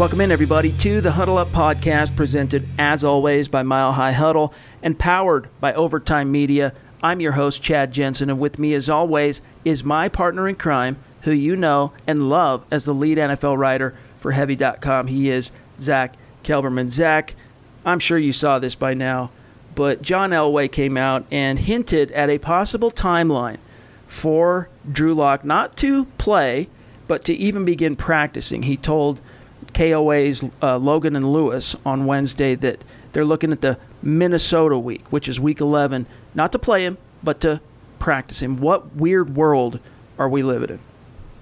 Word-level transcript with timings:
Welcome 0.00 0.22
in, 0.22 0.32
everybody, 0.32 0.72
to 0.78 1.02
the 1.02 1.12
Huddle 1.12 1.36
Up 1.36 1.52
podcast, 1.52 2.16
presented 2.16 2.66
as 2.78 3.04
always 3.04 3.48
by 3.48 3.62
Mile 3.62 3.92
High 3.92 4.12
Huddle 4.12 4.54
and 4.82 4.98
powered 4.98 5.50
by 5.60 5.74
Overtime 5.74 6.32
Media. 6.32 6.72
I'm 7.02 7.20
your 7.20 7.32
host, 7.32 7.60
Chad 7.60 7.92
Jensen, 7.92 8.30
and 8.30 8.40
with 8.40 8.58
me, 8.58 8.72
as 8.72 8.88
always, 8.88 9.42
is 9.62 9.84
my 9.84 10.08
partner 10.08 10.48
in 10.48 10.54
crime, 10.54 10.96
who 11.20 11.32
you 11.32 11.54
know 11.54 11.92
and 12.06 12.30
love 12.30 12.64
as 12.70 12.86
the 12.86 12.94
lead 12.94 13.18
NFL 13.18 13.58
writer 13.58 13.94
for 14.20 14.32
Heavy.com. 14.32 15.08
He 15.08 15.28
is 15.28 15.52
Zack 15.78 16.14
Kelberman. 16.44 16.88
Zack, 16.88 17.34
I'm 17.84 17.98
sure 17.98 18.16
you 18.16 18.32
saw 18.32 18.58
this 18.58 18.74
by 18.74 18.94
now, 18.94 19.30
but 19.74 20.00
John 20.00 20.30
Elway 20.30 20.72
came 20.72 20.96
out 20.96 21.26
and 21.30 21.58
hinted 21.58 22.10
at 22.12 22.30
a 22.30 22.38
possible 22.38 22.90
timeline 22.90 23.58
for 24.08 24.70
Drew 24.90 25.12
Lock 25.12 25.44
not 25.44 25.76
to 25.76 26.06
play, 26.16 26.70
but 27.06 27.22
to 27.26 27.34
even 27.34 27.66
begin 27.66 27.96
practicing. 27.96 28.62
He 28.62 28.78
told 28.78 29.20
KOA's 29.80 30.44
uh, 30.62 30.76
Logan 30.76 31.16
and 31.16 31.26
Lewis 31.26 31.74
on 31.86 32.04
Wednesday 32.04 32.54
that 32.54 32.84
they're 33.12 33.24
looking 33.24 33.50
at 33.50 33.62
the 33.62 33.78
Minnesota 34.02 34.78
week, 34.78 35.06
which 35.08 35.26
is 35.26 35.40
week 35.40 35.62
11, 35.62 36.04
not 36.34 36.52
to 36.52 36.58
play 36.58 36.84
him, 36.84 36.98
but 37.22 37.40
to 37.40 37.62
practice 37.98 38.42
him. 38.42 38.58
What 38.58 38.94
weird 38.94 39.34
world 39.34 39.80
are 40.18 40.28
we 40.28 40.42
living 40.42 40.68
in? 40.68 40.80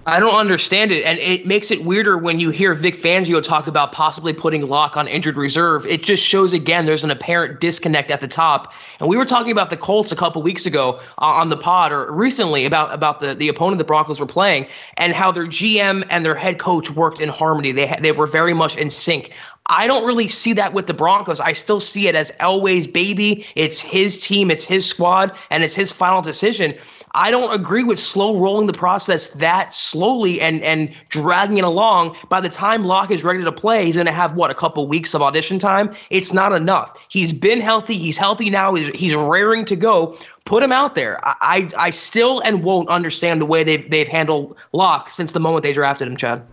I 0.08 0.20
don't 0.20 0.34
understand 0.34 0.90
it, 0.90 1.04
and 1.04 1.18
it 1.18 1.44
makes 1.44 1.70
it 1.70 1.84
weirder 1.84 2.16
when 2.16 2.40
you 2.40 2.48
hear 2.48 2.74
Vic 2.74 2.96
Fangio 2.96 3.42
talk 3.42 3.66
about 3.66 3.92
possibly 3.92 4.32
putting 4.32 4.66
Lock 4.66 4.96
on 4.96 5.06
injured 5.06 5.36
reserve. 5.36 5.84
It 5.84 6.02
just 6.02 6.24
shows 6.24 6.54
again 6.54 6.86
there's 6.86 7.04
an 7.04 7.10
apparent 7.10 7.60
disconnect 7.60 8.10
at 8.10 8.22
the 8.22 8.26
top. 8.26 8.72
And 9.00 9.08
we 9.10 9.18
were 9.18 9.26
talking 9.26 9.52
about 9.52 9.68
the 9.68 9.76
Colts 9.76 10.10
a 10.10 10.16
couple 10.16 10.40
weeks 10.40 10.64
ago 10.64 10.98
uh, 11.18 11.26
on 11.26 11.50
the 11.50 11.58
pod, 11.58 11.92
or 11.92 12.10
recently 12.10 12.64
about 12.64 12.90
about 12.94 13.20
the 13.20 13.34
the 13.34 13.48
opponent 13.48 13.76
the 13.76 13.84
Broncos 13.84 14.18
were 14.18 14.24
playing, 14.24 14.66
and 14.96 15.12
how 15.12 15.30
their 15.30 15.46
GM 15.46 16.06
and 16.08 16.24
their 16.24 16.34
head 16.34 16.58
coach 16.58 16.90
worked 16.90 17.20
in 17.20 17.28
harmony. 17.28 17.72
They 17.72 17.94
they 18.00 18.12
were 18.12 18.26
very 18.26 18.54
much 18.54 18.78
in 18.78 18.88
sync. 18.88 19.34
I 19.70 19.86
don't 19.86 20.06
really 20.06 20.28
see 20.28 20.54
that 20.54 20.72
with 20.72 20.86
the 20.86 20.94
Broncos. 20.94 21.40
I 21.40 21.52
still 21.52 21.80
see 21.80 22.08
it 22.08 22.14
as 22.14 22.32
Elway's 22.40 22.86
baby. 22.86 23.46
It's 23.54 23.80
his 23.80 24.24
team, 24.24 24.50
it's 24.50 24.64
his 24.64 24.86
squad, 24.86 25.36
and 25.50 25.62
it's 25.62 25.74
his 25.74 25.92
final 25.92 26.22
decision. 26.22 26.74
I 27.12 27.30
don't 27.30 27.54
agree 27.54 27.84
with 27.84 27.98
slow 27.98 28.38
rolling 28.38 28.66
the 28.66 28.72
process 28.72 29.28
that 29.28 29.74
slowly 29.74 30.40
and 30.40 30.62
and 30.62 30.94
dragging 31.08 31.58
it 31.58 31.64
along. 31.64 32.16
By 32.28 32.40
the 32.40 32.48
time 32.48 32.84
Lock 32.84 33.10
is 33.10 33.24
ready 33.24 33.44
to 33.44 33.52
play, 33.52 33.84
he's 33.84 33.96
going 33.96 34.06
to 34.06 34.12
have 34.12 34.34
what 34.34 34.50
a 34.50 34.54
couple 34.54 34.86
weeks 34.86 35.14
of 35.14 35.22
audition 35.22 35.58
time. 35.58 35.94
It's 36.10 36.32
not 36.32 36.52
enough. 36.52 37.06
He's 37.08 37.32
been 37.32 37.60
healthy. 37.60 37.98
He's 37.98 38.18
healthy 38.18 38.50
now. 38.50 38.74
He's 38.74 38.88
he's 38.88 39.14
raring 39.14 39.64
to 39.66 39.76
go. 39.76 40.16
Put 40.44 40.62
him 40.62 40.72
out 40.72 40.94
there. 40.94 41.20
I 41.26 41.34
I, 41.40 41.68
I 41.78 41.90
still 41.90 42.40
and 42.40 42.62
won't 42.62 42.88
understand 42.88 43.40
the 43.40 43.46
way 43.46 43.64
they've 43.64 43.90
they've 43.90 44.08
handled 44.08 44.56
Lock 44.72 45.10
since 45.10 45.32
the 45.32 45.40
moment 45.40 45.62
they 45.62 45.72
drafted 45.72 46.08
him, 46.08 46.16
Chad. 46.16 46.46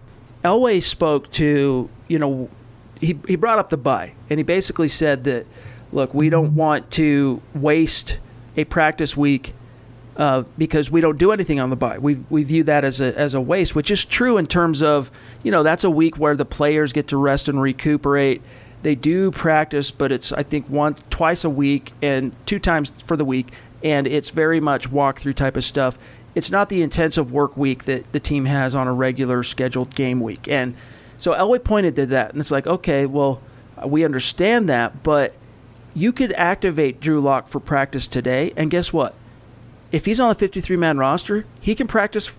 Elway 0.44 0.82
spoke 0.82 1.30
to 1.32 1.90
you 2.08 2.20
know 2.20 2.50
he 3.02 3.18
he 3.28 3.36
brought 3.36 3.60
up 3.60 3.70
the 3.70 3.78
bye 3.78 4.14
and 4.30 4.40
he 4.40 4.44
basically 4.44 4.88
said 4.88 5.24
that 5.26 5.46
look 5.92 6.14
we 6.14 6.30
don't 6.30 6.56
want 6.56 6.90
to 6.92 7.42
waste 7.54 8.20
a 8.58 8.64
practice 8.64 9.16
week 9.16 9.54
uh, 10.18 10.44
because 10.58 10.90
we 10.90 11.02
don't 11.02 11.18
do 11.18 11.32
anything 11.32 11.60
on 11.60 11.70
the 11.70 11.76
bye. 11.76 11.98
We 11.98 12.16
we 12.30 12.44
view 12.44 12.64
that 12.64 12.86
as 12.86 13.02
a 13.02 13.18
as 13.18 13.34
a 13.34 13.42
waste, 13.42 13.76
which 13.76 13.92
is 13.92 14.06
true 14.06 14.38
in 14.38 14.48
terms 14.48 14.82
of 14.82 15.12
you 15.44 15.52
know 15.52 15.64
that's 15.64 15.84
a 15.84 15.90
week 15.90 16.18
where 16.18 16.36
the 16.36 16.46
players 16.46 16.94
get 16.94 17.08
to 17.10 17.18
rest 17.18 17.50
and 17.50 17.62
recuperate. 17.62 18.42
They 18.84 18.96
do 18.96 19.32
practice, 19.32 19.92
but 19.92 20.12
it's 20.12 20.32
I 20.32 20.44
think 20.44 20.70
once 20.70 21.02
twice 21.10 21.44
a 21.44 21.50
week 21.50 21.92
and 22.02 22.34
two 22.46 22.60
times 22.60 22.92
for 23.04 23.18
the 23.18 23.26
week, 23.26 23.52
and 23.84 24.08
it's 24.08 24.30
very 24.30 24.60
much 24.60 24.90
walkthrough 24.90 25.36
type 25.36 25.58
of 25.58 25.66
stuff. 25.66 25.98
It's 26.34 26.52
not 26.52 26.70
the 26.70 26.82
intensive 26.82 27.32
work 27.32 27.56
week 27.58 27.86
that 27.86 28.12
the 28.12 28.20
team 28.20 28.46
has 28.46 28.76
on 28.76 28.88
a 28.88 28.94
regular 28.94 29.44
scheduled 29.44 29.96
game 29.96 30.22
week, 30.22 30.48
and 30.48 30.76
so 31.18 31.34
Elway 31.34 31.64
pointed 31.64 31.96
to 31.96 32.06
that, 32.08 32.32
and 32.32 32.42
it's 32.42 32.52
like 32.52 32.68
okay, 32.68 33.06
well 33.06 33.42
we 33.86 34.06
understand 34.06 34.70
that, 34.70 35.04
but 35.04 35.34
you 35.94 36.12
could 36.12 36.32
activate 36.34 37.00
Drew 37.00 37.20
Lock 37.22 37.48
for 37.48 37.60
practice 37.60 38.08
today, 38.08 38.54
and 38.56 38.72
guess 38.72 38.94
what? 38.94 39.16
if 39.96 40.06
he's 40.06 40.20
on 40.20 40.28
the 40.28 40.36
53 40.36 40.76
man 40.76 40.98
roster, 40.98 41.46
he 41.62 41.74
can 41.74 41.88
practice 41.88 42.34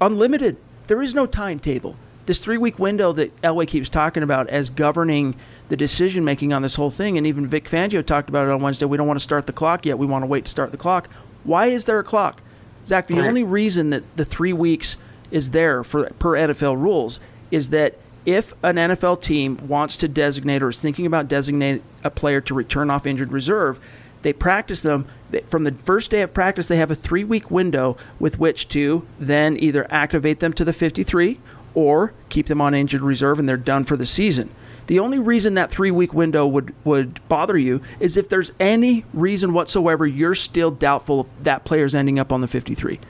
unlimited. 0.00 0.58
There 0.88 1.00
is 1.00 1.14
no 1.14 1.26
timetable. 1.26 1.96
This 2.26 2.38
three 2.38 2.58
week 2.58 2.78
window 2.78 3.12
that 3.12 3.34
Elway 3.40 3.66
keeps 3.66 3.88
talking 3.88 4.22
about 4.22 4.48
as 4.50 4.68
governing 4.68 5.34
the 5.70 5.76
decision 5.76 6.22
making 6.22 6.52
on 6.52 6.60
this 6.60 6.74
whole 6.74 6.90
thing, 6.90 7.16
and 7.16 7.26
even 7.26 7.46
Vic 7.46 7.64
Fangio 7.64 8.04
talked 8.04 8.28
about 8.28 8.46
it 8.46 8.52
on 8.52 8.60
Wednesday. 8.60 8.84
We 8.84 8.98
don't 8.98 9.06
want 9.06 9.18
to 9.18 9.22
start 9.22 9.46
the 9.46 9.54
clock 9.54 9.86
yet. 9.86 9.98
We 9.98 10.06
want 10.06 10.22
to 10.22 10.26
wait 10.26 10.44
to 10.44 10.50
start 10.50 10.70
the 10.70 10.76
clock. 10.76 11.08
Why 11.44 11.68
is 11.68 11.86
there 11.86 11.98
a 11.98 12.04
clock? 12.04 12.42
Zack, 12.86 13.06
the 13.06 13.26
only 13.26 13.42
reason 13.42 13.90
that 13.90 14.02
the 14.16 14.24
three 14.24 14.52
weeks 14.52 14.96
is 15.30 15.50
there 15.50 15.82
for 15.82 16.10
per 16.18 16.32
NFL 16.32 16.76
rules 16.76 17.20
is 17.50 17.70
that 17.70 17.96
if 18.24 18.54
an 18.62 18.76
NFL 18.76 19.22
team 19.22 19.56
wants 19.68 19.96
to 19.96 20.08
designate 20.08 20.62
or 20.62 20.70
is 20.70 20.78
thinking 20.78 21.06
about 21.06 21.28
designating 21.28 21.82
a 22.04 22.10
player 22.10 22.40
to 22.42 22.54
return 22.54 22.90
off 22.90 23.06
injured 23.06 23.32
reserve, 23.32 23.80
they 24.22 24.32
practice 24.32 24.82
them 24.82 25.06
from 25.46 25.64
the 25.64 25.72
first 25.72 26.10
day 26.10 26.22
of 26.22 26.32
practice. 26.32 26.66
They 26.66 26.76
have 26.76 26.90
a 26.90 26.96
three 26.96 27.24
week 27.24 27.50
window 27.50 27.96
with 28.20 28.38
which 28.38 28.68
to 28.68 29.06
then 29.18 29.56
either 29.56 29.86
activate 29.90 30.40
them 30.40 30.52
to 30.54 30.64
the 30.64 30.72
53 30.72 31.40
or 31.74 32.12
keep 32.28 32.46
them 32.46 32.60
on 32.60 32.74
injured 32.74 33.00
reserve 33.00 33.38
and 33.38 33.48
they're 33.48 33.56
done 33.56 33.84
for 33.84 33.96
the 33.96 34.06
season. 34.06 34.50
The 34.86 34.98
only 34.98 35.18
reason 35.18 35.54
that 35.54 35.70
three 35.70 35.90
week 35.90 36.12
window 36.12 36.46
would, 36.46 36.74
would 36.84 37.26
bother 37.28 37.56
you 37.56 37.80
is 37.98 38.16
if 38.16 38.28
there's 38.28 38.52
any 38.60 39.04
reason 39.12 39.52
whatsoever 39.52 40.06
you're 40.06 40.34
still 40.34 40.70
doubtful 40.70 41.28
that 41.42 41.64
player's 41.64 41.94
ending 41.94 42.18
up 42.18 42.32
on 42.32 42.40
the 42.40 42.48
53. 42.48 43.00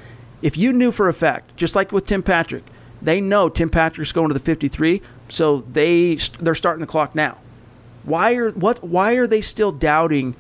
If 0.43 0.57
you 0.57 0.73
knew 0.73 0.91
for 0.93 1.09
a 1.09 1.15
fact, 1.15 1.57
just 1.57 1.75
like 1.75 1.93
with 1.93 2.07
Tim 2.07 2.23
Patrick, 2.23 2.65
they 3.03 3.21
know 3.21 3.49
Tim 3.49 3.69
Patrick's 3.69 4.13
going 4.13 4.29
to 4.29 4.35
the 4.35 4.41
53, 4.41 5.03
so 5.29 5.65
they 5.73 6.17
they're 6.41 6.55
starting 6.55 6.81
the 6.81 6.87
clock 6.87 7.15
now. 7.15 7.39
Why 8.05 8.35
are 8.35 8.51
what? 8.51 8.83
Why 8.83 9.15
are 9.15 9.27
they 9.27 9.41
still 9.41 9.73
doubting 9.73 10.35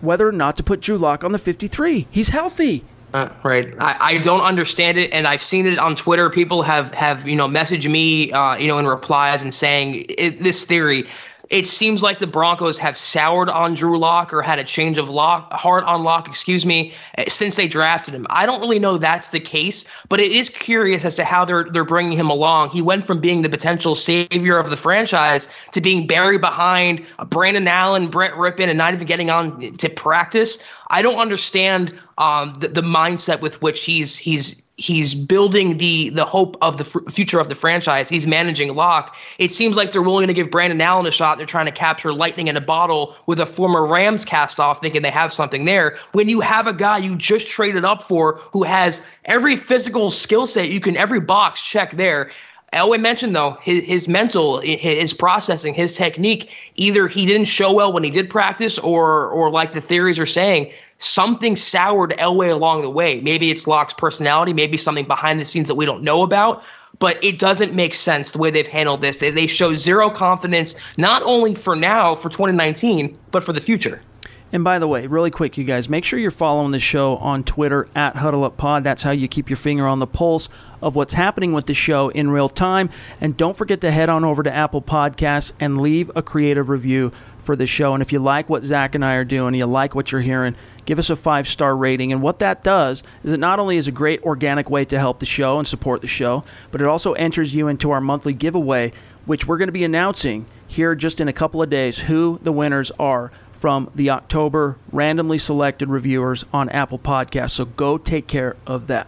whether 0.00 0.26
or 0.26 0.32
not 0.32 0.56
to 0.56 0.62
put 0.62 0.80
Drew 0.80 0.98
Lock 0.98 1.24
on 1.24 1.32
the 1.32 1.38
53. 1.38 2.06
He's 2.10 2.28
healthy. 2.28 2.84
Uh, 3.14 3.28
right. 3.42 3.74
I, 3.80 3.96
I 4.00 4.18
don't 4.18 4.42
understand 4.42 4.98
it, 4.98 5.10
and 5.12 5.26
I've 5.26 5.40
seen 5.40 5.64
it 5.66 5.78
on 5.78 5.96
Twitter. 5.96 6.28
People 6.28 6.62
have 6.62 6.92
have 6.94 7.26
you 7.26 7.36
know 7.36 7.48
messaged 7.48 7.90
me, 7.90 8.30
uh, 8.32 8.56
you 8.56 8.68
know, 8.68 8.78
in 8.78 8.86
replies 8.86 9.42
and 9.42 9.52
saying 9.52 10.04
it, 10.10 10.40
this 10.40 10.64
theory 10.64 11.08
it 11.50 11.66
seems 11.66 12.02
like 12.02 12.18
the 12.18 12.26
Broncos 12.26 12.78
have 12.78 12.96
soured 12.96 13.48
on 13.48 13.74
Drew 13.74 13.98
Lock 13.98 14.32
or 14.32 14.42
had 14.42 14.58
a 14.58 14.64
change 14.64 14.98
of 14.98 15.08
lock, 15.08 15.52
heart 15.52 15.84
on 15.84 16.02
Lock, 16.02 16.28
excuse 16.28 16.66
me, 16.66 16.92
eh, 17.16 17.24
since 17.28 17.56
they 17.56 17.66
drafted 17.66 18.14
him. 18.14 18.26
I 18.30 18.44
don't 18.44 18.60
really 18.60 18.78
know 18.78 18.98
that's 18.98 19.30
the 19.30 19.40
case, 19.40 19.84
but 20.08 20.20
it 20.20 20.30
is 20.30 20.50
curious 20.50 21.04
as 21.04 21.14
to 21.16 21.24
how 21.24 21.44
they're 21.44 21.64
they're 21.70 21.84
bringing 21.84 22.18
him 22.18 22.28
along. 22.28 22.70
He 22.70 22.82
went 22.82 23.06
from 23.06 23.20
being 23.20 23.42
the 23.42 23.48
potential 23.48 23.94
savior 23.94 24.58
of 24.58 24.70
the 24.70 24.76
franchise 24.76 25.48
to 25.72 25.80
being 25.80 26.06
buried 26.06 26.40
behind 26.40 27.06
Brandon 27.28 27.66
Allen, 27.66 28.08
Brett 28.08 28.32
Rypien, 28.32 28.68
and 28.68 28.78
not 28.78 28.92
even 28.92 29.06
getting 29.06 29.30
on 29.30 29.58
to 29.58 29.88
practice. 29.88 30.58
I 30.88 31.02
don't 31.02 31.18
understand 31.18 31.98
um, 32.18 32.54
the, 32.58 32.68
the 32.68 32.82
mindset 32.82 33.40
with 33.40 33.62
which 33.62 33.84
he's 33.84 34.16
he's 34.16 34.62
he's 34.78 35.12
building 35.12 35.76
the 35.76 36.08
the 36.10 36.24
hope 36.24 36.56
of 36.62 36.78
the 36.78 36.84
future 36.84 37.40
of 37.40 37.48
the 37.48 37.54
franchise. 37.54 38.08
He's 38.08 38.26
managing 38.26 38.74
Lock. 38.74 39.16
It 39.38 39.52
seems 39.52 39.76
like 39.76 39.92
they're 39.92 40.02
willing 40.02 40.28
to 40.28 40.32
give 40.32 40.50
Brandon 40.50 40.80
Allen 40.80 41.06
a 41.06 41.10
shot. 41.10 41.36
They're 41.36 41.46
trying 41.46 41.66
to 41.66 41.72
capture 41.72 42.12
lightning 42.12 42.48
in 42.48 42.56
a 42.56 42.60
bottle 42.60 43.16
with 43.26 43.40
a 43.40 43.46
former 43.46 43.86
Rams 43.86 44.24
cast 44.24 44.58
off, 44.58 44.80
thinking 44.80 45.02
they 45.02 45.10
have 45.10 45.32
something 45.32 45.64
there. 45.64 45.96
When 46.12 46.28
you 46.28 46.40
have 46.40 46.66
a 46.66 46.72
guy 46.72 46.98
you 46.98 47.16
just 47.16 47.48
traded 47.48 47.84
up 47.84 48.02
for 48.02 48.34
who 48.52 48.62
has 48.62 49.06
every 49.24 49.56
physical 49.56 50.10
skill 50.10 50.46
set 50.46 50.70
you 50.70 50.80
can, 50.80 50.96
every 50.96 51.20
box 51.20 51.62
check 51.62 51.90
there. 51.92 52.30
Elway 52.72 53.00
mentioned 53.00 53.34
though 53.34 53.56
his, 53.62 53.82
his 53.84 54.08
mental, 54.08 54.60
his 54.60 55.14
processing, 55.14 55.72
his 55.74 55.94
technique. 55.94 56.50
Either 56.76 57.08
he 57.08 57.24
didn't 57.26 57.46
show 57.46 57.72
well 57.72 57.92
when 57.92 58.04
he 58.04 58.10
did 58.10 58.28
practice, 58.30 58.78
or 58.78 59.28
or 59.28 59.50
like 59.50 59.72
the 59.72 59.80
theories 59.80 60.18
are 60.18 60.26
saying, 60.26 60.70
something 60.98 61.56
soured 61.56 62.10
Elway 62.18 62.50
along 62.52 62.82
the 62.82 62.90
way. 62.90 63.20
Maybe 63.20 63.50
it's 63.50 63.66
Lock's 63.66 63.94
personality, 63.94 64.52
maybe 64.52 64.76
something 64.76 65.06
behind 65.06 65.40
the 65.40 65.44
scenes 65.44 65.68
that 65.68 65.76
we 65.76 65.86
don't 65.86 66.02
know 66.02 66.22
about. 66.22 66.62
But 66.98 67.22
it 67.22 67.38
doesn't 67.38 67.74
make 67.74 67.94
sense 67.94 68.32
the 68.32 68.38
way 68.38 68.50
they've 68.50 68.66
handled 68.66 69.02
this. 69.02 69.16
They, 69.16 69.30
they 69.30 69.46
show 69.46 69.74
zero 69.74 70.10
confidence, 70.10 70.74
not 70.96 71.22
only 71.22 71.54
for 71.54 71.76
now, 71.76 72.14
for 72.14 72.28
2019, 72.28 73.16
but 73.30 73.44
for 73.44 73.52
the 73.52 73.60
future. 73.60 74.02
And 74.50 74.64
by 74.64 74.78
the 74.78 74.88
way, 74.88 75.06
really 75.06 75.30
quick, 75.30 75.58
you 75.58 75.64
guys, 75.64 75.90
make 75.90 76.04
sure 76.04 76.18
you're 76.18 76.30
following 76.30 76.72
the 76.72 76.78
show 76.78 77.16
on 77.18 77.44
Twitter 77.44 77.86
at 77.94 78.14
HuddleUpPod. 78.14 78.82
That's 78.82 79.02
how 79.02 79.10
you 79.10 79.28
keep 79.28 79.50
your 79.50 79.58
finger 79.58 79.86
on 79.86 79.98
the 79.98 80.06
pulse 80.06 80.48
of 80.80 80.94
what's 80.94 81.12
happening 81.12 81.52
with 81.52 81.66
the 81.66 81.74
show 81.74 82.08
in 82.08 82.30
real 82.30 82.48
time. 82.48 82.88
And 83.20 83.36
don't 83.36 83.56
forget 83.56 83.82
to 83.82 83.90
head 83.90 84.08
on 84.08 84.24
over 84.24 84.42
to 84.42 84.52
Apple 84.52 84.80
Podcasts 84.80 85.52
and 85.60 85.80
leave 85.80 86.10
a 86.16 86.22
creative 86.22 86.70
review 86.70 87.12
for 87.48 87.56
the 87.56 87.66
show. 87.66 87.94
And 87.94 88.02
if 88.02 88.12
you 88.12 88.18
like 88.18 88.50
what 88.50 88.62
Zack 88.62 88.94
and 88.94 89.02
I 89.02 89.14
are 89.14 89.24
doing, 89.24 89.54
you 89.54 89.64
like 89.64 89.94
what 89.94 90.12
you're 90.12 90.20
hearing, 90.20 90.54
give 90.84 90.98
us 90.98 91.08
a 91.08 91.16
five 91.16 91.48
star 91.48 91.74
rating. 91.74 92.12
And 92.12 92.20
what 92.20 92.40
that 92.40 92.62
does 92.62 93.02
is 93.24 93.32
it 93.32 93.40
not 93.40 93.58
only 93.58 93.78
is 93.78 93.88
a 93.88 93.90
great 93.90 94.22
organic 94.22 94.68
way 94.68 94.84
to 94.84 94.98
help 94.98 95.18
the 95.18 95.24
show 95.24 95.58
and 95.58 95.66
support 95.66 96.02
the 96.02 96.06
show, 96.06 96.44
but 96.70 96.82
it 96.82 96.86
also 96.86 97.14
enters 97.14 97.54
you 97.54 97.68
into 97.68 97.90
our 97.90 98.02
monthly 98.02 98.34
giveaway, 98.34 98.92
which 99.24 99.46
we're 99.46 99.56
going 99.56 99.68
to 99.68 99.72
be 99.72 99.82
announcing 99.82 100.44
here 100.66 100.94
just 100.94 101.22
in 101.22 101.28
a 101.28 101.32
couple 101.32 101.62
of 101.62 101.70
days 101.70 102.00
who 102.00 102.38
the 102.42 102.52
winners 102.52 102.92
are 102.98 103.32
from 103.52 103.90
the 103.94 104.10
October 104.10 104.76
randomly 104.92 105.38
selected 105.38 105.88
reviewers 105.88 106.44
on 106.52 106.68
Apple 106.68 106.98
Podcasts. 106.98 107.52
So 107.52 107.64
go 107.64 107.96
take 107.96 108.26
care 108.26 108.56
of 108.66 108.88
that. 108.88 109.06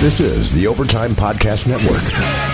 This 0.00 0.20
is 0.20 0.54
the 0.54 0.66
Overtime 0.68 1.10
Podcast 1.10 1.68
Network. 1.68 2.53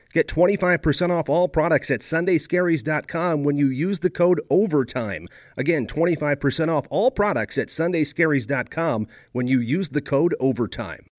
Get 0.13 0.27
25% 0.27 1.09
off 1.09 1.29
all 1.29 1.47
products 1.47 1.91
at 1.91 2.01
sundayscaries.com 2.01 3.43
when 3.43 3.57
you 3.57 3.67
use 3.67 3.99
the 3.99 4.09
code 4.09 4.41
OVERTIME. 4.49 5.27
Again, 5.57 5.87
25% 5.87 6.69
off 6.69 6.87
all 6.89 7.11
products 7.11 7.57
at 7.57 7.67
sundayscaries.com 7.67 9.07
when 9.31 9.47
you 9.47 9.59
use 9.59 9.89
the 9.89 10.01
code 10.01 10.35
OVERTIME. 10.39 11.10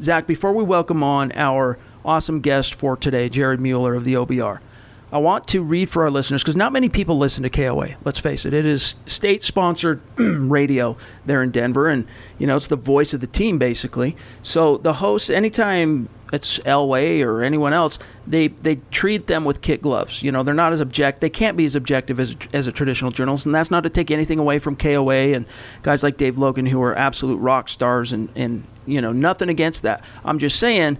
Zack, 0.00 0.28
before 0.28 0.52
we 0.52 0.62
welcome 0.62 1.02
on 1.02 1.32
our 1.32 1.76
awesome 2.04 2.40
guest 2.40 2.74
for 2.74 2.96
today, 2.96 3.28
Jared 3.28 3.60
Mueller 3.60 3.96
of 3.96 4.04
the 4.04 4.14
OBR, 4.14 4.60
I 5.10 5.18
want 5.18 5.48
to 5.48 5.60
read 5.60 5.88
for 5.88 6.04
our 6.04 6.10
listeners 6.10 6.40
because 6.40 6.54
not 6.54 6.72
many 6.72 6.88
people 6.88 7.18
listen 7.18 7.42
to 7.42 7.50
KOA. 7.50 7.96
Let's 8.04 8.20
face 8.20 8.46
it; 8.46 8.54
it 8.54 8.64
is 8.64 8.94
state-sponsored 9.06 10.00
radio 10.18 10.96
there 11.26 11.42
in 11.42 11.50
Denver, 11.50 11.88
and 11.88 12.06
you 12.38 12.46
know 12.46 12.54
it's 12.54 12.68
the 12.68 12.76
voice 12.76 13.12
of 13.12 13.20
the 13.20 13.26
team 13.26 13.58
basically. 13.58 14.16
So 14.40 14.76
the 14.76 14.92
hosts, 14.94 15.30
anytime 15.30 16.08
it's 16.32 16.58
Elway 16.60 17.24
or 17.24 17.42
anyone 17.42 17.72
else, 17.72 17.98
they 18.26 18.48
they 18.48 18.76
treat 18.90 19.26
them 19.26 19.44
with 19.44 19.60
kit 19.60 19.82
gloves. 19.82 20.22
You 20.22 20.32
know, 20.32 20.42
they're 20.42 20.54
not 20.54 20.72
as 20.72 20.80
object. 20.80 21.20
They 21.20 21.30
can't 21.30 21.56
be 21.56 21.64
as 21.64 21.74
objective 21.74 22.20
as 22.20 22.36
as 22.52 22.66
a 22.66 22.72
traditional 22.72 23.10
journalist, 23.10 23.46
and 23.46 23.54
that's 23.54 23.70
not 23.70 23.82
to 23.82 23.90
take 23.90 24.10
anything 24.10 24.38
away 24.38 24.58
from 24.58 24.76
KOA 24.76 25.34
and 25.34 25.46
guys 25.82 26.02
like 26.02 26.16
Dave 26.16 26.38
Logan 26.38 26.66
who 26.66 26.82
are 26.82 26.96
absolute 26.96 27.36
rock 27.36 27.68
stars, 27.68 28.12
and 28.12 28.28
and 28.34 28.64
you 28.86 29.00
know 29.00 29.12
nothing 29.12 29.48
against 29.48 29.82
that. 29.82 30.04
I'm 30.24 30.38
just 30.38 30.58
saying, 30.58 30.98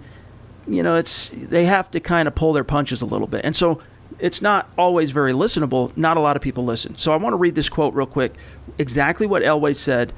you 0.67 0.83
know, 0.83 0.95
it's 0.95 1.29
they 1.33 1.65
have 1.65 1.91
to 1.91 1.99
kind 1.99 2.27
of 2.27 2.35
pull 2.35 2.53
their 2.53 2.63
punches 2.63 3.01
a 3.01 3.05
little 3.05 3.27
bit, 3.27 3.41
and 3.43 3.55
so 3.55 3.81
it's 4.17 4.41
not 4.41 4.69
always 4.77 5.11
very 5.11 5.33
listenable. 5.33 5.95
Not 5.95 6.17
a 6.17 6.19
lot 6.19 6.35
of 6.35 6.41
people 6.41 6.65
listen. 6.65 6.97
So 6.97 7.11
I 7.13 7.15
want 7.17 7.33
to 7.33 7.37
read 7.37 7.55
this 7.55 7.69
quote 7.69 7.93
real 7.93 8.07
quick. 8.07 8.33
Exactly 8.77 9.27
what 9.27 9.43
Elway 9.43 9.75
said 9.75 10.13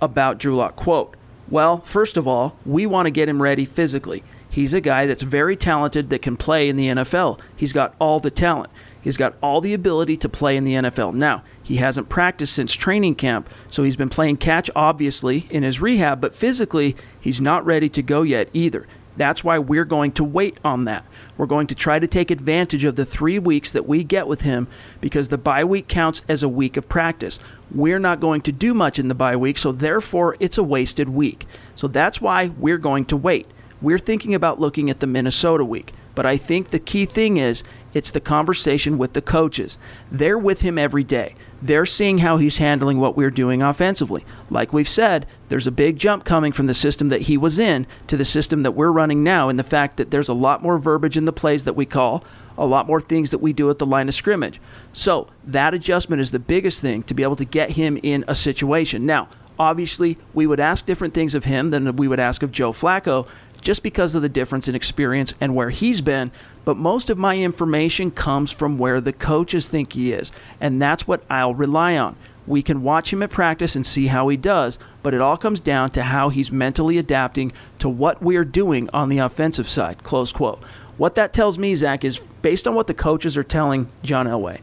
about 0.00 0.38
Drew 0.38 0.56
Lock. 0.56 0.76
Quote, 0.76 1.16
well, 1.48 1.78
first 1.78 2.16
of 2.16 2.26
all, 2.26 2.56
we 2.64 2.86
want 2.86 3.06
to 3.06 3.10
get 3.10 3.28
him 3.28 3.40
ready 3.40 3.64
physically. 3.64 4.24
He's 4.56 4.72
a 4.72 4.80
guy 4.80 5.04
that's 5.04 5.20
very 5.20 5.54
talented 5.54 6.08
that 6.08 6.22
can 6.22 6.34
play 6.34 6.70
in 6.70 6.76
the 6.76 6.86
NFL. 6.86 7.38
He's 7.54 7.74
got 7.74 7.94
all 7.98 8.20
the 8.20 8.30
talent. 8.30 8.70
He's 9.02 9.18
got 9.18 9.34
all 9.42 9.60
the 9.60 9.74
ability 9.74 10.16
to 10.16 10.30
play 10.30 10.56
in 10.56 10.64
the 10.64 10.72
NFL. 10.72 11.12
Now, 11.12 11.44
he 11.62 11.76
hasn't 11.76 12.08
practiced 12.08 12.54
since 12.54 12.72
training 12.72 13.16
camp, 13.16 13.50
so 13.68 13.82
he's 13.82 13.96
been 13.96 14.08
playing 14.08 14.38
catch, 14.38 14.70
obviously, 14.74 15.46
in 15.50 15.62
his 15.62 15.82
rehab, 15.82 16.22
but 16.22 16.34
physically, 16.34 16.96
he's 17.20 17.38
not 17.38 17.66
ready 17.66 17.90
to 17.90 18.00
go 18.00 18.22
yet 18.22 18.48
either. 18.54 18.86
That's 19.18 19.44
why 19.44 19.58
we're 19.58 19.84
going 19.84 20.12
to 20.12 20.24
wait 20.24 20.56
on 20.64 20.86
that. 20.86 21.04
We're 21.36 21.44
going 21.44 21.66
to 21.66 21.74
try 21.74 21.98
to 21.98 22.06
take 22.06 22.30
advantage 22.30 22.84
of 22.84 22.96
the 22.96 23.04
three 23.04 23.38
weeks 23.38 23.72
that 23.72 23.86
we 23.86 24.04
get 24.04 24.26
with 24.26 24.40
him 24.40 24.68
because 25.02 25.28
the 25.28 25.36
bye 25.36 25.64
week 25.64 25.86
counts 25.86 26.22
as 26.30 26.42
a 26.42 26.48
week 26.48 26.78
of 26.78 26.88
practice. 26.88 27.38
We're 27.70 27.98
not 27.98 28.20
going 28.20 28.40
to 28.40 28.52
do 28.52 28.72
much 28.72 28.98
in 28.98 29.08
the 29.08 29.14
bye 29.14 29.36
week, 29.36 29.58
so 29.58 29.70
therefore 29.70 30.38
it's 30.40 30.56
a 30.56 30.62
wasted 30.62 31.10
week. 31.10 31.46
So 31.74 31.88
that's 31.88 32.22
why 32.22 32.46
we're 32.58 32.78
going 32.78 33.04
to 33.06 33.18
wait. 33.18 33.48
We're 33.82 33.98
thinking 33.98 34.34
about 34.34 34.60
looking 34.60 34.90
at 34.90 35.00
the 35.00 35.06
Minnesota 35.06 35.64
week. 35.64 35.92
But 36.14 36.24
I 36.24 36.38
think 36.38 36.70
the 36.70 36.78
key 36.78 37.04
thing 37.04 37.36
is 37.36 37.62
it's 37.92 38.10
the 38.10 38.20
conversation 38.20 38.96
with 38.96 39.12
the 39.12 39.20
coaches. 39.20 39.76
They're 40.10 40.38
with 40.38 40.62
him 40.62 40.78
every 40.78 41.04
day. 41.04 41.34
They're 41.60 41.84
seeing 41.84 42.18
how 42.18 42.38
he's 42.38 42.56
handling 42.56 42.98
what 42.98 43.16
we're 43.16 43.30
doing 43.30 43.62
offensively. 43.62 44.24
Like 44.48 44.72
we've 44.72 44.88
said, 44.88 45.26
there's 45.50 45.66
a 45.66 45.70
big 45.70 45.98
jump 45.98 46.24
coming 46.24 46.52
from 46.52 46.66
the 46.66 46.74
system 46.74 47.08
that 47.08 47.22
he 47.22 47.36
was 47.36 47.58
in 47.58 47.86
to 48.06 48.16
the 48.16 48.24
system 48.24 48.62
that 48.62 48.72
we're 48.72 48.90
running 48.90 49.22
now, 49.22 49.50
in 49.50 49.56
the 49.56 49.62
fact 49.62 49.98
that 49.98 50.10
there's 50.10 50.28
a 50.28 50.34
lot 50.34 50.62
more 50.62 50.78
verbiage 50.78 51.18
in 51.18 51.26
the 51.26 51.32
plays 51.32 51.64
that 51.64 51.76
we 51.76 51.84
call, 51.84 52.24
a 52.56 52.66
lot 52.66 52.86
more 52.86 53.00
things 53.00 53.30
that 53.30 53.38
we 53.38 53.52
do 53.52 53.68
at 53.68 53.78
the 53.78 53.86
line 53.86 54.08
of 54.08 54.14
scrimmage. 54.14 54.58
So 54.94 55.28
that 55.44 55.74
adjustment 55.74 56.22
is 56.22 56.30
the 56.30 56.38
biggest 56.38 56.80
thing 56.80 57.02
to 57.04 57.14
be 57.14 57.22
able 57.22 57.36
to 57.36 57.44
get 57.44 57.70
him 57.70 57.98
in 58.02 58.24
a 58.26 58.34
situation. 58.34 59.04
Now, 59.04 59.28
obviously, 59.58 60.18
we 60.34 60.46
would 60.46 60.60
ask 60.60 60.84
different 60.84 61.14
things 61.14 61.34
of 61.34 61.44
him 61.44 61.70
than 61.70 61.96
we 61.96 62.08
would 62.08 62.20
ask 62.20 62.42
of 62.42 62.52
Joe 62.52 62.72
Flacco 62.72 63.26
just 63.60 63.82
because 63.82 64.14
of 64.14 64.22
the 64.22 64.28
difference 64.28 64.68
in 64.68 64.74
experience 64.74 65.34
and 65.40 65.54
where 65.54 65.70
he's 65.70 66.00
been. 66.00 66.30
But 66.64 66.76
most 66.76 67.10
of 67.10 67.18
my 67.18 67.38
information 67.38 68.10
comes 68.10 68.50
from 68.50 68.78
where 68.78 69.00
the 69.00 69.12
coaches 69.12 69.68
think 69.68 69.92
he 69.92 70.12
is, 70.12 70.32
and 70.60 70.80
that's 70.80 71.06
what 71.06 71.24
I'll 71.30 71.54
rely 71.54 71.96
on. 71.96 72.16
We 72.46 72.62
can 72.62 72.82
watch 72.82 73.12
him 73.12 73.22
at 73.22 73.30
practice 73.30 73.74
and 73.74 73.84
see 73.84 74.06
how 74.06 74.28
he 74.28 74.36
does, 74.36 74.78
but 75.02 75.14
it 75.14 75.20
all 75.20 75.36
comes 75.36 75.60
down 75.60 75.90
to 75.90 76.02
how 76.04 76.28
he's 76.28 76.52
mentally 76.52 76.96
adapting 76.98 77.52
to 77.80 77.88
what 77.88 78.22
we're 78.22 78.44
doing 78.44 78.88
on 78.92 79.08
the 79.08 79.18
offensive 79.18 79.68
side. 79.68 80.02
Close 80.02 80.32
quote. 80.32 80.62
What 80.96 81.16
that 81.16 81.32
tells 81.32 81.58
me, 81.58 81.74
Zack, 81.74 82.04
is 82.04 82.18
based 82.42 82.66
on 82.66 82.74
what 82.74 82.86
the 82.86 82.94
coaches 82.94 83.36
are 83.36 83.44
telling 83.44 83.88
John 84.02 84.26
Elway. 84.26 84.60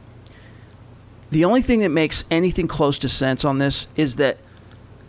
The 1.29 1.45
only 1.45 1.61
thing 1.61 1.79
that 1.79 1.89
makes 1.89 2.25
anything 2.31 2.67
close 2.67 2.97
to 2.99 3.09
sense 3.09 3.43
on 3.43 3.57
this 3.57 3.87
is 3.95 4.15
that 4.15 4.37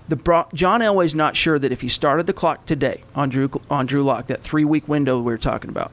the 0.09 0.17
John 0.53 0.81
Elway's 0.81 1.15
not 1.15 1.37
sure 1.37 1.59
that 1.59 1.73
if 1.73 1.81
he 1.81 1.89
started 1.89 2.27
the 2.27 2.33
clock 2.33 2.67
today 2.67 3.03
on 3.15 3.29
Drew 3.29 3.51
on 3.71 3.87
Drew 3.87 4.03
Lock, 4.05 4.27
that 4.27 4.43
three 4.43 4.65
week 4.65 4.87
window 4.87 5.19
we 5.19 5.25
were 5.25 5.39
talking 5.39 5.71
about, 5.71 5.93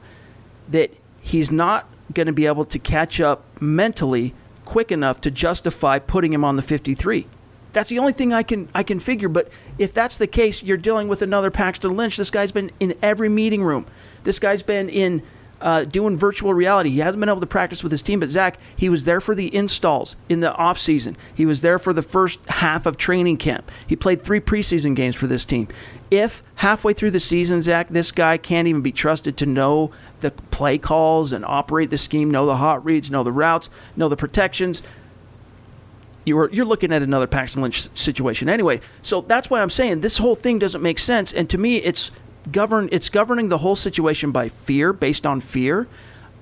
that 0.70 0.92
he's 1.22 1.52
not 1.52 1.88
going 2.14 2.28
to 2.28 2.34
be 2.34 2.46
able 2.46 2.66
to 2.66 2.80
catch 2.80 3.22
up 3.22 3.44
mentally 3.62 4.34
quick 4.66 4.92
enough 4.92 5.22
to 5.22 5.32
justify 5.32 6.00
putting 6.00 6.34
him 6.34 6.44
on 6.44 6.56
the 6.56 6.62
53. 6.62 7.28
That's 7.74 7.90
the 7.90 8.00
only 8.00 8.14
thing 8.14 8.34
I 8.34 8.44
can 8.44 8.68
I 8.76 8.84
can 8.84 9.00
figure. 9.00 9.30
But 9.30 9.50
if 9.78 9.94
that's 9.94 10.18
the 10.18 10.28
case, 10.28 10.62
you're 10.62 10.78
dealing 10.78 11.08
with 11.08 11.22
another 11.22 11.50
Paxton 11.50 11.96
Lynch. 11.96 12.18
This 12.18 12.32
guy's 12.32 12.52
been 12.52 12.72
in 12.80 12.96
every 13.02 13.30
meeting 13.30 13.64
room. 13.64 13.86
This 14.24 14.40
guy's 14.40 14.62
been 14.62 14.90
in 14.90 15.24
uh, 15.62 15.84
doing 15.86 16.18
virtual 16.18 16.54
reality. 16.54 16.90
He 16.90 17.00
hasn't 17.00 17.20
been 17.20 17.30
able 17.30 17.42
to 17.42 17.48
practice 17.48 17.84
with 17.84 17.92
his 17.92 18.02
team, 18.02 18.20
but 18.20 18.30
Zack, 18.30 18.58
he 18.76 18.90
was 18.90 19.04
there 19.04 19.22
for 19.22 19.36
the 19.36 19.54
installs 19.56 20.16
in 20.28 20.40
the 20.40 20.54
off 20.54 20.78
season. 20.80 21.16
He 21.34 21.46
was 21.46 21.62
there 21.62 21.80
for 21.80 21.94
the 21.94 22.02
first 22.02 22.40
half 22.48 22.86
of 22.86 22.98
training 22.98 23.38
camp. 23.38 23.72
He 23.88 23.96
played 23.96 24.24
three 24.24 24.40
preseason 24.40 24.96
games 24.96 25.16
for 25.16 25.28
this 25.28 25.46
team. 25.46 25.68
if 26.10 26.44
halfway 26.56 26.94
through 26.94 27.12
the 27.12 27.20
season, 27.20 27.62
Zack, 27.62 27.88
this 27.88 28.12
guy 28.12 28.38
can't 28.38 28.68
even 28.68 28.82
be 28.82 28.92
trusted 28.92 29.38
to 29.38 29.46
know 29.46 29.92
the 30.20 30.32
play 30.32 30.78
calls 30.78 31.32
and 31.32 31.46
operate 31.46 31.90
the 31.90 31.98
scheme, 31.98 32.30
know 32.30 32.46
the 32.46 32.58
hot 32.58 32.84
reads, 32.84 33.10
know 33.10 33.24
the 33.24 33.32
routes, 33.32 33.70
know 33.96 34.10
the 34.10 34.18
protections, 34.18 34.84
you're 36.26 36.50
you're 36.52 36.66
looking 36.66 36.94
at 36.94 37.02
another 37.02 37.28
Paxton 37.28 37.62
Lynch 37.62 37.88
situation 37.98 38.50
anyway. 38.50 38.82
So 39.02 39.22
that's 39.22 39.50
why 39.50 39.62
I'm 39.62 39.70
saying 39.70 40.02
this 40.02 40.18
whole 40.18 40.36
thing 40.36 40.60
doesn't 40.60 40.82
make 40.82 41.00
sense. 41.00 41.34
And 41.34 41.50
to 41.50 41.58
me, 41.58 41.78
it's 41.78 42.12
govern 42.52 42.90
it's 42.92 43.10
governing 43.10 43.50
the 43.50 43.58
whole 43.58 43.76
situation 43.76 44.32
by 44.32 44.50
fear, 44.50 44.94
based 44.94 45.26
on 45.26 45.42
fear. 45.42 45.88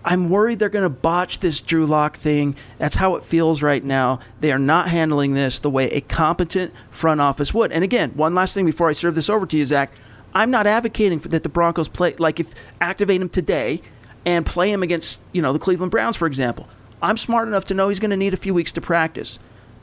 I'm 0.03 0.29
worried 0.29 0.59
they're 0.59 0.69
going 0.69 0.83
to 0.83 0.89
botch 0.89 1.39
this 1.39 1.59
Drew 1.59 1.85
Lock 1.85 2.15
thing. 2.15 2.55
That's 2.77 2.95
how 2.95 3.15
it 3.15 3.25
feels 3.25 3.61
right 3.61 3.83
now. 3.83 4.21
They 4.39 4.51
are 4.51 4.59
not 4.59 4.87
handling 4.87 5.33
this 5.33 5.59
the 5.59 5.69
way 5.69 5.89
a 5.91 6.01
competent 6.01 6.73
front 6.89 7.19
office 7.19 7.53
would. 7.53 7.73
And 7.73 7.83
again, 7.83 8.11
one 8.11 8.33
last 8.33 8.53
thing 8.53 8.65
before 8.65 8.89
I 8.89 8.93
serve 8.93 9.15
this 9.15 9.29
over 9.29 9.45
to 9.45 9.57
you, 9.57 9.65
Zack. 9.65 9.91
I'm 10.33 10.51
not 10.51 10.67
advocating 10.67 11.19
that 11.19 11.43
the 11.43 11.49
Broncos 11.49 11.87
play 11.87 12.15
like 12.17 12.39
if 12.39 12.53
activate 12.79 13.21
him 13.21 13.29
today 13.29 13.81
and 14.25 14.45
play 14.45 14.71
him 14.71 14.83
against 14.83 15.19
you 15.31 15.41
know 15.41 15.53
the 15.53 15.59
Cleveland 15.59 15.91
Browns, 15.91 16.15
for 16.15 16.27
example. 16.27 16.67
I'm 17.01 17.17
smart 17.17 17.47
enough 17.47 17.65
to 17.65 17.73
know 17.73 17.89
he's 17.89 17.99
going 17.99 18.11
to 18.11 18.17
need 18.17 18.33
a 18.33 18.37
few 18.37 18.53
weeks 18.53 18.71
to 18.73 18.81
practice, 18.81 19.39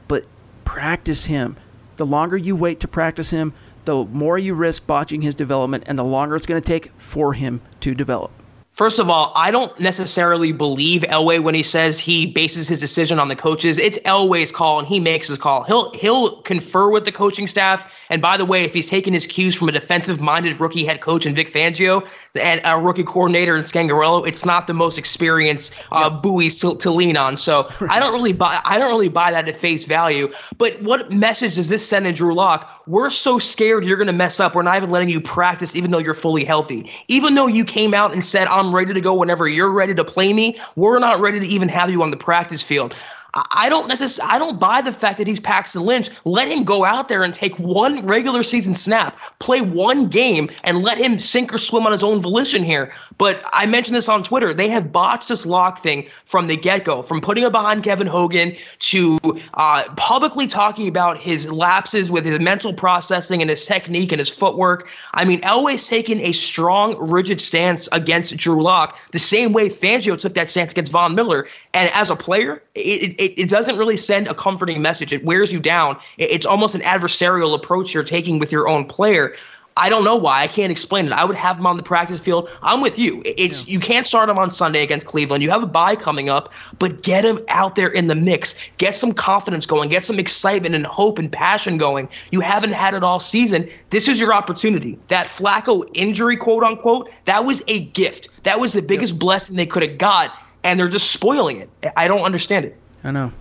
but 0.07 0.25
practice 0.65 1.27
him. 1.27 1.57
The 1.97 2.07
longer 2.07 2.37
you 2.37 2.55
wait 2.55 2.81
to 2.81 2.89
practice 2.89 3.31
him, 3.31 3.55
the 3.87 4.05
more 4.05 4.39
you 4.39 4.55
risk 4.55 4.87
botching 4.87 5.23
his 5.23 5.35
development, 5.35 5.85
and 5.87 5.99
the 5.99 6.05
longer 6.05 6.37
it's 6.37 6.47
going 6.47 6.61
to 6.61 6.67
take 6.67 6.93
for 6.99 7.33
him 7.33 7.61
to 7.81 7.95
develop. 7.95 8.31
First 8.77 8.99
of 8.99 9.09
all, 9.09 9.33
I 9.35 9.51
don't 9.51 9.81
necessarily 9.81 10.53
believe 10.53 11.01
Elway 11.05 11.43
when 11.43 11.55
he 11.55 11.63
says 11.63 11.99
he 11.99 12.27
bases 12.27 12.69
his 12.69 12.79
decision 12.79 13.19
on 13.19 13.29
the 13.29 13.35
coaches. 13.35 13.79
It's 13.79 13.97
Elway's 14.01 14.53
call 14.53 14.79
and 14.79 14.87
he 14.87 15.01
makes 15.01 15.29
his 15.29 15.39
call. 15.39 15.63
He'll 15.63 15.95
he'll 15.95 16.43
confer 16.43 16.91
with 16.91 17.07
the 17.07 17.13
coaching 17.13 17.47
staff. 17.47 17.99
And 18.11 18.21
by 18.21 18.37
the 18.37 18.45
way, 18.45 18.65
if 18.65 18.75
he's 18.75 18.85
taking 18.85 19.15
his 19.15 19.27
cues 19.27 19.55
from 19.55 19.71
a 19.71 19.73
defensive-minded 19.73 20.61
rookie 20.61 20.85
head 20.85 21.01
coach 21.01 21.25
in 21.25 21.35
Vic 21.35 21.51
Fangio 21.51 22.07
and 22.39 22.61
a 22.65 22.79
rookie 22.79 23.03
coordinator 23.03 23.57
in 23.57 23.63
Scangarello, 23.63 24.27
it's 24.27 24.45
not 24.45 24.67
the 24.67 24.75
most 24.75 24.99
experienced 24.99 25.75
uh, 25.93 26.11
buoys 26.11 26.55
to, 26.61 26.77
to 26.79 26.91
lean 26.91 27.17
on. 27.17 27.37
So 27.37 27.71
I 27.89 27.99
don't 28.01 28.13
really 28.13 28.33
buy 28.33 28.61
I 28.65 28.79
don't 28.79 28.91
really 28.91 29.09
buy 29.09 29.31
that 29.31 29.49
at 29.49 29.57
face 29.57 29.85
value. 29.85 30.29
But 30.59 30.81
what 30.83 31.13
message 31.13 31.55
does 31.57 31.69
this 31.69 31.87
send 31.87 32.07
in 32.07 32.15
Drew 32.15 32.35
Lock? 32.35 32.71
We're 32.87 33.11
so 33.11 33.39
scared 33.39 33.85
you're 33.85 33.97
going 33.97 34.07
to 34.07 34.13
mess 34.13 34.41
up. 34.41 34.55
We're 34.55 34.63
not 34.63 34.77
even 34.77 34.91
letting 34.91 35.09
you 35.09 35.21
practice, 35.21 35.75
even 35.77 35.91
though 35.91 35.99
you're 35.99 36.15
fully 36.15 36.45
healthy. 36.45 36.91
Even 37.09 37.35
though 37.35 37.47
you 37.47 37.65
came 37.65 37.95
out 37.95 38.13
and 38.13 38.25
said 38.25 38.47
I'm 38.49 38.75
ready 38.75 38.95
to 38.95 39.01
go 39.01 39.15
whenever 39.15 39.49
you're 39.49 39.73
ready 39.73 39.95
to 39.95 40.05
play 40.05 40.33
me. 40.33 40.59
We're 40.77 40.99
not 40.99 41.21
ready 41.21 41.41
to 41.41 41.47
even 41.47 41.69
have 41.69 41.91
you 41.91 42.03
on 42.03 42.11
the 42.11 42.17
practice 42.17 42.63
field. 42.63 42.95
I 43.35 43.69
don't 43.69 43.89
necessarily 43.89 44.33
I 44.33 44.39
don't 44.39 44.59
buy 44.59 44.81
the 44.81 44.93
fact 44.93 45.19
that 45.19 45.27
he's 45.27 45.41
Paxton 45.41 45.83
Lynch. 45.83 46.11
Let 46.25 46.49
him 46.49 46.65
go 46.65 46.85
out 46.85 47.09
there 47.09 47.23
and 47.23 47.35
take 47.35 47.59
one 47.59 48.07
regular 48.07 48.43
season 48.43 48.75
snap, 48.75 49.19
play 49.39 49.61
one 49.61 50.07
game, 50.07 50.51
and 50.65 50.83
let 50.83 50.99
him 50.99 51.19
sink 51.19 51.53
or 51.53 51.59
swim 51.59 51.87
on 51.87 51.93
his 51.93 52.03
own 52.03 52.21
volition 52.21 52.63
here. 52.63 52.93
But 53.19 53.43
I 53.53 53.67
mentioned 53.67 53.97
this 53.97 54.09
on 54.09 54.23
Twitter. 54.23 54.53
They 54.53 54.69
have 54.69 54.93
botched 54.93 55.29
this 55.29 55.47
lock 55.47 55.79
thing 55.79 56.09
from 56.25 56.49
the 56.49 56.57
get 56.57 56.85
go, 56.85 57.03
from 57.03 57.21
putting 57.21 57.45
it 57.45 57.53
behind 57.53 57.85
Kevin 57.85 58.07
Hogan 58.07 58.57
to 58.81 59.19
uh, 59.55 59.85
publicly 59.97 60.47
talking 60.47 60.89
about 60.89 61.19
his 61.19 61.51
lapses 61.51 62.11
with 62.11 62.25
his 62.25 62.41
mental 62.41 62.73
processing 62.73 63.41
and 63.41 63.51
his 63.51 63.67
technique 63.67 64.13
and 64.13 64.19
his 64.19 64.29
footwork. 64.29 64.89
I 65.15 65.25
mean, 65.25 65.41
Elway's 65.41 65.85
taken 65.85 66.21
a 66.21 66.33
strong, 66.33 67.11
rigid 67.11 67.41
stance 67.41 67.89
against 67.93 68.37
Drew 68.37 68.63
Lock, 68.63 68.99
the 69.13 69.19
same 69.19 69.53
way 69.53 69.69
Fangio 69.69 70.19
took 70.19 70.35
that 70.35 70.51
stance 70.51 70.73
against 70.73 70.93
Von 70.93 71.15
Miller. 71.15 71.47
And 71.75 71.91
as 71.95 72.11
a 72.11 72.17
player, 72.17 72.63
it, 72.75 73.21
it, 73.21 73.26
it 73.37 73.49
doesn't 73.49 73.77
really 73.77 73.97
send 73.97 74.27
a 74.29 74.35
comforting 74.35 74.83
message. 74.83 75.13
It 75.13 75.25
wears 75.25 75.53
you 75.53 75.61
down. 75.61 75.97
It, 76.19 76.31
it's 76.31 76.47
almost 76.47 76.75
an 76.75 76.83
adversarial 76.83 77.55
approach 77.55 77.95
you're 77.95 78.05
taking 78.05 78.39
with 78.39 78.53
your 78.53 78.69
own 78.69 78.85
player. 78.85 79.35
I 79.79 79.91
don't 79.91 80.05
know 80.05 80.17
why. 80.17 80.41
I 80.41 80.47
can't 80.47 80.71
explain 80.71 81.05
it. 81.05 81.13
I 81.13 81.27
would 81.27 81.37
have 81.37 81.59
him 81.59 81.67
on 81.67 81.77
the 81.77 81.83
practice 81.83 82.19
field. 82.19 82.49
I'm 82.63 82.81
with 82.81 82.99
you. 82.99 83.23
It's 83.27 83.67
yeah. 83.67 83.75
you 83.75 83.81
can't 83.81 84.07
start 84.07 84.31
him 84.31 84.39
on 84.39 84.51
Sunday 84.51 84.83
against 84.83 85.07
Cleveland. 85.07 85.43
You 85.43 85.51
have 85.51 85.63
a 85.63 85.67
bye 85.67 85.97
coming 85.97 86.31
up, 86.31 86.55
but 86.79 87.03
get 87.03 87.27
him 87.27 87.41
out 87.49 87.77
there 87.77 87.89
in 87.89 88.07
the 88.07 88.15
mix. 88.15 88.59
Get 88.79 88.95
some 88.95 89.13
confidence 89.13 89.67
going. 89.67 89.91
Get 89.91 90.03
some 90.03 90.19
excitement 90.19 90.75
and 90.75 90.87
hope 90.87 91.19
and 91.19 91.31
passion 91.31 91.77
going. 91.77 92.09
You 92.33 92.41
haven't 92.41 92.73
had 92.73 92.95
it 92.95 93.03
all 93.03 93.21
season. 93.21 93.69
This 93.91 94.09
is 94.09 94.19
your 94.19 94.33
opportunity. 94.33 94.99
That 95.09 95.27
Flacco 95.27 95.85
injury, 95.93 96.39
quote 96.39 96.65
unquote, 96.65 97.11
that 97.27 97.45
was 97.45 97.63
a 97.69 97.81
gift. 97.81 98.31
That 98.45 98.59
was 98.59 98.73
the 98.73 98.83
biggest 98.83 99.13
yeah. 99.13 99.19
blessing 99.19 99.57
they 99.57 99.67
could 99.67 99.83
have 99.83 99.99
got 99.99 100.33
and 100.67 100.81
they're 100.81 100.89
just 100.89 101.13
spoiling 101.13 101.61
it. 101.61 101.71
I 101.97 102.09
don't 102.09 102.23
understand 102.23 102.65
it. 102.65 102.77
I 103.07 103.13
know. 103.13 103.33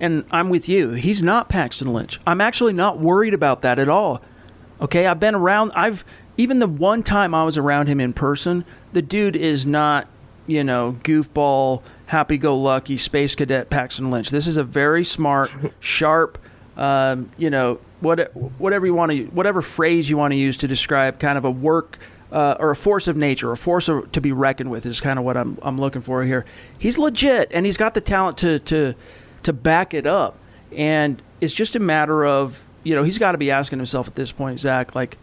And 0.00 0.24
I'm 0.30 0.50
with 0.50 0.68
you. 0.68 0.90
He's 0.90 1.22
not 1.22 1.48
Paxton 1.48 1.92
Lynch. 1.92 2.20
I'm 2.26 2.42
actually 2.42 2.74
not 2.74 2.98
worried 2.98 3.32
about 3.32 3.62
that 3.62 3.78
at 3.78 3.88
all. 3.88 4.20
Okay, 4.82 5.06
I've 5.06 5.18
been 5.18 5.34
around 5.34 5.72
I've 5.74 6.04
even 6.36 6.58
the 6.58 6.66
one 6.66 7.02
time 7.02 7.34
I 7.34 7.44
was 7.44 7.56
around 7.56 7.86
him 7.86 8.00
in 8.00 8.12
person, 8.12 8.64
the 8.92 9.00
dude 9.00 9.34
is 9.34 9.66
not, 9.66 10.08
you 10.46 10.62
know, 10.62 10.98
goofball, 11.02 11.82
happy 12.06 12.36
go 12.36 12.58
lucky 12.58 12.98
space 12.98 13.34
cadet 13.34 13.70
Paxton 13.70 14.10
Lynch. 14.10 14.28
This 14.30 14.46
is 14.46 14.58
a 14.58 14.64
very 14.64 15.04
smart, 15.04 15.50
sharp, 15.80 16.38
um, 16.76 17.30
you 17.38 17.48
know, 17.48 17.80
what, 18.00 18.36
whatever 18.58 18.84
you 18.84 18.94
want 18.94 19.12
to, 19.12 19.24
whatever 19.26 19.62
phrase 19.62 20.10
you 20.10 20.18
want 20.18 20.32
to 20.32 20.36
use 20.36 20.58
to 20.58 20.68
describe 20.68 21.18
kind 21.18 21.38
of 21.38 21.46
a 21.46 21.50
work 21.50 21.98
uh, 22.34 22.56
or 22.58 22.72
a 22.72 22.76
force 22.76 23.06
of 23.06 23.16
nature, 23.16 23.52
a 23.52 23.56
force 23.56 23.88
of, 23.88 24.10
to 24.10 24.20
be 24.20 24.32
reckoned 24.32 24.68
with 24.68 24.84
is 24.84 25.00
kind 25.00 25.20
of 25.20 25.24
what 25.24 25.36
I'm, 25.36 25.56
I'm 25.62 25.78
looking 25.78 26.02
for 26.02 26.24
here. 26.24 26.44
He's 26.76 26.98
legit, 26.98 27.48
and 27.54 27.64
he's 27.64 27.76
got 27.76 27.94
the 27.94 28.00
talent 28.00 28.38
to, 28.38 28.58
to, 28.58 28.94
to 29.44 29.52
back 29.52 29.94
it 29.94 30.04
up. 30.04 30.36
And 30.72 31.22
it's 31.40 31.54
just 31.54 31.76
a 31.76 31.78
matter 31.78 32.26
of, 32.26 32.60
you 32.82 32.96
know, 32.96 33.04
he's 33.04 33.18
got 33.18 33.32
to 33.32 33.38
be 33.38 33.52
asking 33.52 33.78
himself 33.78 34.08
at 34.08 34.16
this 34.16 34.32
point, 34.32 34.58
Zack, 34.58 34.96
like, 34.96 35.16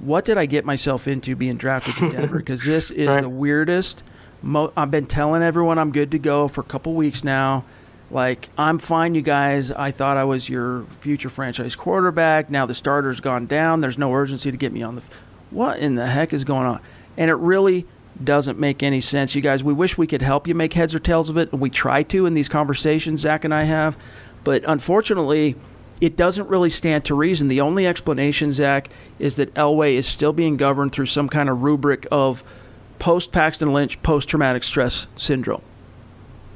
what 0.00 0.24
did 0.24 0.38
I 0.38 0.46
get 0.46 0.64
myself 0.64 1.06
into 1.06 1.36
being 1.36 1.56
drafted 1.56 1.94
to 1.94 2.10
Denver? 2.12 2.38
Because 2.38 2.64
this 2.64 2.90
is 2.90 3.06
right. 3.06 3.22
the 3.22 3.28
weirdest. 3.28 4.02
Mo- 4.42 4.72
I've 4.76 4.90
been 4.90 5.06
telling 5.06 5.44
everyone 5.44 5.78
I'm 5.78 5.92
good 5.92 6.10
to 6.10 6.18
go 6.18 6.48
for 6.48 6.62
a 6.62 6.64
couple 6.64 6.94
weeks 6.94 7.22
now. 7.22 7.64
Like, 8.10 8.48
I'm 8.58 8.78
fine, 8.80 9.14
you 9.14 9.22
guys. 9.22 9.70
I 9.70 9.92
thought 9.92 10.16
I 10.16 10.24
was 10.24 10.48
your 10.48 10.84
future 11.00 11.28
franchise 11.28 11.76
quarterback. 11.76 12.50
Now 12.50 12.66
the 12.66 12.74
starter's 12.74 13.20
gone 13.20 13.46
down. 13.46 13.80
There's 13.80 13.98
no 13.98 14.12
urgency 14.12 14.50
to 14.50 14.56
get 14.56 14.72
me 14.72 14.82
on 14.82 14.96
the 14.96 15.02
what 15.50 15.78
in 15.78 15.94
the 15.94 16.06
heck 16.06 16.32
is 16.32 16.44
going 16.44 16.66
on? 16.66 16.80
And 17.16 17.30
it 17.30 17.34
really 17.34 17.86
doesn't 18.22 18.58
make 18.58 18.82
any 18.82 19.00
sense. 19.00 19.34
You 19.34 19.42
guys, 19.42 19.62
we 19.62 19.72
wish 19.72 19.98
we 19.98 20.06
could 20.06 20.22
help 20.22 20.46
you 20.46 20.54
make 20.54 20.72
heads 20.72 20.94
or 20.94 20.98
tails 20.98 21.28
of 21.28 21.36
it, 21.36 21.52
and 21.52 21.60
we 21.60 21.70
try 21.70 22.02
to 22.04 22.26
in 22.26 22.34
these 22.34 22.48
conversations 22.48 23.20
Zack 23.20 23.44
and 23.44 23.54
I 23.54 23.64
have. 23.64 23.96
But 24.44 24.62
unfortunately, 24.66 25.56
it 26.00 26.16
doesn't 26.16 26.48
really 26.48 26.70
stand 26.70 27.04
to 27.06 27.14
reason. 27.14 27.48
The 27.48 27.60
only 27.60 27.86
explanation, 27.86 28.52
Zack, 28.52 28.90
is 29.18 29.36
that 29.36 29.52
Elway 29.54 29.94
is 29.94 30.06
still 30.06 30.32
being 30.32 30.56
governed 30.56 30.92
through 30.92 31.06
some 31.06 31.28
kind 31.28 31.48
of 31.48 31.62
rubric 31.62 32.06
of 32.10 32.44
post 32.98 33.32
Paxton 33.32 33.72
Lynch 33.72 34.00
post 34.02 34.28
traumatic 34.28 34.64
stress 34.64 35.06
syndrome. 35.16 35.62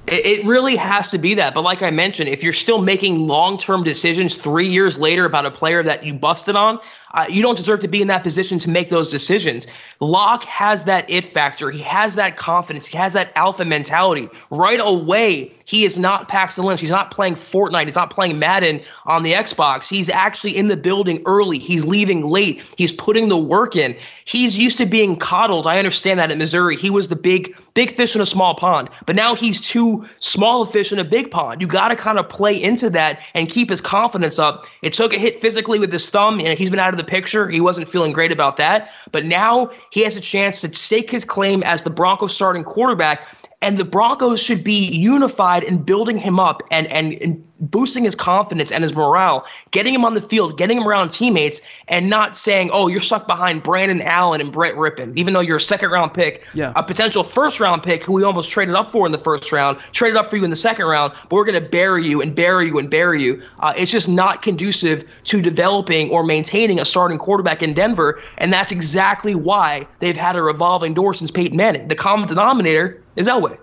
It 0.06 0.44
really 0.44 0.74
has 0.76 1.08
to 1.08 1.18
be 1.18 1.34
that. 1.34 1.54
But 1.54 1.62
like 1.62 1.82
I 1.82 1.90
mentioned, 1.90 2.28
if 2.28 2.42
you're 2.42 2.52
still 2.52 2.80
making 2.80 3.28
long 3.28 3.58
term 3.58 3.84
decisions 3.84 4.34
three 4.34 4.66
years 4.66 4.98
later 4.98 5.24
about 5.24 5.46
a 5.46 5.50
player 5.50 5.82
that 5.84 6.04
you 6.04 6.14
busted 6.14 6.56
on, 6.56 6.80
uh, 7.12 7.26
you 7.28 7.42
don't 7.42 7.56
deserve 7.56 7.80
to 7.80 7.88
be 7.88 8.00
in 8.00 8.08
that 8.08 8.22
position 8.22 8.58
to 8.60 8.70
make 8.70 8.88
those 8.88 9.10
decisions. 9.10 9.66
Lock 10.00 10.44
has 10.44 10.84
that 10.84 11.10
it 11.10 11.24
factor. 11.24 11.70
He 11.70 11.80
has 11.80 12.14
that 12.14 12.36
confidence. 12.36 12.86
He 12.86 12.96
has 12.96 13.12
that 13.14 13.32
alpha 13.36 13.64
mentality. 13.64 14.28
Right 14.50 14.80
away, 14.82 15.52
he 15.64 15.84
is 15.84 15.98
not 15.98 16.28
Paxton 16.28 16.64
Lynch. 16.64 16.80
He's 16.80 16.90
not 16.90 17.10
playing 17.10 17.34
Fortnite. 17.34 17.84
He's 17.84 17.94
not 17.94 18.10
playing 18.10 18.38
Madden 18.38 18.80
on 19.06 19.22
the 19.22 19.32
Xbox. 19.32 19.88
He's 19.88 20.10
actually 20.10 20.56
in 20.56 20.68
the 20.68 20.76
building 20.76 21.22
early. 21.26 21.58
He's 21.58 21.84
leaving 21.84 22.28
late. 22.28 22.62
He's 22.76 22.92
putting 22.92 23.28
the 23.28 23.38
work 23.38 23.76
in. 23.76 23.96
He's 24.24 24.56
used 24.56 24.78
to 24.78 24.86
being 24.86 25.16
coddled. 25.16 25.66
I 25.66 25.78
understand 25.78 26.18
that 26.20 26.30
in 26.30 26.38
Missouri. 26.38 26.76
He 26.76 26.90
was 26.90 27.08
the 27.08 27.16
big, 27.16 27.56
big 27.74 27.92
fish 27.92 28.14
in 28.14 28.20
a 28.20 28.26
small 28.26 28.54
pond. 28.54 28.88
But 29.06 29.16
now 29.16 29.34
he's 29.34 29.60
too 29.60 30.08
small 30.18 30.62
a 30.62 30.66
fish 30.66 30.92
in 30.92 30.98
a 30.98 31.04
big 31.04 31.30
pond. 31.30 31.60
You 31.60 31.66
got 31.66 31.88
to 31.88 31.96
kind 31.96 32.18
of 32.18 32.28
play 32.28 32.60
into 32.60 32.90
that 32.90 33.20
and 33.34 33.48
keep 33.48 33.70
his 33.70 33.80
confidence 33.80 34.38
up. 34.38 34.66
It 34.82 34.92
took 34.92 35.14
a 35.14 35.18
hit 35.18 35.40
physically 35.40 35.78
with 35.78 35.92
his 35.92 36.08
thumb, 36.10 36.40
and 36.40 36.58
he's 36.58 36.70
been 36.70 36.80
out 36.80 36.94
of 36.94 36.99
the 37.00 37.06
picture. 37.06 37.48
He 37.48 37.60
wasn't 37.60 37.88
feeling 37.88 38.12
great 38.12 38.32
about 38.32 38.56
that. 38.58 38.90
But 39.10 39.24
now 39.24 39.70
he 39.90 40.02
has 40.04 40.16
a 40.16 40.20
chance 40.20 40.60
to 40.60 40.74
stake 40.74 41.10
his 41.10 41.24
claim 41.24 41.62
as 41.62 41.82
the 41.82 41.90
Broncos 41.90 42.34
starting 42.34 42.64
quarterback 42.64 43.26
and 43.62 43.76
the 43.76 43.84
Broncos 43.84 44.42
should 44.42 44.64
be 44.64 44.88
unified 44.88 45.64
in 45.64 45.82
building 45.82 46.16
him 46.16 46.40
up 46.40 46.62
and, 46.70 46.90
and, 46.92 47.12
and 47.20 47.46
boosting 47.60 48.04
his 48.04 48.14
confidence 48.14 48.72
and 48.72 48.82
his 48.82 48.94
morale, 48.94 49.44
getting 49.70 49.94
him 49.94 50.04
on 50.04 50.14
the 50.14 50.20
field, 50.20 50.56
getting 50.56 50.78
him 50.78 50.88
around 50.88 51.10
teammates, 51.10 51.60
and 51.88 52.08
not 52.08 52.36
saying, 52.36 52.70
"Oh, 52.72 52.88
you're 52.88 53.00
stuck 53.00 53.26
behind 53.26 53.62
Brandon 53.62 54.02
Allen 54.02 54.40
and 54.40 54.50
Brett 54.50 54.74
Rypien," 54.74 55.12
even 55.16 55.34
though 55.34 55.40
you're 55.40 55.58
a 55.58 55.60
second 55.60 55.90
round 55.90 56.14
pick, 56.14 56.44
yeah. 56.54 56.72
a 56.76 56.82
potential 56.82 57.22
first 57.22 57.60
round 57.60 57.82
pick 57.82 58.04
who 58.04 58.14
we 58.14 58.24
almost 58.24 58.50
traded 58.50 58.74
up 58.74 58.90
for 58.90 59.06
in 59.06 59.12
the 59.12 59.18
first 59.18 59.52
round, 59.52 59.78
traded 59.92 60.16
up 60.16 60.30
for 60.30 60.36
you 60.36 60.44
in 60.44 60.50
the 60.50 60.56
second 60.56 60.86
round, 60.86 61.12
but 61.28 61.32
we're 61.32 61.44
going 61.44 61.62
to 61.62 61.68
bury 61.68 62.06
you 62.06 62.20
and 62.20 62.34
bury 62.34 62.66
you 62.66 62.78
and 62.78 62.90
bury 62.90 63.22
you. 63.22 63.42
Uh, 63.60 63.72
it's 63.76 63.92
just 63.92 64.08
not 64.08 64.42
conducive 64.42 65.04
to 65.24 65.42
developing 65.42 66.10
or 66.10 66.24
maintaining 66.24 66.80
a 66.80 66.84
starting 66.84 67.18
quarterback 67.18 67.62
in 67.62 67.74
Denver, 67.74 68.20
and 68.38 68.52
that's 68.52 68.72
exactly 68.72 69.34
why 69.34 69.86
they've 70.00 70.16
had 70.16 70.36
a 70.36 70.42
revolving 70.42 70.94
door 70.94 71.14
since 71.14 71.30
Peyton 71.30 71.56
Manning. 71.56 71.88
The 71.88 71.94
common 71.94 72.28
denominator 72.28 73.02
is 73.16 73.28
Elway. 73.28 73.58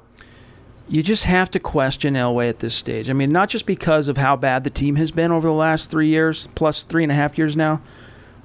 You 0.89 1.03
just 1.03 1.25
have 1.25 1.51
to 1.51 1.60
question 1.60 2.13
Elway 2.13 2.48
at 2.48 2.60
this 2.60 2.74
stage. 2.74 3.10
I 3.10 3.13
mean, 3.13 3.32
not 3.32 3.50
just 3.50 3.65
because 3.65 4.08
of 4.08 4.17
how 4.17 4.38
bad 4.38 4.63
the 4.63 4.70
team 4.70 4.96
has 4.96 5.12
been 5.12 5.32
over 5.32 5.48
the 5.48 5.53
last 5.53 5.91
three 5.91 6.08
years, 6.08 6.48
plus 6.56 6.84
three 6.84 7.03
and 7.03 7.12
a 7.12 7.15
half 7.15 7.38
years 7.38 7.58
now, 7.58 7.82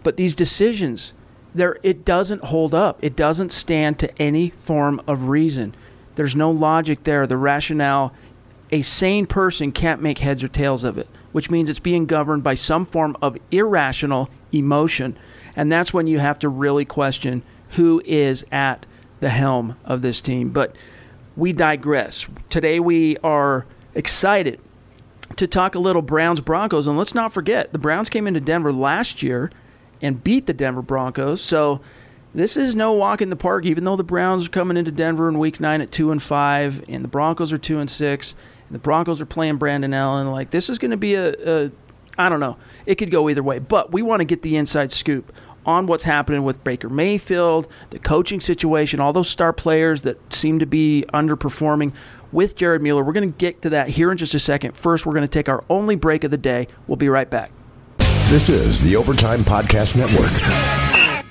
but 0.02 0.16
these 0.16 0.34
decisions. 0.34 1.12
there 1.54 1.78
it 1.82 2.04
doesn't 2.04 2.44
hold 2.44 2.74
up. 2.74 2.98
It 3.00 3.14
doesn't 3.14 3.52
stand 3.52 3.98
to 4.00 4.22
any 4.22 4.50
form 4.50 5.00
of 5.06 5.28
reason. 5.28 5.74
There's 6.16 6.34
no 6.34 6.50
logic 6.50 7.04
there. 7.04 7.26
The 7.26 7.36
rationale, 7.36 8.12
a 8.70 8.82
sane 8.82 9.26
person 9.26 9.70
can't 9.70 10.02
make 10.02 10.18
heads 10.18 10.42
or 10.42 10.48
tails 10.48 10.82
of 10.82 10.98
it, 10.98 11.08
which 11.32 11.50
means 11.50 11.70
it's 11.70 11.78
being 11.78 12.06
governed 12.06 12.42
by 12.42 12.54
some 12.54 12.84
form 12.84 13.16
of 13.22 13.38
irrational 13.50 14.28
emotion. 14.50 15.16
And 15.54 15.70
that's 15.70 15.94
when 15.94 16.06
you 16.06 16.18
have 16.18 16.38
to 16.40 16.48
really 16.48 16.84
question 16.84 17.42
who 17.70 18.02
is 18.04 18.44
at 18.50 18.84
the 19.20 19.30
helm 19.30 19.76
of 19.84 20.02
this 20.02 20.20
team. 20.20 20.50
But 20.50 20.74
we 21.36 21.52
digress. 21.52 22.26
Today 22.50 22.80
we 22.80 23.16
are 23.18 23.66
excited 23.94 24.60
to 25.36 25.46
talk 25.46 25.74
a 25.74 25.78
little 25.78 26.02
Browns 26.02 26.40
Broncos. 26.40 26.86
And 26.86 26.98
let's 26.98 27.14
not 27.14 27.32
forget, 27.32 27.72
the 27.72 27.78
Browns 27.78 28.08
came 28.08 28.26
into 28.26 28.40
Denver 28.40 28.72
last 28.72 29.22
year 29.22 29.50
and 30.00 30.22
beat 30.22 30.46
the 30.46 30.52
Denver 30.52 30.82
Broncos. 30.82 31.40
So 31.40 31.80
this 32.34 32.56
is 32.56 32.76
no 32.76 32.92
walk 32.92 33.22
in 33.22 33.30
the 33.30 33.36
park, 33.36 33.64
even 33.64 33.84
though 33.84 33.96
the 33.96 34.04
Browns 34.04 34.46
are 34.46 34.50
coming 34.50 34.76
into 34.76 34.90
Denver 34.90 35.28
in 35.28 35.38
week 35.38 35.60
nine 35.60 35.80
at 35.80 35.90
two 35.90 36.10
and 36.10 36.22
five, 36.22 36.84
and 36.88 37.04
the 37.04 37.08
Broncos 37.08 37.52
are 37.52 37.58
two 37.58 37.78
and 37.78 37.90
six, 37.90 38.34
and 38.68 38.74
the 38.74 38.80
Broncos 38.80 39.20
are 39.20 39.26
playing 39.26 39.56
Brandon 39.56 39.94
Allen. 39.94 40.30
Like 40.30 40.50
this 40.50 40.68
is 40.68 40.78
going 40.78 40.90
to 40.90 40.96
be 40.96 41.14
a, 41.14 41.32
a, 41.66 41.70
I 42.18 42.28
don't 42.28 42.40
know. 42.40 42.56
It 42.84 42.96
could 42.96 43.10
go 43.10 43.28
either 43.28 43.42
way, 43.42 43.58
but 43.58 43.92
we 43.92 44.02
want 44.02 44.20
to 44.20 44.24
get 44.24 44.42
the 44.42 44.56
inside 44.56 44.92
scoop 44.92 45.32
on 45.64 45.86
what's 45.86 46.04
happening 46.04 46.44
with 46.44 46.62
Baker 46.64 46.88
Mayfield, 46.88 47.68
the 47.90 47.98
coaching 47.98 48.40
situation, 48.40 49.00
all 49.00 49.12
those 49.12 49.28
star 49.28 49.52
players 49.52 50.02
that 50.02 50.34
seem 50.34 50.58
to 50.58 50.66
be 50.66 51.04
underperforming 51.12 51.92
with 52.32 52.56
Jared 52.56 52.82
Mueller. 52.82 53.04
We're 53.04 53.12
going 53.12 53.32
to 53.32 53.38
get 53.38 53.62
to 53.62 53.70
that 53.70 53.88
here 53.88 54.10
in 54.10 54.18
just 54.18 54.34
a 54.34 54.38
second. 54.38 54.76
First, 54.76 55.06
we're 55.06 55.14
going 55.14 55.22
to 55.22 55.28
take 55.28 55.48
our 55.48 55.64
only 55.68 55.96
break 55.96 56.24
of 56.24 56.30
the 56.30 56.38
day. 56.38 56.68
We'll 56.86 56.96
be 56.96 57.08
right 57.08 57.28
back. 57.28 57.50
This 58.28 58.48
is 58.48 58.82
the 58.82 58.96
Overtime 58.96 59.40
Podcast 59.40 59.96
Network. 59.96 61.22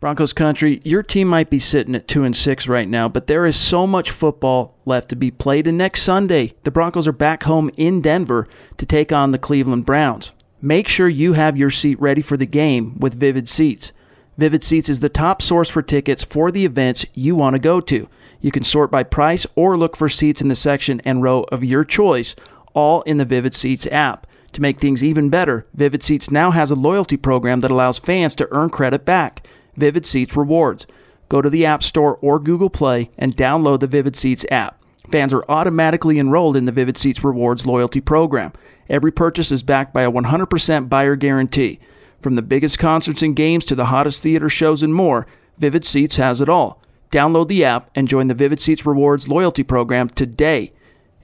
Broncos 0.00 0.32
country, 0.32 0.80
your 0.84 1.02
team 1.02 1.26
might 1.26 1.50
be 1.50 1.58
sitting 1.58 1.96
at 1.96 2.06
2 2.06 2.22
and 2.22 2.36
6 2.36 2.68
right 2.68 2.88
now, 2.88 3.08
but 3.08 3.26
there 3.26 3.44
is 3.44 3.56
so 3.56 3.84
much 3.84 4.12
football 4.12 4.76
left 4.84 5.08
to 5.08 5.16
be 5.16 5.32
played 5.32 5.66
and 5.66 5.76
next 5.76 6.02
Sunday, 6.02 6.54
the 6.62 6.70
Broncos 6.70 7.08
are 7.08 7.12
back 7.12 7.42
home 7.42 7.68
in 7.76 8.00
Denver 8.00 8.46
to 8.76 8.86
take 8.86 9.10
on 9.10 9.32
the 9.32 9.38
Cleveland 9.38 9.84
Browns. 9.84 10.32
Make 10.60 10.88
sure 10.88 11.08
you 11.08 11.34
have 11.34 11.56
your 11.56 11.70
seat 11.70 12.00
ready 12.00 12.20
for 12.20 12.36
the 12.36 12.46
game 12.46 12.98
with 12.98 13.14
Vivid 13.14 13.48
Seats. 13.48 13.92
Vivid 14.36 14.64
Seats 14.64 14.88
is 14.88 14.98
the 14.98 15.08
top 15.08 15.40
source 15.40 15.68
for 15.68 15.82
tickets 15.82 16.24
for 16.24 16.50
the 16.50 16.64
events 16.64 17.06
you 17.14 17.36
want 17.36 17.54
to 17.54 17.60
go 17.60 17.80
to. 17.80 18.08
You 18.40 18.50
can 18.50 18.64
sort 18.64 18.90
by 18.90 19.04
price 19.04 19.46
or 19.54 19.78
look 19.78 19.96
for 19.96 20.08
seats 20.08 20.40
in 20.40 20.48
the 20.48 20.56
section 20.56 21.00
and 21.04 21.22
row 21.22 21.44
of 21.52 21.62
your 21.62 21.84
choice, 21.84 22.34
all 22.74 23.02
in 23.02 23.18
the 23.18 23.24
Vivid 23.24 23.54
Seats 23.54 23.86
app. 23.86 24.26
To 24.52 24.60
make 24.60 24.80
things 24.80 25.04
even 25.04 25.30
better, 25.30 25.66
Vivid 25.74 26.02
Seats 26.02 26.30
now 26.30 26.50
has 26.50 26.72
a 26.72 26.76
loyalty 26.76 27.16
program 27.16 27.60
that 27.60 27.70
allows 27.70 27.98
fans 27.98 28.34
to 28.36 28.48
earn 28.50 28.70
credit 28.70 29.04
back. 29.04 29.46
Vivid 29.76 30.06
Seats 30.06 30.36
Rewards. 30.36 30.88
Go 31.28 31.40
to 31.40 31.50
the 31.50 31.66
App 31.66 31.84
Store 31.84 32.16
or 32.16 32.40
Google 32.40 32.70
Play 32.70 33.10
and 33.16 33.36
download 33.36 33.78
the 33.78 33.86
Vivid 33.86 34.16
Seats 34.16 34.44
app. 34.50 34.82
Fans 35.10 35.32
are 35.32 35.44
automatically 35.48 36.18
enrolled 36.18 36.56
in 36.56 36.66
the 36.66 36.72
Vivid 36.72 36.98
Seats 36.98 37.24
Rewards 37.24 37.64
loyalty 37.64 38.00
program. 38.00 38.52
Every 38.88 39.10
purchase 39.10 39.50
is 39.50 39.62
backed 39.62 39.94
by 39.94 40.02
a 40.02 40.10
100% 40.10 40.88
buyer 40.88 41.16
guarantee. 41.16 41.80
From 42.20 42.34
the 42.34 42.42
biggest 42.42 42.78
concerts 42.78 43.22
and 43.22 43.34
games 43.34 43.64
to 43.66 43.74
the 43.74 43.86
hottest 43.86 44.22
theater 44.22 44.48
shows 44.48 44.82
and 44.82 44.94
more, 44.94 45.26
Vivid 45.58 45.84
Seats 45.84 46.16
has 46.16 46.40
it 46.40 46.48
all. 46.48 46.82
Download 47.10 47.48
the 47.48 47.64
app 47.64 47.90
and 47.94 48.08
join 48.08 48.26
the 48.28 48.34
Vivid 48.34 48.60
Seats 48.60 48.84
Rewards 48.84 49.28
loyalty 49.28 49.62
program 49.62 50.08
today. 50.08 50.72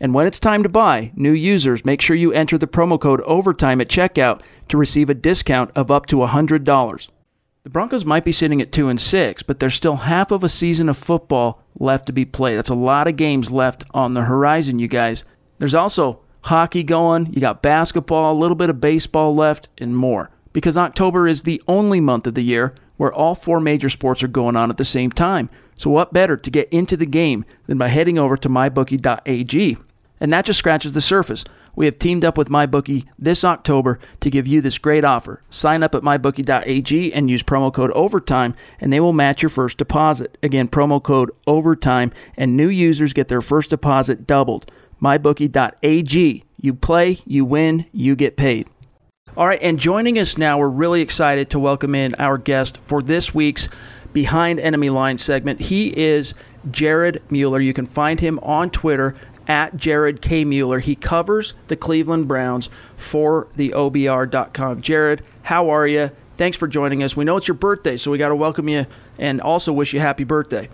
And 0.01 0.15
when 0.15 0.27
it's 0.27 0.39
time 0.39 0.63
to 0.63 0.69
buy, 0.69 1.13
new 1.15 1.33
users, 1.33 1.85
make 1.85 2.01
sure 2.01 2.17
you 2.17 2.33
enter 2.33 2.57
the 2.57 2.67
promo 2.67 3.01
code 3.01 3.21
OVERTIME 3.23 3.81
at 3.81 3.89
checkout 3.89 4.41
to 4.69 4.79
receive 4.79 5.11
a 5.11 5.15
discount 5.15 5.71
of 5.75 5.91
up 5.91 6.07
to 6.07 6.17
$100. 6.17 7.09
The 7.65 7.71
Broncos 7.71 8.05
might 8.05 8.27
be 8.27 8.33
sitting 8.33 8.61
at 8.61 8.73
2 8.73 8.91
and 8.91 9.01
6, 9.01 9.43
but 9.45 9.59
there's 9.59 9.75
still 9.75 9.97
half 9.97 10.31
of 10.31 10.45
a 10.45 10.51
season 10.51 10.91
of 10.91 10.99
football 10.99 11.63
left 11.81 12.05
to 12.07 12.13
be 12.13 12.27
played. 12.27 12.59
That's 12.59 12.69
a 12.69 12.75
lot 12.75 13.09
of 13.09 13.17
games 13.17 13.51
left 13.51 13.85
on 13.93 14.13
the 14.13 14.25
horizon, 14.25 14.79
you 14.79 14.87
guys. 14.87 15.25
There's 15.59 15.75
also 15.75 16.21
hockey 16.43 16.83
going, 16.83 17.33
you 17.33 17.41
got 17.41 17.63
basketball, 17.63 18.35
a 18.35 18.39
little 18.39 18.55
bit 18.55 18.69
of 18.69 18.83
baseball 18.83 19.35
left, 19.35 19.69
and 19.79 19.97
more. 19.97 20.29
Because 20.53 20.77
October 20.77 21.27
is 21.27 21.45
the 21.45 21.63
only 21.67 22.01
month 22.01 22.27
of 22.27 22.35
the 22.35 22.45
year 22.45 22.75
where 22.99 23.15
all 23.15 23.35
four 23.35 23.61
major 23.61 23.89
sports 23.89 24.23
are 24.23 24.29
going 24.29 24.57
on 24.57 24.69
at 24.69 24.77
the 24.77 24.85
same 24.85 25.11
time. 25.11 25.49
So, 25.75 25.89
what 25.89 26.13
better 26.13 26.37
to 26.37 26.51
get 26.51 26.69
into 26.69 26.99
the 26.99 27.07
game 27.07 27.47
than 27.67 27.79
by 27.79 27.89
heading 27.89 28.19
over 28.19 28.37
to 28.37 28.49
mybookie.ag? 28.51 29.79
And 30.21 30.33
that 30.33 30.45
just 30.45 30.59
scratches 30.59 30.93
the 30.93 31.01
surface. 31.01 31.45
We 31.77 31.87
have 31.87 31.99
teamed 31.99 32.25
up 32.25 32.39
with 32.39 32.49
MyBookie 32.49 33.07
this 33.19 33.45
October 33.45 33.99
to 34.21 34.31
give 34.31 34.47
you 34.47 34.61
this 34.61 34.79
great 34.79 35.05
offer. 35.05 35.43
Sign 35.51 35.83
up 35.83 35.95
at 35.95 36.03
mybookie.ag 36.03 37.13
and 37.13 37.31
use 37.31 37.43
promo 37.43 37.73
code 37.73 37.91
OVERTIME, 37.93 38.55
and 38.81 38.93
they 38.93 39.01
will 39.01 39.13
match 39.13 39.43
your 39.43 39.49
first 39.51 39.77
deposit. 39.77 40.39
Again, 40.43 40.69
promo 40.69 41.03
code 41.03 41.31
OVERTIME, 41.47 42.13
and 42.37 42.57
new 42.57 42.69
users 42.69 43.13
get 43.13 43.29
their 43.29 43.43
first 43.43 43.71
deposit 43.71 44.27
doubled. 44.27 44.71
MyBookie.ag. 45.03 46.45
You 46.61 46.75
play, 46.75 47.19
you 47.27 47.45
win, 47.45 47.87
you 47.93 48.17
get 48.17 48.37
paid. 48.37 48.69
All 49.37 49.49
right, 49.49 49.59
and 49.61 49.79
joining 49.81 50.19
us 50.19 50.39
now, 50.39 50.59
we're 50.59 50.69
really 50.69 51.01
excited 51.01 51.51
to 51.51 51.59
welcome 51.59 51.95
in 51.95 52.15
our 52.17 52.39
guest 52.39 52.79
for 52.79 53.03
this 53.03 53.35
week's 53.35 53.69
Behind 54.13 54.61
Enemy 54.61 54.91
Lines 54.91 55.23
segment. 55.23 55.61
He 55.61 55.89
is 55.89 56.35
Jared 56.71 57.21
Mueller. 57.31 57.61
You 57.61 57.75
can 57.75 57.85
find 57.85 58.21
him 58.21 58.39
on 58.43 58.71
Twitter 58.71 59.17
at 59.47 59.77
Jared 59.77 60.23
K. 60.23 60.45
Mueller. 60.45 60.79
He 60.79 60.95
covers 60.95 61.55
the 61.69 61.77
Cleveland 61.77 62.29
Browns 62.29 62.71
for 62.97 63.49
the 63.57 63.71
OBR.com. 63.71 64.81
Jared, 64.81 65.23
how 65.43 65.71
are 65.71 65.87
you? 65.87 66.11
Thanks 66.37 66.57
for 66.57 66.67
joining 66.67 67.03
us. 67.03 67.17
We 67.17 67.25
know 67.25 67.37
it's 67.37 67.47
your 67.47 67.55
birthday, 67.55 67.97
so 67.97 68.11
we 68.11 68.19
got 68.19 68.29
to 68.29 68.37
welcome 68.37 68.69
you 68.69 68.87
and 69.19 69.41
also 69.41 69.73
wish 69.73 69.93
you 69.93 70.01
happy 70.01 70.25
birthday. 70.25 70.69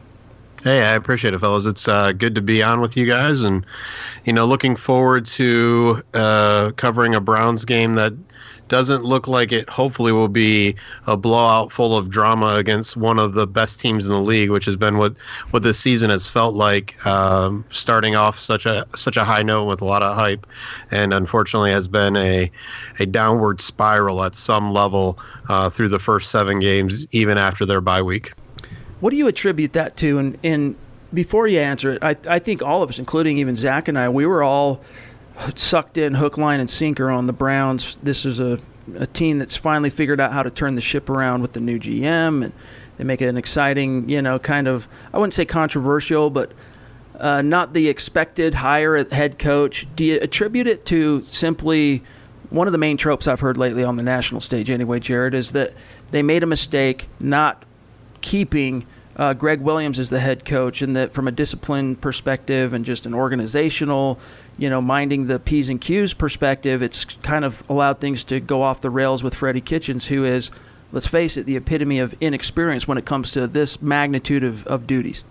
Hey, 0.63 0.83
I 0.83 0.93
appreciate 0.93 1.33
it, 1.33 1.39
fellas. 1.39 1.65
It's 1.65 1.89
uh, 1.89 2.13
good 2.13 2.35
to 2.35 2.43
be 2.43 2.63
on 2.63 2.83
with 2.83 2.95
you 2.95 3.07
guys, 3.07 3.41
and 3.43 3.65
you 4.27 4.33
know, 4.35 4.45
looking 4.45 4.77
forward 4.77 5.27
to 5.29 6.03
uh, 6.13 6.73
covering 6.77 7.15
a 7.15 7.21
Browns 7.21 7.65
game 7.65 7.95
that 7.95 8.13
doesn't 8.71 9.05
look 9.05 9.29
like 9.29 9.53
it 9.53 9.69
hopefully 9.69 10.13
will 10.13 10.29
be 10.29 10.75
a 11.07 11.17
blowout 11.17 11.71
full 11.71 11.99
of 11.99 12.09
drama 12.09 12.55
against 12.55 12.97
one 12.97 13.19
of 13.19 13.35
the 13.35 13.47
best 13.47 13.79
teams 13.79 14.07
in 14.07 14.13
the 14.13 14.21
league, 14.21 14.49
which 14.49 14.65
has 14.65 14.77
been 14.77 14.97
what 14.97 15.15
what 15.51 15.63
this 15.63 15.79
season 15.79 16.09
has 16.09 16.27
felt 16.27 16.55
like. 16.55 17.05
Um, 17.07 17.65
starting 17.71 18.17
off 18.17 18.39
such 18.39 18.65
a 18.65 18.87
such 18.97 19.19
a 19.19 19.25
high 19.25 19.43
note 19.43 19.67
with 19.67 19.83
a 19.83 19.85
lot 19.85 20.03
of 20.03 20.15
hype, 20.15 20.47
and 20.91 21.13
unfortunately 21.13 21.73
has 21.73 21.89
been 21.89 22.17
a 22.17 22.51
a 22.99 23.05
downward 23.05 23.61
spiral 23.61 24.23
at 24.23 24.37
some 24.37 24.73
level 24.73 25.19
uh, 25.51 25.69
through 25.69 25.89
the 25.89 25.99
first 25.99 26.31
seven 26.31 26.61
games, 26.61 27.07
even 27.11 27.37
after 27.37 27.67
their 27.67 27.83
bye 27.83 28.01
week. 28.01 28.33
What 29.01 29.11
do 29.11 29.17
you 29.17 29.27
attribute 29.27 29.73
that 29.73 29.97
to? 29.99 30.19
And, 30.19 30.39
and 30.45 30.77
before 31.13 31.49
you 31.49 31.59
answer 31.59 31.93
it, 31.93 32.03
I, 32.03 32.17
I 32.29 32.39
think 32.39 32.63
all 32.63 32.83
of 32.83 32.91
us, 32.91 32.99
including 32.99 33.39
even 33.39 33.57
Zack 33.57 33.89
and 33.89 33.99
I, 33.99 34.09
we 34.09 34.27
were 34.27 34.43
all 34.43 34.81
sucked 35.57 35.99
in 35.99 36.15
hook, 36.15 36.39
line, 36.39 36.61
and 36.61 36.69
sinker 36.69 37.11
on 37.11 37.27
the 37.27 37.33
Browns. 37.33 37.97
This 38.03 38.25
is 38.25 38.41
a, 38.41 38.59
a 38.97 39.07
team 39.07 39.39
that's 39.39 39.57
finally 39.57 39.91
figured 39.91 40.21
out 40.21 40.33
how 40.33 40.43
to 40.43 40.51
turn 40.51 40.75
the 40.75 40.81
ship 40.81 41.09
around 41.09 41.43
with 41.43 41.53
the 41.53 41.61
new 41.61 41.79
GM, 41.79 42.45
and 42.45 42.53
they 42.97 43.05
make 43.05 43.23
it 43.23 43.27
an 43.27 43.37
exciting, 43.37 44.09
you 44.09 44.23
know, 44.23 44.39
kind 44.39 44.69
of 44.69 44.89
I 45.13 45.19
wouldn't 45.19 45.35
say 45.35 45.45
controversial, 45.45 46.31
but 46.31 46.53
uh, 47.19 47.43
not 47.43 47.73
the 47.73 47.89
expected 47.89 48.55
hire 48.55 48.97
at 48.97 49.13
head 49.13 49.39
coach. 49.39 49.87
Do 49.95 50.05
you 50.05 50.19
attribute 50.21 50.67
it 50.67 50.87
to 50.87 51.23
simply 51.25 52.03
one 52.51 52.67
of 52.67 52.73
the 52.73 52.79
main 52.79 52.97
tropes 52.97 53.29
I've 53.29 53.41
heard 53.41 53.57
lately 53.57 53.85
on 53.85 53.97
the 53.97 54.03
national 54.03 54.41
stage, 54.41 54.71
anyway, 54.71 54.99
Jared, 55.01 55.35
is 55.35 55.53
that 55.53 55.73
they 56.11 56.23
made 56.23 56.43
a 56.43 56.47
mistake 56.47 57.09
not 57.21 57.65
keeping 58.21 58.87
uh, 59.21 59.35
Gregg 59.35 59.61
Williams 59.61 59.99
is 59.99 60.11
the 60.11 60.19
head 60.19 60.45
coach, 60.45 60.83
and 60.83 60.97
that 60.97 61.13
from 61.13 61.29
a 61.29 61.31
discipline 61.31 61.95
perspective 61.95 62.73
and 62.73 62.85
just 62.85 63.07
an 63.07 63.15
organizational 63.15 64.19
you 64.57 64.69
know, 64.69 64.81
minding 64.81 65.27
the 65.27 65.39
P's 65.39 65.69
and 65.69 65.81
Q's 65.81 66.13
perspective, 66.13 66.83
it's 66.83 67.05
kind 67.05 67.45
of 67.45 67.63
allowed 67.71 67.99
things 67.99 68.25
to 68.25 68.41
go 68.41 68.63
off 68.63 68.81
the 68.81 68.91
rails 68.91 69.23
with 69.23 69.35
Freddie 69.35 69.61
Kitchens, 69.61 70.07
who 70.07 70.25
is, 70.25 70.51
let's 70.93 71.07
face 71.07 71.37
it, 71.37 71.47
the 71.47 71.57
epitome 71.57 71.99
of 71.99 72.15
inexperience 72.21 72.87
when 72.89 72.99
it 72.99 73.07
comes 73.07 73.33
to 73.33 73.47
this 73.47 73.81
magnitude 73.81 74.45
of, 74.45 74.67
of 74.67 74.87
duties. 74.87 75.23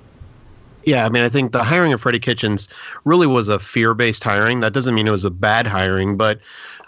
Yeah, 0.83 1.05
I 1.05 1.09
mean, 1.09 1.23
I 1.23 1.29
think 1.29 1.51
the 1.51 1.63
hiring 1.63 1.93
of 1.93 2.01
Freddie 2.01 2.19
Kitchens 2.19 2.67
really 3.03 3.27
was 3.27 3.47
a 3.47 3.59
fear 3.59 3.93
based 3.93 4.23
hiring. 4.23 4.61
That 4.61 4.73
doesn't 4.73 4.95
mean 4.95 5.07
it 5.07 5.11
was 5.11 5.25
a 5.25 5.29
bad 5.29 5.67
hiring, 5.67 6.17
but 6.17 6.39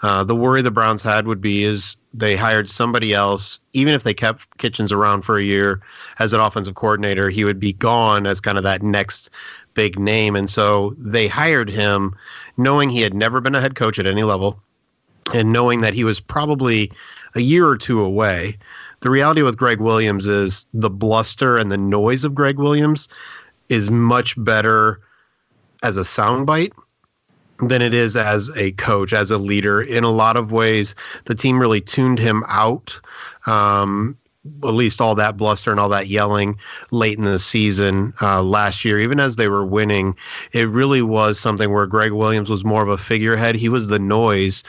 uh, 0.02 0.24
the 0.24 0.34
worry 0.34 0.62
the 0.62 0.70
Browns 0.70 1.02
had 1.02 1.26
would 1.26 1.40
be 1.40 1.62
is 1.62 1.96
they 2.12 2.34
hired 2.34 2.68
somebody 2.68 3.14
else. 3.14 3.58
Even 3.72 3.94
if 3.94 4.02
they 4.02 4.14
kept 4.14 4.58
Kitchens 4.58 4.92
around 4.92 5.22
for 5.22 5.38
a 5.38 5.42
year 5.42 5.80
as 6.18 6.32
an 6.32 6.40
offensive 6.40 6.74
coordinator, 6.74 7.30
he 7.30 7.44
would 7.44 7.60
be 7.60 7.72
gone 7.72 8.26
as 8.26 8.40
kind 8.40 8.58
of 8.58 8.64
that 8.64 8.82
next 8.82 9.30
big 9.74 9.98
name. 9.98 10.36
And 10.36 10.50
so 10.50 10.94
they 10.98 11.28
hired 11.28 11.70
him 11.70 12.14
knowing 12.56 12.90
he 12.90 13.02
had 13.02 13.14
never 13.14 13.40
been 13.40 13.54
a 13.54 13.60
head 13.60 13.76
coach 13.76 13.98
at 13.98 14.06
any 14.06 14.22
level 14.22 14.60
and 15.32 15.52
knowing 15.52 15.80
that 15.82 15.94
he 15.94 16.04
was 16.04 16.18
probably 16.20 16.90
a 17.34 17.40
year 17.40 17.66
or 17.66 17.76
two 17.76 18.00
away. 18.00 18.58
The 19.00 19.10
reality 19.10 19.42
with 19.42 19.56
Gregg 19.56 19.80
Williams 19.80 20.26
is 20.26 20.66
the 20.74 20.90
bluster 20.90 21.56
and 21.56 21.72
the 21.72 21.78
noise 21.78 22.24
of 22.24 22.34
Gregg 22.34 22.58
Williams 22.58 23.08
is 23.72 23.90
much 23.90 24.34
better 24.44 25.00
as 25.82 25.96
a 25.96 26.02
soundbite 26.02 26.72
than 27.60 27.80
it 27.80 27.94
is 27.94 28.16
as 28.16 28.50
a 28.56 28.72
coach, 28.72 29.12
as 29.12 29.30
a 29.30 29.38
leader. 29.38 29.80
In 29.80 30.04
a 30.04 30.10
lot 30.10 30.36
of 30.36 30.52
ways, 30.52 30.94
the 31.24 31.34
team 31.34 31.58
really 31.58 31.80
tuned 31.80 32.18
him 32.18 32.44
out. 32.48 33.00
Um, 33.46 34.16
at 34.64 34.74
least 34.74 35.00
all 35.00 35.14
that 35.14 35.36
bluster 35.36 35.70
and 35.70 35.78
all 35.78 35.88
that 35.88 36.08
yelling 36.08 36.58
late 36.90 37.16
in 37.16 37.24
the 37.24 37.38
season 37.38 38.12
uh, 38.20 38.42
last 38.42 38.84
year, 38.84 38.98
even 38.98 39.20
as 39.20 39.36
they 39.36 39.46
were 39.48 39.64
winning, 39.64 40.16
it 40.50 40.68
really 40.68 41.00
was 41.00 41.38
something 41.38 41.72
where 41.72 41.86
Gregg 41.86 42.10
Williams 42.10 42.50
was 42.50 42.64
more 42.64 42.82
of 42.82 42.88
a 42.88 42.98
figurehead. 42.98 43.54
He 43.54 43.68
was 43.68 43.86
the 43.86 44.00
noise. 44.00 44.64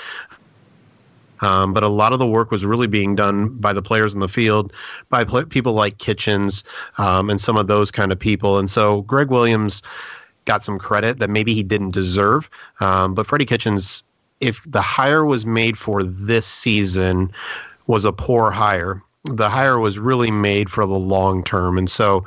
Um, 1.44 1.74
but 1.74 1.84
a 1.84 1.90
lot 1.90 2.14
of 2.14 2.20
the 2.20 2.28
work 2.28 2.52
was 2.52 2.66
really 2.66 2.88
being 2.88 3.16
done 3.16 3.50
by 3.50 3.74
the 3.74 3.82
players 3.82 4.14
in 4.14 4.22
the 4.22 4.30
field, 4.30 4.72
by 5.10 5.24
pl- 5.26 5.46
people 5.46 5.74
like 5.74 5.98
Kitchens 5.98 6.64
um, 6.98 7.30
and 7.30 7.40
some 7.40 7.58
of 7.58 7.68
those 7.68 7.92
kind 7.92 8.12
of 8.12 8.18
people. 8.18 8.58
And 8.58 8.72
so 8.72 9.02
Gregg 9.02 9.30
Williams 9.30 9.84
got 10.46 10.64
some 10.64 10.80
credit 10.80 11.20
that 11.20 11.30
maybe 11.30 11.54
he 11.54 11.62
didn't 11.62 11.92
deserve. 11.92 12.50
Um, 12.80 13.14
but 13.14 13.28
Freddie 13.28 13.46
Kitchens, 13.46 14.04
if 14.40 14.62
the 14.66 14.82
hire 14.82 15.26
was 15.26 15.46
made 15.46 15.78
for 15.78 16.02
this 16.02 16.46
season, 16.46 17.32
was 17.88 18.06
a 18.06 18.14
poor 18.14 18.50
hire 18.50 19.02
the 19.26 19.50
hire 19.50 19.80
was 19.80 19.98
really 19.98 20.32
made 20.32 20.70
for 20.70 20.86
the 20.86 20.94
long 20.94 21.44
term. 21.46 21.78
And 21.78 21.90
so 21.90 22.26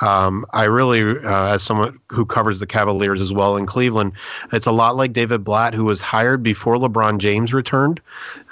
um, 0.00 0.46
I 0.54 0.64
really, 0.64 1.02
uh, 1.02 1.54
as 1.54 1.62
someone 1.62 2.00
who 2.08 2.24
covers 2.24 2.58
the 2.58 2.66
Cavaliers 2.66 3.20
as 3.20 3.34
well 3.34 3.56
in 3.58 3.66
Cleveland, 3.66 4.12
it's 4.52 4.66
a 4.66 4.72
lot 4.72 4.96
like 4.96 5.12
David 5.12 5.44
Blatt, 5.44 5.74
who 5.74 5.84
was 5.84 6.00
hired 6.00 6.42
before 6.42 6.76
LeBron 6.76 7.18
James 7.18 7.52
returned. 7.52 8.00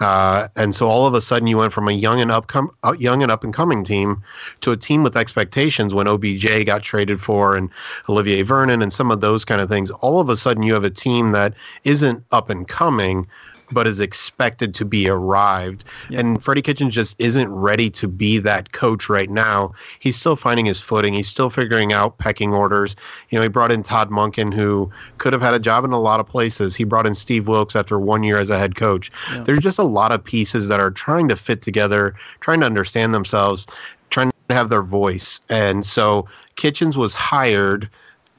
Uh, 0.01 0.49
and 0.57 0.75
so 0.75 0.89
all 0.89 1.07
of 1.07 1.15
a 1.15 1.23
sudden 1.23 1.47
you 1.47 1.57
went 1.57 1.73
from 1.73 1.89
a 1.89 1.93
young 1.93 2.21
and 2.21 2.31
up, 2.31 2.51
uh, 2.55 2.95
young 2.99 3.23
and 3.23 3.33
up 3.33 3.43
and 3.43 3.55
coming 3.55 3.83
team 3.83 4.23
to 4.61 4.73
a 4.73 4.77
team 4.77 5.03
with 5.03 5.17
expectations 5.17 5.95
when 5.95 6.07
OBJ 6.07 6.67
got 6.67 6.83
traded 6.83 7.23
for 7.23 7.57
and 7.57 7.71
Olivier 8.11 8.43
Vernon 8.43 8.83
and 8.83 8.93
some 8.93 9.11
of 9.11 9.23
those 9.23 9.43
kind 9.47 9.63
of 9.63 9.71
things. 9.71 9.91
All 9.91 10.21
of 10.21 10.29
a 10.29 10.37
sudden 10.37 10.63
you 10.63 10.75
have 10.75 10.85
a 10.85 10.91
team 10.91 11.33
that 11.33 11.55
isn't 11.85 12.23
up 12.31 12.51
and 12.51 12.69
coming, 12.69 13.27
but 13.73 13.87
is 13.87 14.01
expected 14.01 14.75
to 14.75 14.85
be 14.85 15.09
arrived. 15.09 15.85
And 16.11 16.43
Freddie 16.43 16.63
Kitchens 16.63 16.95
just 16.95 17.21
isn't 17.21 17.49
ready 17.49 17.91
to 17.91 18.09
be 18.09 18.39
that 18.39 18.73
coach 18.73 19.09
right 19.09 19.31
now. 19.31 19.73
He's 19.99 20.17
still 20.17 20.37
finding 20.37 20.67
his 20.67 20.81
footing. 20.81 21.15
He's 21.15 21.29
still 21.29 21.51
figuring 21.51 21.93
out 21.93 22.19
pecking 22.19 22.55
orders. 22.55 22.97
You 23.31 23.39
know, 23.39 23.43
he 23.43 23.49
brought 23.49 23.73
in 23.73 23.83
Todd 23.83 24.11
Monken, 24.11 24.55
who 24.55 24.91
could 25.19 25.33
have 25.33 25.43
had 25.43 25.55
a 25.55 25.59
job 25.59 25.85
in 25.85 25.93
a 25.93 26.01
lot 26.01 26.21
of 26.21 26.27
places. 26.27 26.77
He 26.77 26.85
brought 26.85 27.07
in 27.07 27.15
Steve 27.15 27.49
Wilks 27.49 27.77
after 27.77 27.99
one 27.99 28.23
year 28.23 28.39
as 28.39 28.51
a 28.51 28.59
head 28.59 28.77
coach. 28.77 29.11
There's 29.45 29.59
just 29.59 29.79
a 29.79 29.85
lot 29.85 30.13
of 30.13 30.23
pieces 30.23 30.69
that 30.69 30.81
are 30.81 30.91
trying 30.91 31.29
to 31.29 31.37
fit 31.37 31.63
together, 31.63 32.15
trying 32.41 32.61
to 32.61 32.67
understand 32.67 33.15
themselves, 33.15 33.67
trying 34.11 34.31
to 34.49 34.55
have 34.55 34.69
their 34.69 34.83
voice. 34.83 35.41
And 35.49 35.85
so 35.85 36.27
Kitchens 36.57 36.97
was 36.97 37.15
hired, 37.15 37.89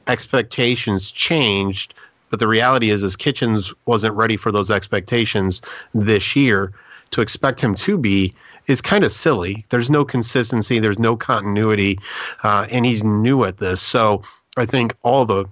expectations 0.07 1.11
changed 1.11 1.93
but 2.29 2.39
the 2.39 2.47
reality 2.47 2.89
is, 2.89 3.03
is 3.03 3.15
Kitchens 3.15 3.73
wasn't 3.85 4.15
ready 4.15 4.37
for 4.37 4.51
those 4.51 4.71
expectations 4.71 5.61
this 5.93 6.35
year. 6.35 6.73
To 7.11 7.21
expect 7.21 7.61
him 7.61 7.73
to 7.75 7.97
be 7.97 8.35
is 8.67 8.81
kind 8.81 9.05
of 9.05 9.13
silly. 9.13 9.65
There's 9.69 9.89
no 9.89 10.03
consistency. 10.03 10.79
There's 10.79 10.99
no 10.99 11.15
continuity, 11.15 11.97
uh, 12.43 12.67
and 12.69 12.85
he's 12.85 13.01
new 13.01 13.45
at 13.45 13.59
this. 13.59 13.81
So 13.81 14.23
I 14.57 14.65
think 14.65 14.93
all 15.03 15.25
the 15.25 15.45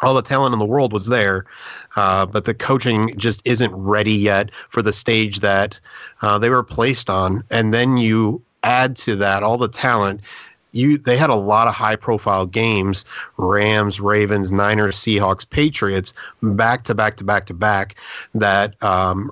all 0.00 0.14
the 0.14 0.22
talent 0.22 0.52
in 0.52 0.58
the 0.58 0.64
world 0.64 0.92
was 0.92 1.06
there, 1.06 1.44
uh, 1.96 2.26
but 2.26 2.44
the 2.44 2.54
coaching 2.54 3.16
just 3.16 3.40
isn't 3.44 3.74
ready 3.74 4.12
yet 4.12 4.50
for 4.68 4.82
the 4.82 4.92
stage 4.92 5.40
that 5.40 5.78
uh, 6.22 6.38
they 6.38 6.50
were 6.50 6.62
placed 6.62 7.08
on. 7.08 7.44
And 7.50 7.72
then 7.72 7.96
you 7.96 8.42
add 8.64 8.96
to 8.96 9.16
that 9.16 9.42
all 9.42 9.56
the 9.56 9.68
talent 9.68 10.20
you 10.74 10.98
they 10.98 11.16
had 11.16 11.30
a 11.30 11.34
lot 11.34 11.66
of 11.66 11.74
high 11.74 11.96
profile 11.96 12.46
games 12.46 13.04
rams 13.36 14.00
ravens 14.00 14.50
niners 14.50 14.96
seahawks 14.96 15.48
patriots 15.48 16.12
back 16.42 16.84
to 16.84 16.94
back 16.94 17.16
to 17.16 17.24
back 17.24 17.46
to 17.46 17.54
back 17.54 17.96
that 18.34 18.82
um, 18.82 19.30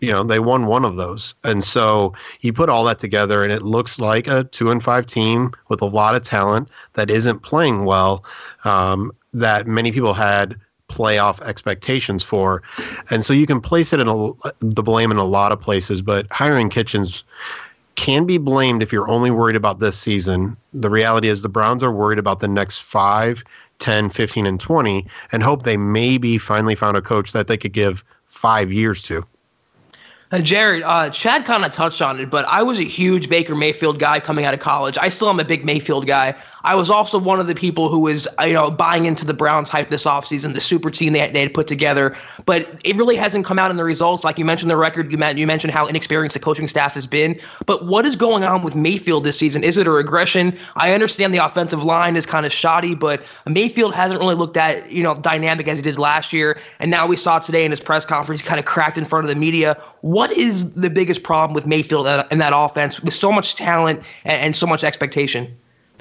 you 0.00 0.12
know 0.12 0.22
they 0.22 0.38
won 0.38 0.66
one 0.66 0.84
of 0.84 0.96
those. 0.96 1.34
And 1.44 1.64
so 1.64 2.12
you 2.40 2.52
put 2.52 2.68
all 2.68 2.84
that 2.84 2.98
together 2.98 3.42
and 3.42 3.52
it 3.52 3.62
looks 3.62 3.98
like 3.98 4.26
a 4.26 4.44
two 4.44 4.70
and 4.70 4.82
five 4.82 5.06
team 5.06 5.52
with 5.68 5.80
a 5.82 5.86
lot 5.86 6.14
of 6.14 6.22
talent 6.22 6.68
that 6.94 7.10
isn't 7.10 7.40
playing 7.40 7.84
well 7.84 8.24
um, 8.64 9.12
that 9.32 9.66
many 9.66 9.92
people 9.92 10.14
had 10.14 10.56
playoff 10.88 11.40
expectations 11.42 12.22
for. 12.22 12.62
And 13.10 13.24
so 13.24 13.32
you 13.32 13.46
can 13.46 13.60
place 13.60 13.92
it 13.92 13.98
in 13.98 14.08
a, 14.08 14.30
the 14.60 14.82
blame 14.82 15.10
in 15.10 15.16
a 15.16 15.24
lot 15.24 15.52
of 15.52 15.60
places 15.60 16.02
but 16.02 16.26
hiring 16.30 16.68
kitchens 16.68 17.24
can 17.96 18.24
be 18.26 18.38
blamed 18.38 18.82
if 18.82 18.92
you're 18.92 19.08
only 19.08 19.30
worried 19.30 19.56
about 19.56 19.80
this 19.80 19.98
season. 19.98 20.56
The 20.72 20.90
reality 20.90 21.28
is 21.28 21.42
the 21.42 21.48
Browns 21.48 21.82
are 21.82 21.92
worried 21.92 22.18
about 22.18 22.40
the 22.40 22.48
next 22.48 22.80
5, 22.80 23.42
10, 23.78 24.10
15, 24.10 24.46
and 24.46 24.60
20 24.60 25.06
and 25.32 25.42
hope 25.42 25.64
they 25.64 25.76
maybe 25.76 26.38
finally 26.38 26.74
found 26.74 26.96
a 26.96 27.02
coach 27.02 27.32
that 27.32 27.48
they 27.48 27.56
could 27.56 27.72
give 27.72 28.04
five 28.26 28.72
years 28.72 29.02
to. 29.02 29.26
Uh, 30.32 30.40
Jared, 30.40 30.82
uh, 30.82 31.08
Chad 31.10 31.44
kind 31.44 31.64
of 31.64 31.72
touched 31.72 32.02
on 32.02 32.18
it, 32.18 32.30
but 32.30 32.44
I 32.46 32.62
was 32.62 32.80
a 32.80 32.84
huge 32.84 33.28
Baker 33.28 33.54
Mayfield 33.54 34.00
guy 34.00 34.18
coming 34.18 34.44
out 34.44 34.54
of 34.54 34.60
college. 34.60 34.98
I 35.00 35.08
still 35.08 35.30
am 35.30 35.38
a 35.38 35.44
big 35.44 35.64
Mayfield 35.64 36.06
guy. 36.06 36.34
I 36.66 36.74
was 36.74 36.90
also 36.90 37.16
one 37.16 37.38
of 37.38 37.46
the 37.46 37.54
people 37.54 37.88
who 37.88 38.00
was, 38.00 38.26
you 38.42 38.52
know, 38.52 38.72
buying 38.72 39.06
into 39.06 39.24
the 39.24 39.32
Browns 39.32 39.68
hype 39.68 39.88
this 39.88 40.04
offseason, 40.04 40.52
the 40.54 40.60
super 40.60 40.90
team 40.90 41.12
they, 41.12 41.30
they 41.30 41.40
had 41.40 41.54
put 41.54 41.68
together. 41.68 42.16
But 42.44 42.80
it 42.84 42.96
really 42.96 43.14
hasn't 43.14 43.46
come 43.46 43.56
out 43.56 43.70
in 43.70 43.76
the 43.76 43.84
results. 43.84 44.24
Like 44.24 44.36
you 44.36 44.44
mentioned 44.44 44.68
the 44.68 44.76
record, 44.76 45.12
you, 45.12 45.18
you 45.36 45.46
mentioned 45.46 45.72
how 45.72 45.86
inexperienced 45.86 46.34
the 46.34 46.40
coaching 46.40 46.66
staff 46.66 46.94
has 46.94 47.06
been. 47.06 47.40
But 47.66 47.86
what 47.86 48.04
is 48.04 48.16
going 48.16 48.42
on 48.42 48.62
with 48.62 48.74
Mayfield 48.74 49.22
this 49.22 49.38
season? 49.38 49.62
Is 49.62 49.76
it 49.76 49.86
a 49.86 49.92
regression? 49.92 50.58
I 50.74 50.92
understand 50.92 51.32
the 51.32 51.38
offensive 51.38 51.84
line 51.84 52.16
is 52.16 52.26
kind 52.26 52.44
of 52.44 52.52
shoddy, 52.52 52.96
but 52.96 53.24
Mayfield 53.46 53.94
hasn't 53.94 54.18
really 54.18 54.34
looked 54.34 54.54
that, 54.54 54.90
you 54.90 55.04
know, 55.04 55.14
dynamic 55.14 55.68
as 55.68 55.78
he 55.78 55.82
did 55.84 56.00
last 56.00 56.32
year. 56.32 56.58
And 56.80 56.90
now 56.90 57.06
we 57.06 57.16
saw 57.16 57.38
today 57.38 57.64
in 57.64 57.70
his 57.70 57.80
press 57.80 58.04
conference, 58.04 58.42
kind 58.42 58.58
of 58.58 58.66
cracked 58.66 58.98
in 58.98 59.04
front 59.04 59.24
of 59.24 59.28
the 59.28 59.36
media. 59.36 59.80
What 60.00 60.32
is 60.32 60.74
the 60.74 60.90
biggest 60.90 61.22
problem 61.22 61.54
with 61.54 61.64
Mayfield 61.64 62.08
uh, 62.08 62.26
and 62.32 62.40
that 62.40 62.52
offense 62.56 63.00
with 63.00 63.14
so 63.14 63.30
much 63.30 63.54
talent 63.54 64.02
and 64.24 64.56
so 64.56 64.66
much 64.66 64.82
expectation? 64.82 65.56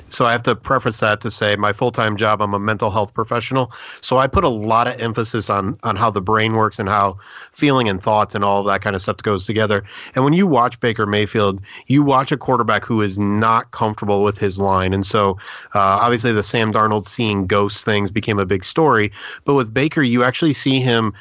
So 0.09 0.25
I 0.25 0.31
have 0.31 0.43
to 0.43 0.55
preface 0.55 0.99
that 0.99 1.21
to 1.21 1.31
say 1.31 1.55
my 1.55 1.73
full-time 1.73 2.15
job 2.15 2.41
I'm 2.41 2.53
a 2.53 2.59
mental 2.59 2.91
health 2.91 3.13
professional. 3.13 3.71
So 4.01 4.17
I 4.17 4.27
put 4.27 4.43
a 4.43 4.49
lot 4.49 4.87
of 4.87 4.99
emphasis 4.99 5.49
on 5.49 5.77
on 5.83 5.95
how 5.95 6.11
the 6.11 6.21
brain 6.21 6.53
works 6.53 6.79
and 6.79 6.87
how 6.87 7.17
feeling 7.51 7.89
and 7.89 8.01
thoughts 8.01 8.35
and 8.35 8.43
all 8.43 8.63
that 8.63 8.81
kind 8.81 8.95
of 8.95 9.01
stuff 9.01 9.17
goes 9.17 9.45
together. 9.45 9.83
And 10.13 10.23
when 10.23 10.33
you 10.33 10.47
watch 10.47 10.79
Baker 10.79 11.05
Mayfield, 11.05 11.61
you 11.87 12.03
watch 12.03 12.31
a 12.31 12.37
quarterback 12.37 12.85
who 12.85 13.01
is 13.01 13.17
not 13.17 13.71
comfortable 13.71 14.23
with 14.23 14.37
his 14.37 14.59
line. 14.59 14.93
And 14.93 15.05
so 15.05 15.31
uh, 15.73 15.79
obviously 15.79 16.31
the 16.31 16.43
Sam 16.43 16.71
Darnold 16.71 17.05
seeing 17.05 17.47
ghost 17.47 17.83
things 17.83 18.11
became 18.11 18.39
a 18.39 18.45
big 18.45 18.63
story, 18.63 19.11
but 19.43 19.55
with 19.55 19.73
Baker 19.73 20.01
you 20.01 20.23
actually 20.23 20.53
see 20.53 20.79
him 20.79 21.13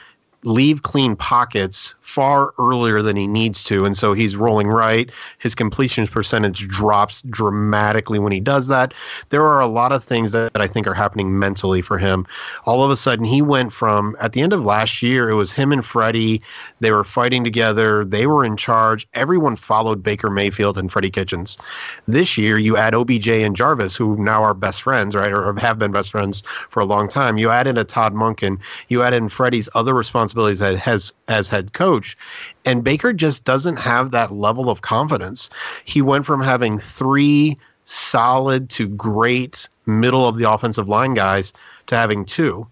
leave 0.44 0.83
clean 0.83 1.16
pockets 1.16 1.94
far 2.14 2.55
earlier 2.61 3.03
than 3.03 3.16
he 3.16 3.27
needs 3.27 3.64
to. 3.64 3.85
And 3.85 3.98
so 3.98 4.12
he's 4.12 4.37
rolling 4.37 4.68
right. 4.68 5.11
His 5.40 5.57
completion 5.57 6.07
percentage 6.07 6.68
drops 6.68 7.22
dramatically 7.22 8.20
when 8.20 8.31
he 8.31 8.38
does 8.38 8.68
that. 8.68 8.94
There 9.31 9.44
are 9.44 9.61
a 9.61 9.66
lot 9.66 9.90
of 9.90 10.05
things 10.05 10.31
that, 10.31 10.53
that, 10.53 10.62
I 10.62 10.68
think 10.68 10.87
are 10.87 10.94
happening 10.94 11.40
mentally 11.40 11.83
for 11.83 11.98
him. 11.98 12.24
All 12.66 12.85
of 12.85 12.92
a 12.92 12.96
sudden, 12.96 13.24
he 13.24 13.42
went 13.42 13.72
from 13.72 14.16
at 14.20 14.33
the 14.33 14.42
end 14.42 14.53
of 14.53 14.64
last 14.64 15.03
year, 15.03 15.29
it 15.29 15.35
was 15.35 15.50
him 15.50 15.72
and 15.72 15.85
Freddie. 15.85 16.40
They 16.79 16.92
were 16.92 17.03
fighting 17.03 17.42
together, 17.42 18.05
they 18.05 18.29
were 18.29 18.44
in 18.44 18.57
charge. 18.57 19.09
Everyone 19.14 19.57
followed 19.57 20.00
Baker 20.00 20.31
Mayfield 20.31 20.79
and 20.79 20.92
Freddie 20.92 21.11
Kitchens. 21.11 21.59
This 22.07 22.38
year, 22.38 22.59
you 22.59 22.77
add 22.77 22.94
OBJ 22.94 23.29
and 23.29 23.57
Jarvis, 23.57 23.96
who 23.96 24.16
now 24.22 24.44
are 24.44 24.55
best 24.55 24.83
friends, 24.83 25.16
right, 25.16 25.33
or 25.33 25.53
have 25.59 25.79
been 25.81 25.90
best 25.90 26.12
friends 26.12 26.44
for 26.70 26.79
a 26.79 26.85
long 26.85 27.09
time. 27.09 27.38
You 27.38 27.50
add 27.50 27.66
in 27.66 27.77
a 27.77 27.85
Todd 27.85 28.14
Monken, 28.14 28.61
you 28.87 29.03
add 29.03 29.14
in 29.14 29.29
Freddie's 29.29 29.68
other 29.74 29.94
responsibilities 29.94 30.62
as, 30.62 31.12
as 31.27 31.48
head 31.48 31.72
coach 31.72 32.04
coach. 32.05 32.17
And 32.64 32.85
Baker 32.85 33.12
just 33.12 33.45
doesn't 33.45 33.77
have 33.77 34.11
that 34.11 34.33
level 34.33 34.71
of 34.71 34.83
confidence. 34.83 35.51
He 35.85 36.03
went 36.03 36.27
from 36.27 36.43
having 36.43 36.79
three 36.79 37.59
solid 37.85 38.71
to 38.71 38.88
great 38.88 39.69
middle 39.87 40.27
of 40.27 40.38
the 40.38 40.51
offensive 40.51 40.88
line 40.88 41.14
guys 41.14 41.53
to 41.87 41.97
having 41.97 42.25
two. 42.25 42.67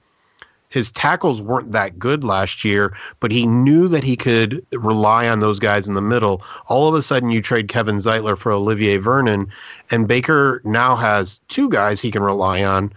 His 0.71 0.91
tackles 0.91 1.43
weren't 1.43 1.73
that 1.73 1.99
good 1.99 2.25
last 2.25 2.65
year, 2.65 2.97
but 3.21 3.31
he 3.31 3.47
knew 3.47 3.89
that 3.89 4.03
he 4.03 4.17
could 4.17 4.65
rely 4.73 5.29
on 5.29 5.41
those 5.41 5.59
guys 5.59 5.87
in 5.87 5.93
the 5.93 6.01
middle. 6.01 6.43
All 6.67 6.89
of 6.89 6.95
a 6.95 7.03
sudden, 7.03 7.31
you 7.31 7.43
trade 7.43 7.69
Kevin 7.69 7.97
Zeitler 7.97 8.39
for 8.39 8.51
Olivier 8.51 8.97
Vernon, 8.97 9.49
and 9.91 10.09
Baker 10.09 10.63
now 10.65 10.97
has 10.97 11.43
two 11.49 11.69
guys 11.69 12.01
he 12.01 12.11
can 12.11 12.23
rely 12.23 12.65
on 12.65 12.91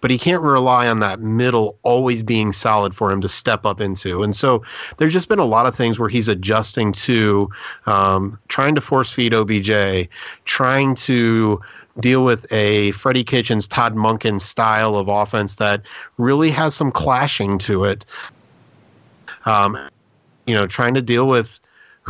but 0.00 0.10
he 0.10 0.18
can't 0.18 0.42
rely 0.42 0.88
on 0.88 1.00
that 1.00 1.20
middle 1.20 1.78
always 1.82 2.22
being 2.22 2.52
solid 2.52 2.94
for 2.94 3.10
him 3.10 3.20
to 3.20 3.28
step 3.28 3.66
up 3.66 3.80
into. 3.80 4.22
And 4.22 4.34
so 4.34 4.62
there's 4.96 5.12
just 5.12 5.28
been 5.28 5.38
a 5.38 5.44
lot 5.44 5.66
of 5.66 5.74
things 5.74 5.98
where 5.98 6.08
he's 6.08 6.28
adjusting 6.28 6.92
to 6.92 7.50
um, 7.86 8.38
trying 8.48 8.74
to 8.74 8.80
force 8.80 9.12
feed 9.12 9.34
OBJ, 9.34 10.08
trying 10.44 10.94
to 10.96 11.60
deal 11.98 12.24
with 12.24 12.50
a 12.52 12.92
Freddie 12.92 13.24
Kitchens, 13.24 13.66
Todd 13.66 13.94
Monken 13.94 14.40
style 14.40 14.96
of 14.96 15.08
offense 15.08 15.56
that 15.56 15.82
really 16.18 16.50
has 16.50 16.74
some 16.74 16.90
clashing 16.90 17.58
to 17.58 17.84
it. 17.84 18.06
Um, 19.44 19.78
you 20.46 20.54
know, 20.54 20.66
trying 20.66 20.94
to 20.94 21.02
deal 21.02 21.28
with 21.28 21.59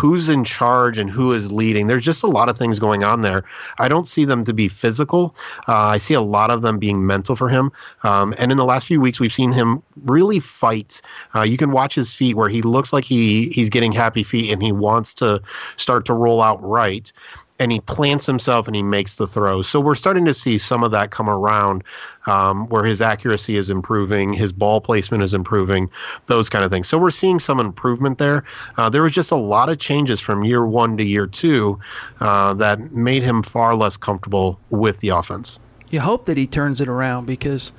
who's 0.01 0.31
in 0.31 0.45
charge 0.45 0.97
and 0.97 1.11
who 1.11 1.31
is 1.31 1.53
leading. 1.53 1.87
There's 1.87 2.03
just 2.03 2.23
a 2.23 2.27
lot 2.27 2.49
of 2.49 2.57
things 2.57 2.79
going 2.79 3.05
on 3.05 3.21
there. 3.21 3.45
I 3.79 3.87
don't 3.87 4.09
see 4.09 4.25
them 4.25 4.47
to 4.47 4.55
be 4.55 4.67
physical. 4.67 5.37
Uh, 5.69 5.77
I 5.77 5.99
see 5.99 6.15
a 6.15 6.23
lot 6.23 6.51
of 6.51 6.63
them 6.63 6.79
being 6.79 7.07
mental 7.07 7.37
for 7.37 7.51
him. 7.51 7.71
Um, 8.03 8.35
and 8.39 8.51
in 8.51 8.57
the 8.57 8.65
last 8.65 8.87
few 8.87 8.99
weeks, 8.99 9.21
we've 9.21 9.31
seen 9.31 9.53
him 9.53 9.83
really 10.07 10.41
fight. 10.41 11.03
Uh, 11.35 11.43
you 11.43 11.59
can 11.59 11.71
watch 11.71 11.95
his 11.95 12.15
feet 12.15 12.35
where 12.35 12.49
he 12.49 12.63
looks 12.63 12.95
like 12.95 13.05
he 13.05 13.51
he's 13.51 13.69
getting 13.69 13.93
happy 13.93 14.23
feet 14.23 14.51
and 14.51 14.63
he 14.63 14.73
wants 14.73 15.13
to 15.15 15.43
start 15.77 16.07
to 16.07 16.15
roll 16.15 16.41
out 16.41 16.63
right 16.63 17.13
and 17.61 17.71
he 17.71 17.79
plants 17.79 18.25
himself 18.25 18.67
and 18.67 18.75
he 18.75 18.83
makes 18.83 19.17
the 19.17 19.27
throw. 19.27 19.61
So 19.61 19.81
we're 19.81 19.95
starting 19.95 20.25
to 20.25 20.35
see 20.35 20.57
some 20.57 20.83
of 20.83 20.91
that 20.93 21.11
come 21.11 21.29
around 21.29 21.85
um, 22.27 22.67
where 22.69 22.85
his 22.85 23.03
accuracy 23.03 23.57
is 23.57 23.69
improving, 23.69 24.33
his 24.33 24.51
ball 24.51 24.81
placement 24.81 25.23
is 25.23 25.35
improving, 25.35 25.91
those 26.27 26.49
kind 26.49 26.65
of 26.65 26.71
things. 26.71 26.89
So 26.89 26.99
we're 26.99 27.11
seeing 27.11 27.39
some 27.39 27.61
improvement 27.61 28.19
there. 28.19 28.45
Uh, 28.79 28.89
there 28.89 29.03
was 29.03 29.13
just 29.13 29.31
a 29.31 29.37
lot 29.37 29.69
of 29.69 29.79
changes 29.79 30.21
from 30.21 30.43
year 30.43 30.67
one 30.67 30.97
to 30.97 31.05
year 31.05 31.27
two 31.27 31.79
uh, 32.21 32.55
that 32.55 32.81
made 32.93 33.23
him 33.23 33.43
far 33.43 33.77
less 33.77 33.97
comfortable 33.97 34.59
with 34.71 34.99
the 35.01 35.11
offense. 35.11 35.59
You 35.91 36.01
hope 36.01 36.25
that 36.25 36.39
he 36.39 36.47
turns 36.47 36.81
it 36.81 36.89
around 36.89 37.27
because, 37.27 37.73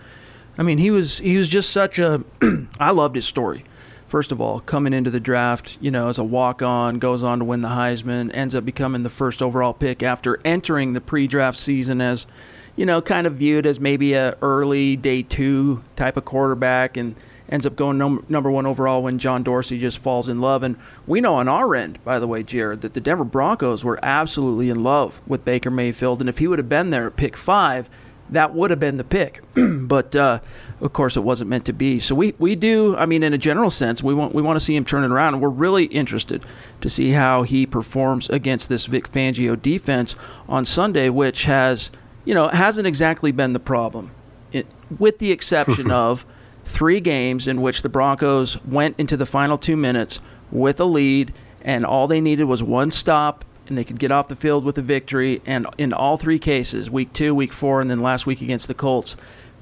I 0.58 0.64
mean, 0.64 0.78
he 0.78 0.92
was 0.92 1.18
he 1.20 1.38
was 1.38 1.48
just 1.48 1.72
such 1.72 1.98
a. 1.98 2.24
I 2.80 2.92
loved 2.92 3.16
his 3.16 3.26
story 3.26 3.64
first 4.12 4.34
of 4.34 4.42
all, 4.42 4.60
coming 4.60 4.92
into 4.92 5.10
the 5.10 5.22
draft, 5.22 5.78
you 5.80 5.90
know, 5.90 6.10
as 6.10 6.20
a 6.20 6.24
walk 6.24 6.62
on, 6.62 7.00
goes 7.00 7.24
on 7.24 7.40
to 7.40 7.46
win 7.46 7.62
the 7.62 7.70
Heisman, 7.70 8.30
ends 8.34 8.54
up 8.54 8.66
becoming 8.66 9.04
the 9.04 9.10
first 9.10 9.42
overall 9.42 9.74
pick 9.74 10.04
after 10.04 10.38
entering 10.44 10.92
the 10.92 11.00
pre 11.00 11.28
draft 11.28 11.58
season 11.58 12.02
as, 12.02 12.28
you 12.76 12.86
know, 12.86 13.02
kind 13.02 13.26
of 13.26 13.36
viewed 13.36 13.66
as 13.66 13.80
maybe 13.80 14.12
a 14.12 14.36
early 14.42 14.98
day 14.98 15.24
two 15.24 15.82
type 15.96 16.18
of 16.18 16.26
quarterback 16.26 16.98
and 16.98 17.16
ends 17.48 17.66
up 17.66 17.78
going 17.78 17.98
num- 17.98 18.26
number 18.28 18.52
one 18.52 18.66
overall 18.66 19.02
when 19.02 19.18
John 19.18 19.44
Dorsey 19.44 19.78
just 19.78 20.00
falls 20.00 20.28
in 20.28 20.42
love. 20.42 20.62
And 20.62 20.76
we 21.08 21.22
know 21.22 21.36
on 21.36 21.48
our 21.48 21.74
end, 21.74 22.04
by 22.04 22.20
the 22.20 22.28
way, 22.28 22.44
Jared, 22.44 22.82
that 22.82 22.94
the 22.94 23.00
Denver 23.00 23.24
Broncos 23.24 23.82
were 23.82 24.00
absolutely 24.04 24.70
in 24.70 24.84
love 24.84 25.22
with 25.26 25.46
Baker 25.46 25.72
Mayfield. 25.72 26.20
And 26.20 26.28
if 26.28 26.40
he 26.40 26.48
would 26.48 26.60
have 26.60 26.70
been 26.70 26.90
there 26.90 27.08
at 27.08 27.16
pick 27.16 27.38
five, 27.38 27.90
that 28.32 28.54
would 28.54 28.70
have 28.70 28.80
been 28.80 28.98
the 28.98 29.04
pick. 29.04 29.42
but 29.56 30.16
uh, 30.16 30.40
of 30.80 30.94
course, 30.94 31.18
it 31.18 31.22
wasn't 31.22 31.50
meant 31.50 31.66
to 31.66 31.74
be. 31.74 32.00
So 32.00 32.16
we, 32.16 32.34
we 32.40 32.56
do. 32.56 32.96
I 32.98 33.06
mean, 33.06 33.24
in 33.24 33.34
a 33.34 33.38
general 33.38 33.70
sense, 33.70 34.02
we 34.02 34.14
want 34.14 34.34
we 34.34 34.42
want 34.42 34.58
to 34.58 34.66
see 34.66 34.76
him 34.76 34.86
turn 34.86 35.04
it 35.04 35.12
around, 35.12 35.36
and 35.36 35.44
we're 35.44 35.50
really 35.50 35.86
interested 35.86 36.44
to 36.82 36.90
see 36.90 37.12
how 37.12 37.44
he 37.44 37.66
performs 37.66 38.30
against 38.30 38.70
this 38.70 38.86
Vic 38.86 39.10
Fangio 39.10 39.62
defense 39.62 40.16
on 40.48 40.66
Sunday, 40.66 41.10
which 41.10 41.46
has 41.46 41.92
you 42.26 42.34
know 42.34 42.48
hasn't 42.48 42.88
exactly 42.88 43.32
been 43.32 43.54
the 43.54 43.60
problem, 43.60 44.12
it, 44.52 44.66
with 44.98 45.20
the 45.20 45.32
exception 45.32 45.92
of 45.92 46.26
three 46.64 47.00
games 47.00 47.48
in 47.48 47.62
which 47.62 47.82
the 47.82 47.90
Broncos 47.90 48.64
went 48.64 48.96
into 48.98 49.18
the 49.18 49.26
final 49.26 49.58
two 49.58 49.76
minutes 49.76 50.20
with 50.52 50.80
a 50.80 50.86
lead, 50.86 51.34
and 51.62 51.86
all 51.86 52.08
they 52.08 52.22
needed 52.22 52.46
was 52.46 52.64
one 52.64 52.92
stop 52.92 53.46
and 53.68 53.78
they 53.78 53.84
could 53.84 54.00
get 54.00 54.12
off 54.12 54.28
the 54.28 54.36
field 54.36 54.66
with 54.66 54.78
a 54.78 54.82
victory. 54.82 55.42
And 55.46 55.68
in 55.78 55.94
all 55.94 56.18
three 56.18 56.40
cases, 56.40 56.90
week 56.90 57.14
two, 57.14 57.34
week 57.34 57.54
four, 57.54 57.82
and 57.82 57.90
then 57.90 58.02
last 58.02 58.26
week 58.26 58.42
against 58.42 58.68
the 58.68 58.74
Colts, 58.74 59.16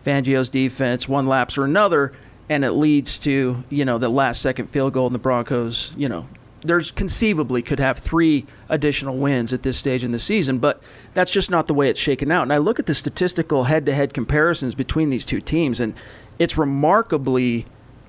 Fangio's 0.05 0.49
defense, 0.49 1.07
one 1.07 1.27
lapse 1.27 1.57
or 1.57 1.65
another, 1.65 2.13
and 2.49 2.65
it 2.65 2.71
leads 2.71 3.19
to, 3.19 3.63
you 3.69 3.85
know, 3.85 3.97
the 3.97 4.09
last 4.09 4.41
second 4.41 4.67
field 4.67 4.93
goal, 4.93 5.07
in 5.07 5.13
the 5.13 5.19
Broncos, 5.19 5.93
you 5.95 6.09
know, 6.09 6.27
there's 6.61 6.91
conceivably 6.91 7.61
could 7.61 7.79
have 7.79 7.99
three 7.99 8.45
additional 8.67 9.17
wins 9.17 9.53
at 9.53 9.63
this 9.63 9.77
stage 9.77 10.03
in 10.03 10.11
the 10.11 10.19
season, 10.19 10.57
but 10.57 10.81
that's 11.13 11.31
just 11.31 11.49
not 11.49 11.67
the 11.67 11.73
way 11.73 11.89
it's 11.89 11.99
shaken 11.99 12.31
out. 12.31 12.43
And 12.43 12.51
I 12.51 12.57
look 12.57 12.79
at 12.79 12.85
the 12.85 12.95
statistical 12.95 13.65
head 13.65 13.85
to 13.85 13.93
head 13.93 14.13
comparisons 14.13 14.75
between 14.75 15.09
these 15.09 15.25
two 15.25 15.41
teams, 15.41 15.79
and 15.79 15.93
it's 16.37 16.57
remarkably, 16.57 17.65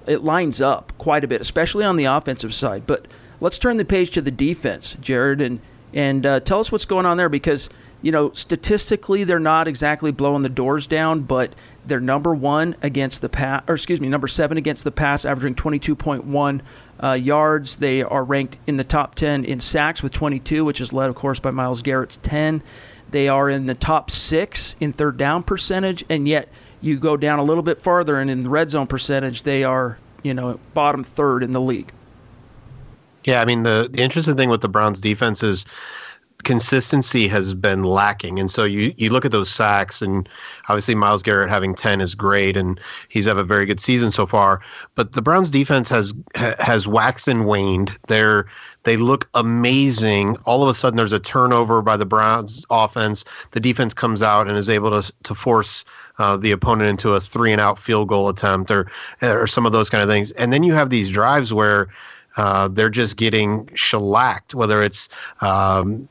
it 0.07 0.25
lines 0.25 0.61
up 0.61 0.93
quite 0.99 1.23
a 1.23 1.29
bit, 1.29 1.41
especially 1.41 1.85
on 1.85 1.97
the 1.97 2.07
offensive 2.07 2.55
side. 2.55 2.87
But 2.87 3.07
let's 3.41 3.59
turn 3.59 3.77
the 3.77 3.85
page 3.85 4.11
to 4.13 4.23
the 4.23 4.31
defense, 4.31 4.97
Jared. 5.01 5.41
And 5.41 5.61
and 5.93 6.25
uh, 6.25 6.41
tell 6.41 6.61
us 6.61 6.71
what's 6.71 6.85
going 6.85 7.07
on 7.07 7.17
there 7.17 7.29
because 7.29 7.69
you 8.03 8.13
know 8.13 8.33
statistically 8.33 9.25
they're 9.25 9.39
not 9.39 9.69
exactly 9.69 10.11
blowing 10.11 10.43
the 10.43 10.49
doors 10.49 10.87
down, 10.87 11.21
but 11.21 11.55
they're 11.87 12.01
number 12.01 12.35
one 12.35 12.77
against 12.83 13.21
the 13.21 13.29
pass, 13.29 13.63
or 13.69 13.75
excuse 13.75 14.01
me, 14.01 14.09
number 14.09 14.29
seven 14.29 14.57
against 14.59 14.85
the 14.85 14.91
pass, 14.91 15.25
averaging 15.25 15.55
22.1 15.55 16.61
uh, 17.03 17.13
yards. 17.13 17.77
They 17.77 18.03
are 18.03 18.25
ranked 18.25 18.59
in 18.67 18.77
the 18.77 18.85
top 18.85 19.15
10 19.15 19.45
in 19.45 19.61
sacks 19.61 20.03
with 20.03 20.13
22, 20.13 20.65
which 20.65 20.81
is 20.81 20.93
led, 20.93 21.09
of 21.09 21.17
course, 21.17 21.41
by 21.41 21.51
Myles 21.51 21.83
Garrett's 21.83 22.19
10. 22.23 22.63
They 23.11 23.29
are 23.29 23.51
in 23.51 23.67
the 23.67 23.75
top 23.75 24.11
six 24.11 24.77
in 24.79 24.93
third 24.93 25.17
down 25.17 25.43
percentage, 25.43 26.05
and 26.09 26.29
yet 26.29 26.49
you 26.81 26.99
go 26.99 27.17
down 27.17 27.39
a 27.39 27.45
little 27.45 27.63
bit 27.63 27.81
farther, 27.81 28.21
and 28.21 28.31
in 28.31 28.43
the 28.45 28.51
red 28.51 28.71
zone 28.71 28.87
percentage, 28.87 29.43
they 29.43 29.65
are 29.65 29.99
you 30.23 30.35
know 30.35 30.61
bottom 30.75 31.03
third 31.03 31.43
in 31.43 31.53
the 31.53 31.61
league. 31.61 31.93
Yeah, 33.25 33.41
I 33.41 33.45
mean 33.45 33.63
the, 33.65 33.89
the 33.91 34.03
interesting 34.03 34.37
thing 34.37 34.49
with 34.49 34.63
the 34.63 34.69
Browns 34.69 35.01
defense 35.01 35.43
is 35.43 35.67
consistency 36.45 37.29
has 37.29 37.55
been 37.55 37.85
lacking. 37.85 38.39
And 38.39 38.51
so 38.51 38.65
you, 38.65 38.95
you 38.97 39.11
look 39.11 39.25
at 39.25 39.33
those 39.33 39.51
sacks, 39.51 40.03
and 40.03 40.29
obviously 40.69 40.95
Myles 40.95 41.23
Garrett 41.23 41.51
having 41.51 41.75
10 41.75 42.01
is 42.01 42.15
great, 42.15 42.57
and 42.57 42.81
he's 43.09 43.27
had 43.27 43.37
a 43.37 43.45
very 43.45 43.67
good 43.67 43.81
season 43.81 44.11
so 44.11 44.27
far. 44.27 44.61
But 44.95 45.13
the 45.13 45.23
Browns 45.23 45.51
defense 45.51 45.89
has 45.89 46.15
has 46.35 46.87
waxed 46.87 47.29
and 47.29 47.47
waned. 47.47 47.97
They're 48.09 48.47
they 48.85 48.97
look 48.97 49.29
amazing. 49.35 50.37
All 50.45 50.63
of 50.63 50.69
a 50.69 50.75
sudden, 50.75 50.97
there's 50.97 51.13
a 51.13 51.21
turnover 51.21 51.83
by 51.83 51.97
the 51.97 52.07
Browns 52.07 52.65
offense. 52.71 53.25
The 53.51 53.61
defense 53.61 53.93
comes 53.93 54.23
out 54.23 54.49
and 54.49 54.57
is 54.57 54.69
able 54.69 55.03
to 55.03 55.13
to 55.25 55.35
force 55.35 55.85
uh, 56.19 56.37
the 56.37 56.51
opponent 56.51 56.91
into 56.91 57.15
a 57.15 57.21
three 57.21 57.53
and 57.53 57.61
out 57.61 57.79
field 57.79 58.09
goal 58.09 58.29
attempt, 58.29 58.71
or 58.71 58.91
or 59.23 59.47
some 59.47 59.67
of 59.67 59.73
those 59.73 59.91
kind 59.91 60.03
of 60.03 60.09
things. 60.09 60.33
And 60.33 60.53
then 60.53 60.63
you 60.63 60.73
have 60.75 60.91
these 60.91 61.11
drives 61.11 61.53
where 61.53 61.89
uh, 62.37 62.69
they're 62.69 62.91
just 62.91 63.17
getting 63.17 63.69
shellacked, 63.75 64.55
whether 64.55 64.83
it's 64.83 65.09
um, 65.41 66.09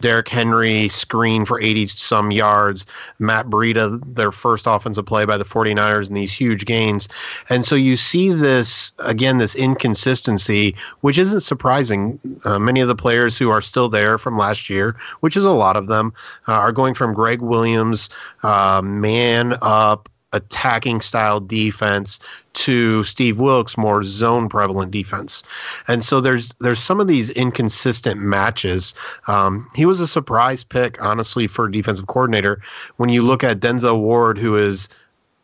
Derrick 0.00 0.28
Henry 0.28 0.88
screen 0.88 1.44
for 1.44 1.60
80 1.60 1.86
some 1.88 2.30
yards, 2.30 2.86
Matt 3.18 3.46
Breida, 3.46 4.00
their 4.14 4.32
first 4.32 4.66
offensive 4.66 5.06
play 5.06 5.24
by 5.24 5.36
the 5.36 5.44
49ers 5.44 6.06
and 6.06 6.16
these 6.16 6.32
huge 6.32 6.64
gains. 6.64 7.08
And 7.48 7.64
so 7.64 7.74
you 7.74 7.96
see 7.96 8.30
this, 8.30 8.92
again, 9.00 9.38
this 9.38 9.54
inconsistency, 9.54 10.74
which 11.00 11.18
isn't 11.18 11.42
surprising. 11.42 12.18
Uh, 12.44 12.58
many 12.58 12.80
of 12.80 12.88
the 12.88 12.94
players 12.94 13.36
who 13.36 13.50
are 13.50 13.60
still 13.60 13.88
there 13.88 14.18
from 14.18 14.36
last 14.36 14.70
year, 14.70 14.96
which 15.20 15.36
is 15.36 15.44
a 15.44 15.50
lot 15.50 15.76
of 15.76 15.86
them, 15.86 16.12
uh, 16.48 16.52
are 16.52 16.72
going 16.72 16.94
from 16.94 17.14
Gregg 17.14 17.40
Williams, 17.40 18.08
uh, 18.42 18.80
man 18.82 19.54
up, 19.62 20.08
attacking 20.32 21.00
style 21.00 21.40
defense 21.40 22.20
to 22.52 23.04
Steve 23.04 23.38
Wilks 23.38 23.76
more 23.76 24.04
zone 24.04 24.48
prevalent 24.48 24.90
defense. 24.90 25.42
And 25.88 26.04
so 26.04 26.20
there's 26.20 26.52
there's 26.60 26.82
some 26.82 27.00
of 27.00 27.08
these 27.08 27.30
inconsistent 27.30 28.20
matches. 28.20 28.94
Um, 29.26 29.70
he 29.74 29.86
was 29.86 30.00
a 30.00 30.08
surprise 30.08 30.64
pick, 30.64 31.02
honestly, 31.02 31.46
for 31.46 31.68
defensive 31.68 32.06
coordinator. 32.06 32.60
When 32.96 33.08
you 33.08 33.22
look 33.22 33.44
at 33.44 33.60
Denzel 33.60 34.00
Ward, 34.00 34.38
who 34.38 34.56
is 34.56 34.88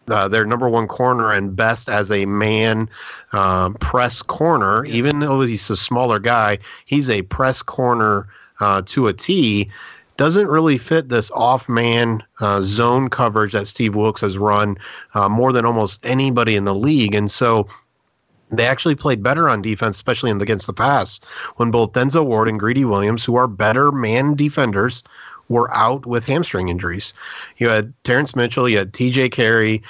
uh, 0.08 0.28
their 0.28 0.44
number 0.44 0.68
one 0.68 0.86
corner 0.86 1.32
and 1.32 1.56
best 1.56 1.88
as 1.88 2.10
a 2.10 2.26
man 2.26 2.88
um, 3.32 3.74
press 3.74 4.22
corner, 4.22 4.84
yeah. 4.84 4.94
even 4.94 5.20
though 5.20 5.40
he's 5.40 5.68
a 5.70 5.76
smaller 5.76 6.18
guy, 6.18 6.58
he's 6.84 7.10
a 7.10 7.22
press 7.22 7.62
corner 7.62 8.28
uh, 8.60 8.82
to 8.86 9.08
a 9.08 9.12
T 9.12 9.70
doesn't 10.16 10.48
really 10.48 10.78
fit 10.78 11.08
this 11.08 11.30
off 11.32 11.68
man 11.68 12.22
uh, 12.40 12.62
zone 12.62 13.08
coverage 13.08 13.52
that 13.52 13.66
Steve 13.66 13.94
Wilks 13.94 14.20
has 14.20 14.38
run 14.38 14.76
uh, 15.14 15.28
more 15.28 15.52
than 15.52 15.64
almost 15.64 16.04
anybody 16.04 16.56
in 16.56 16.64
the 16.64 16.74
league. 16.74 17.14
And 17.14 17.30
so 17.30 17.66
they 18.50 18.66
actually 18.66 18.94
played 18.94 19.22
better 19.22 19.48
on 19.48 19.62
defense, 19.62 19.96
especially 19.96 20.32
the, 20.32 20.40
against 20.40 20.66
the 20.66 20.72
pass, 20.72 21.20
when 21.56 21.70
both 21.70 21.92
Denzel 21.92 22.26
Ward 22.26 22.48
and 22.48 22.60
Greedy 22.60 22.84
Williams, 22.84 23.24
who 23.24 23.36
are 23.36 23.48
better 23.48 23.90
man 23.92 24.34
defenders, 24.34 25.02
were 25.48 25.72
out 25.74 26.06
with 26.06 26.24
hamstring 26.24 26.68
injuries. 26.68 27.14
You 27.58 27.68
had 27.68 27.92
Terrance 28.04 28.34
Mitchell, 28.34 28.68
you 28.68 28.78
had 28.78 28.92
TJ 28.92 29.30
Carrie, 29.30 29.82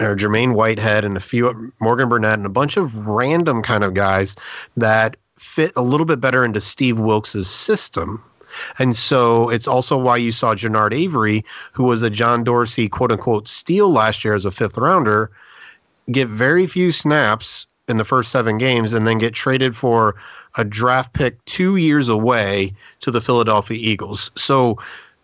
or 0.00 0.14
Jermaine 0.14 0.54
Whitehead, 0.54 1.04
and 1.04 1.16
a 1.16 1.20
few 1.20 1.72
Morgan 1.80 2.08
Burnett, 2.08 2.38
and 2.38 2.46
a 2.46 2.50
bunch 2.50 2.76
of 2.76 3.06
random 3.06 3.62
kind 3.62 3.84
of 3.84 3.94
guys 3.94 4.36
that 4.76 5.16
fit 5.38 5.72
a 5.76 5.82
little 5.82 6.04
bit 6.04 6.20
better 6.20 6.44
into 6.44 6.60
Steve 6.60 6.98
Wilks's 6.98 7.48
system 7.48 8.22
and 8.78 8.96
so 8.96 9.48
it's 9.50 9.68
also 9.68 9.96
why 9.96 10.16
you 10.16 10.32
saw 10.32 10.54
Genard 10.54 10.92
Avery, 10.92 11.44
who 11.72 11.84
was 11.84 12.02
a 12.02 12.10
John 12.10 12.44
Dorsey 12.44 12.88
quote 12.88 13.12
unquote 13.12 13.48
steal 13.48 13.90
last 13.90 14.24
year 14.24 14.34
as 14.34 14.44
a 14.44 14.50
fifth 14.50 14.78
rounder, 14.78 15.30
get 16.10 16.28
very 16.28 16.66
few 16.66 16.92
snaps 16.92 17.66
in 17.88 17.96
the 17.96 18.04
first 18.04 18.30
seven 18.30 18.58
games 18.58 18.92
and 18.92 19.06
then 19.06 19.18
get 19.18 19.34
traded 19.34 19.76
for 19.76 20.14
a 20.56 20.64
draft 20.64 21.12
pick 21.14 21.42
two 21.46 21.76
years 21.76 22.08
away 22.08 22.74
to 23.00 23.10
the 23.10 23.20
Philadelphia 23.20 23.78
Eagles. 23.80 24.30
So 24.36 24.78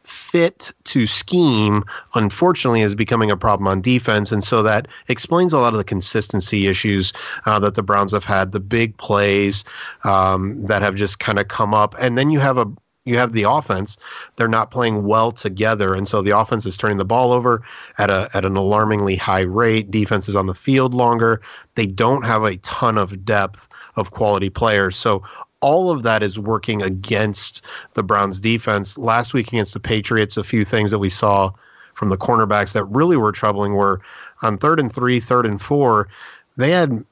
fit 0.05 0.71
to 0.85 1.07
scheme, 1.07 1.83
unfortunately, 2.15 2.83
is 2.83 2.95
becoming 2.95 3.31
a 3.31 3.37
problem 3.37 3.67
on 3.67 3.81
defense. 3.81 4.31
And 4.31 4.45
so 4.45 4.63
that 4.63 4.87
explains 5.09 5.53
a 5.53 5.59
lot 5.59 5.73
of 5.73 5.79
the 5.79 5.85
consistency 5.85 6.67
issues 6.67 7.13
uh, 7.47 7.59
that 7.61 7.75
the 7.75 7.83
Browns 7.83 8.13
have 8.13 8.25
had, 8.25 8.53
the 8.53 8.61
big 8.61 8.97
plays 8.99 9.65
um, 10.05 10.63
that 10.67 10.83
have 10.83 10.95
just 10.95 11.21
kind 11.21 11.39
of 11.39 11.49
come 11.49 11.73
up. 11.73 11.95
And 11.99 12.19
then 12.19 12.31
you 12.31 12.39
have 12.39 12.59
a 12.59 12.71
you 13.05 13.19
have 13.19 13.33
the 13.33 13.43
offense 13.43 13.97
they're 14.37 14.49
not 14.49 14.71
playing 14.71 15.05
well 15.05 15.31
together. 15.31 15.95
And 15.95 16.09
so 16.09 16.23
the 16.23 16.37
offense 16.37 16.67
is 16.67 16.77
turning 16.77 16.97
the 16.97 17.05
ball 17.05 17.33
over 17.33 17.63
at 17.99 18.11
a 18.11 18.29
at 18.35 18.45
an 18.45 18.57
alarmingly 18.57 19.17
high 19.17 19.43
rate. 19.43 19.91
Defense 19.91 20.29
is 20.29 20.37
on 20.37 20.47
the 20.47 20.55
field 20.55 20.95
longer. 20.95 21.41
They 21.75 21.87
don't 21.87 22.25
have 22.25 22.45
a 22.45 22.57
ton 22.59 22.99
of 22.99 23.25
depth 23.25 23.69
of 23.97 24.11
quality 24.11 24.51
players. 24.51 24.97
So 24.97 25.23
all 25.61 25.91
of 25.91 26.03
that 26.03 26.23
is 26.23 26.39
working 26.39 26.83
against 26.83 27.63
the 27.95 28.03
Browns 28.03 28.41
defense. 28.41 28.99
Last 28.99 29.35
week 29.35 29.49
against 29.49 29.75
the 29.75 29.81
Patriots 29.81 30.37
a 30.37 30.45
few 30.45 30.65
things 30.65 30.91
that 30.91 30.99
we 30.99 31.11
saw 31.11 31.53
from 31.95 32.09
the 32.09 32.19
cornerbacks 32.19 32.73
that 32.73 32.85
really 32.85 33.17
were 33.17 33.33
troubling 33.33 33.75
were 33.75 34.01
on 34.43 34.59
third 34.59 34.81
and 34.81 34.93
three 34.93 35.21
third 35.21 35.47
and 35.47 35.63
four 35.63 36.09
they 36.57 36.71
had 36.71 37.05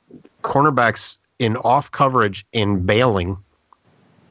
cornerbacks 0.42 1.16
in 1.38 1.56
off 1.58 1.90
coverage 1.90 2.44
in 2.52 2.84
bailing 2.84 3.36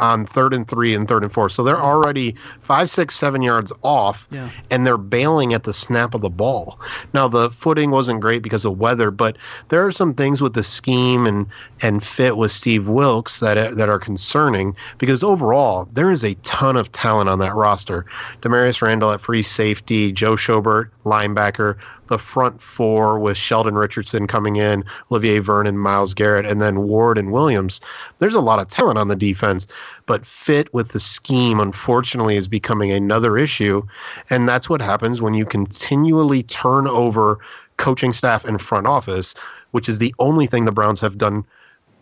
on 0.01 0.25
third 0.25 0.53
and 0.53 0.67
three 0.67 0.93
and 0.93 1.07
third 1.07 1.23
and 1.23 1.31
four. 1.31 1.47
So 1.49 1.63
they're 1.63 1.81
already 1.81 2.35
five, 2.61 2.89
six, 2.89 3.15
seven 3.15 3.41
yards 3.41 3.71
off, 3.83 4.27
Yeah. 4.31 4.49
and 4.69 4.85
they're 4.85 4.97
bailing 4.97 5.53
at 5.53 5.63
the 5.63 5.73
snap 5.73 6.13
of 6.13 6.21
the 6.21 6.29
ball. 6.29 6.79
Now 7.13 7.27
the 7.27 7.49
footing 7.51 7.91
wasn't 7.91 8.19
great 8.19 8.41
because 8.41 8.65
of 8.65 8.77
weather, 8.79 9.11
but 9.11 9.37
there 9.69 9.85
are 9.85 9.91
some 9.91 10.13
things 10.13 10.41
with 10.41 10.53
the 10.53 10.63
scheme 10.63 11.25
and 11.25 11.45
and 11.81 12.03
fit 12.03 12.37
with 12.37 12.51
Steve 12.51 12.87
Wilks 12.87 13.39
that 13.39 13.57
uh, 13.57 13.71
that 13.75 13.89
are 13.89 13.99
concerning 13.99 14.75
because 14.97 15.23
overall 15.23 15.87
there 15.93 16.11
is 16.11 16.23
a 16.23 16.33
ton 16.43 16.75
of 16.75 16.91
talent 16.91 17.29
on 17.29 17.39
that 17.39 17.55
roster. 17.55 18.05
Damarious 18.41 18.81
Randall 18.81 19.11
at 19.11 19.21
free 19.21 19.43
safety, 19.43 20.11
Joe 20.11 20.35
Schobert 20.35 20.89
linebacker, 21.03 21.77
the 22.07 22.17
front 22.17 22.61
four 22.61 23.19
with 23.19 23.37
Sheldon 23.37 23.75
Richardson 23.75 24.27
coming 24.27 24.55
in, 24.55 24.83
Olivier 25.11 25.39
Vernon, 25.39 25.77
Myles 25.77 26.13
Garrett, 26.13 26.45
and 26.45 26.61
then 26.61 26.83
Ward 26.83 27.17
and 27.17 27.31
Williams. 27.31 27.79
There's 28.19 28.35
a 28.35 28.41
lot 28.41 28.59
of 28.59 28.67
talent 28.67 28.97
on 28.97 29.07
the 29.07 29.15
defense, 29.15 29.67
but 30.05 30.25
fit 30.25 30.73
with 30.73 30.89
the 30.89 30.99
scheme, 30.99 31.59
unfortunately, 31.59 32.37
is 32.37 32.47
becoming 32.47 32.91
another 32.91 33.37
issue. 33.37 33.81
And 34.29 34.47
that's 34.47 34.69
what 34.69 34.81
happens 34.81 35.21
when 35.21 35.33
you 35.33 35.45
continually 35.45 36.43
turn 36.43 36.87
over 36.87 37.39
coaching 37.77 38.13
staff 38.13 38.45
and 38.45 38.61
front 38.61 38.87
office, 38.87 39.33
which 39.71 39.89
is 39.89 39.97
the 39.97 40.13
only 40.19 40.47
thing 40.47 40.65
the 40.65 40.71
Browns 40.71 41.01
have 41.01 41.17
done 41.17 41.45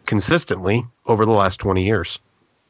consistently 0.06 0.86
over 1.06 1.26
the 1.26 1.32
last 1.32 1.60
20 1.60 1.84
years. 1.84 2.20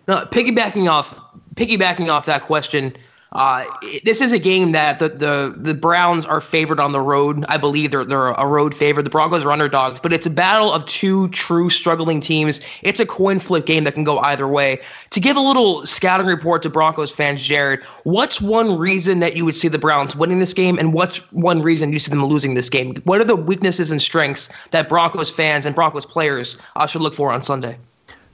Now, 0.08 0.26
piggybacking 0.26 0.90
off 0.90 1.20
piggybacking 1.56 2.10
off 2.10 2.26
that 2.26 2.42
question, 2.42 2.96
uh, 3.34 3.64
this 4.04 4.22
is 4.22 4.32
a 4.34 4.40
game 4.40 4.72
that 4.72 4.98
the, 4.98 5.10
the 5.10 5.54
the 5.56 5.74
Browns 5.76 6.26
are 6.26 6.42
favored 6.42 6.80
on 6.80 6.94
the 6.94 7.02
road. 7.02 7.46
I 7.48 7.58
believe 7.58 7.92
they're 7.92 8.04
they're 8.04 8.30
a 8.30 8.48
road 8.48 8.74
favorite. 8.74 9.04
The 9.04 9.12
Broncos 9.12 9.46
are 9.46 9.52
underdogs, 9.52 10.00
but 10.00 10.12
it's 10.12 10.26
a 10.26 10.32
battle 10.32 10.72
of 10.72 10.84
two 10.88 11.28
true 11.30 11.70
struggling 11.70 12.22
teams. 12.22 12.60
It's 12.82 13.00
a 13.00 13.06
coin 13.06 13.38
flip 13.38 13.68
game 13.68 13.84
that 13.84 13.94
can 13.94 14.04
go 14.04 14.18
either 14.20 14.48
way. 14.48 14.82
To 15.12 15.20
give 15.20 15.38
a 15.38 15.42
little 15.42 15.86
scouting 15.86 16.26
report 16.26 16.64
to 16.64 16.70
Broncos 16.72 17.12
fans, 17.12 17.44
Jared, 17.44 17.84
what's 18.04 18.42
one 18.42 18.78
reason 18.80 19.20
that 19.20 19.36
you 19.36 19.46
would 19.46 19.56
see 19.56 19.68
the 19.68 19.78
Browns 19.78 20.16
winning 20.16 20.40
this 20.40 20.54
game, 20.54 20.80
and 20.80 20.94
what's 20.94 21.20
one 21.32 21.62
reason 21.62 21.94
you 21.94 22.00
see 22.00 22.10
them 22.10 22.26
losing 22.26 22.56
this 22.56 22.70
game? 22.70 22.96
What 23.04 23.22
are 23.22 23.26
the 23.26 23.36
weaknesses 23.36 23.92
and 23.92 24.02
strengths 24.02 24.50
that 24.72 24.90
Broncos 24.90 25.30
fans 25.30 25.68
and 25.68 25.76
Broncos 25.76 26.06
players 26.06 26.58
uh, 26.76 26.88
should 26.88 27.02
look 27.02 27.14
for 27.14 27.32
on 27.32 27.44
Sunday? 27.44 27.78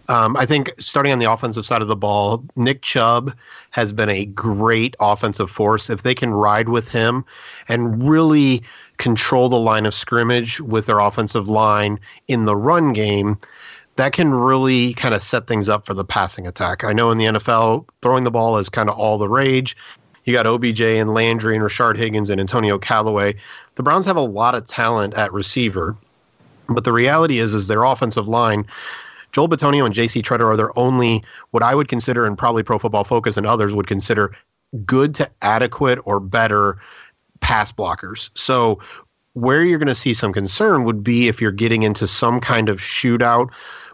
Um, 0.07 0.37
I 0.37 0.45
think 0.45 0.73
starting 0.77 1.11
on 1.11 1.19
the 1.19 1.31
offensive 1.31 1.65
side 1.65 1.81
of 1.81 1.87
the 1.87 1.95
ball, 1.95 2.43
Nick 2.55 2.81
Chubb 2.81 3.35
has 3.71 3.91
been 3.91 4.09
a 4.09 4.25
great 4.25 4.95
offensive 4.99 5.49
force. 5.49 5.89
If 5.89 6.03
they 6.03 6.13
can 6.13 6.31
ride 6.31 6.69
with 6.69 6.89
him 6.89 7.25
and 7.67 8.07
really 8.07 8.61
control 8.97 9.49
the 9.49 9.59
line 9.59 9.85
of 9.85 9.93
scrimmage 9.93 10.61
with 10.61 10.85
their 10.85 10.99
offensive 10.99 11.49
line 11.49 11.99
in 12.27 12.45
the 12.45 12.55
run 12.55 12.93
game, 12.93 13.37
that 13.95 14.13
can 14.13 14.33
really 14.33 14.93
kind 14.93 15.13
of 15.13 15.23
set 15.23 15.47
things 15.47 15.69
up 15.69 15.85
for 15.85 15.93
the 15.93 16.05
passing 16.05 16.47
attack. 16.47 16.83
I 16.83 16.93
know 16.93 17.11
in 17.11 17.17
the 17.17 17.25
NFL, 17.25 17.85
throwing 18.01 18.25
the 18.25 18.31
ball 18.31 18.57
is 18.57 18.69
kind 18.69 18.89
of 18.89 18.97
all 18.97 19.17
the 19.17 19.29
rage. 19.29 19.75
You 20.25 20.33
got 20.33 20.47
OBJ 20.47 20.81
and 20.81 21.13
Landry 21.13 21.55
and 21.55 21.63
Rashard 21.63 21.97
Higgins 21.97 22.29
and 22.29 22.41
Antonio 22.41 22.77
Callaway. 22.77 23.35
The 23.75 23.83
Browns 23.83 24.05
have 24.05 24.17
a 24.17 24.21
lot 24.21 24.55
of 24.55 24.65
talent 24.65 25.13
at 25.13 25.31
receiver, 25.31 25.95
but 26.67 26.83
the 26.83 26.91
reality 26.91 27.39
is, 27.39 27.53
is 27.53 27.67
their 27.67 27.83
offensive 27.83 28.27
line 28.27 28.65
Joel 29.35 29.49
Bitonio 29.49 29.85
and 29.85 29.93
JC 29.93 30.23
Tretter 30.23 30.45
are 30.45 30.55
their 30.55 30.79
only, 30.79 31.21
what 31.51 31.61
I 31.61 31.75
would 31.75 31.89
consider, 31.89 32.25
and 32.25 32.37
probably 32.37 32.63
Pro 32.63 32.79
Football 32.79 33.03
Focus 33.03 33.35
and 33.35 33.45
others 33.45 33.73
would 33.73 33.85
consider, 33.85 34.33
good 34.85 35.13
to 35.15 35.29
adequate 35.41 35.99
or 36.05 36.21
better 36.21 36.79
pass 37.41 37.69
blockers. 37.69 38.29
So, 38.35 38.79
where 39.33 39.65
you're 39.65 39.77
going 39.77 39.89
to 39.89 39.93
see 39.93 40.13
some 40.13 40.31
concern 40.31 40.85
would 40.85 41.03
be 41.03 41.27
if 41.27 41.41
you're 41.41 41.51
getting 41.51 41.83
into 41.83 42.07
some 42.07 42.39
kind 42.39 42.69
of 42.69 42.77
shootout 42.77 43.49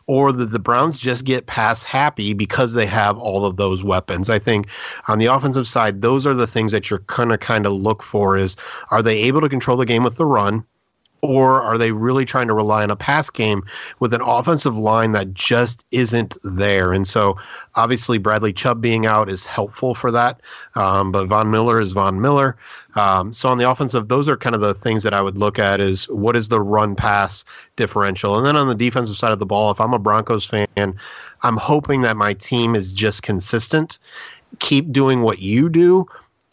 or 0.06 0.32
that 0.32 0.52
the 0.52 0.60
Browns 0.60 1.00
just 1.00 1.26
get 1.26 1.48
pass 1.48 1.82
happy 1.82 2.34
because 2.34 2.74
they 2.74 2.86
have 2.86 3.18
all 3.18 3.44
of 3.44 3.58
those 3.58 3.84
weapons. 3.84 4.30
I 4.30 4.38
think 4.38 4.68
on 5.08 5.18
the 5.18 5.26
offensive 5.26 5.68
side, 5.68 6.04
those 6.04 6.28
are 6.28 6.36
the 6.36 6.46
things 6.46 6.72
that 6.72 6.92
you're 6.92 7.00
to 7.00 7.38
kind 7.40 7.66
of 7.66 7.74
look 7.74 8.04
for 8.04 8.38
is 8.38 8.56
are 8.92 9.02
they 9.02 9.18
able 9.24 9.42
to 9.42 9.50
control 9.50 9.76
the 9.76 9.88
game 9.88 10.04
with 10.04 10.18
the 10.18 10.26
run? 10.28 10.64
Or 11.22 11.62
are 11.62 11.78
they 11.78 11.92
really 11.92 12.26
trying 12.26 12.48
to 12.48 12.54
rely 12.54 12.84
on 12.84 12.90
a 12.90 12.96
pass 12.96 13.30
game 13.30 13.64
with 14.00 14.14
an 14.14 14.22
offensive 14.22 14.76
line 14.76 15.12
that 15.12 15.34
just 15.34 15.86
isn't 15.92 16.36
there? 16.44 16.92
And 16.94 17.08
so, 17.08 17.38
obviously, 17.76 18.18
Bradley 18.18 18.54
Chubb 18.54 18.82
being 18.82 19.06
out 19.06 19.30
is 19.30 19.46
helpful 19.46 19.94
for 19.94 20.12
that. 20.12 20.42
Um, 20.76 21.12
but 21.12 21.28
Von 21.28 21.52
Miller 21.52 21.80
is 21.80 21.92
Von 21.92 22.22
Miller. 22.22 22.58
Um, 22.96 23.32
so 23.32 23.50
on 23.50 23.58
the 23.58 23.70
offensive, 23.70 24.08
those 24.08 24.28
are 24.28 24.36
kind 24.36 24.56
of 24.56 24.62
the 24.62 24.74
things 24.74 25.04
that 25.04 25.14
I 25.14 25.22
would 25.22 25.38
look 25.38 25.60
at 25.60 25.80
is 25.80 26.10
what 26.10 26.36
is 26.36 26.48
the 26.48 26.60
run 26.60 26.96
pass 26.96 27.46
differential, 27.76 28.38
and 28.38 28.46
then 28.46 28.56
on 28.56 28.68
the 28.68 28.76
defensive 28.76 29.18
side 29.18 29.32
of 29.32 29.40
the 29.40 29.46
ball, 29.46 29.72
if 29.72 29.80
I'm 29.80 29.94
a 29.94 30.00
Broncos 30.00 30.46
fan, 30.46 30.68
I'm 30.76 31.58
hoping 31.58 32.02
that 32.02 32.18
my 32.18 32.34
team 32.34 32.76
is 32.76 32.92
just 32.92 33.24
consistent. 33.24 33.98
Keep 34.60 34.92
doing 34.92 35.22
what 35.22 35.40
you 35.40 35.70
do, 35.70 36.06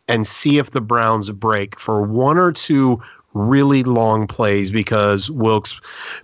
and 0.07 0.27
see 0.27 0.59
if 0.59 0.71
the 0.71 0.81
Browns 0.81 1.31
break 1.31 1.79
for 1.79 2.03
one 2.03 2.39
or 2.39 2.53
two 2.53 3.01
really 3.35 3.83
long 3.83 4.27
plays 4.27 4.71
because 4.71 5.31
Wilks 5.31 5.79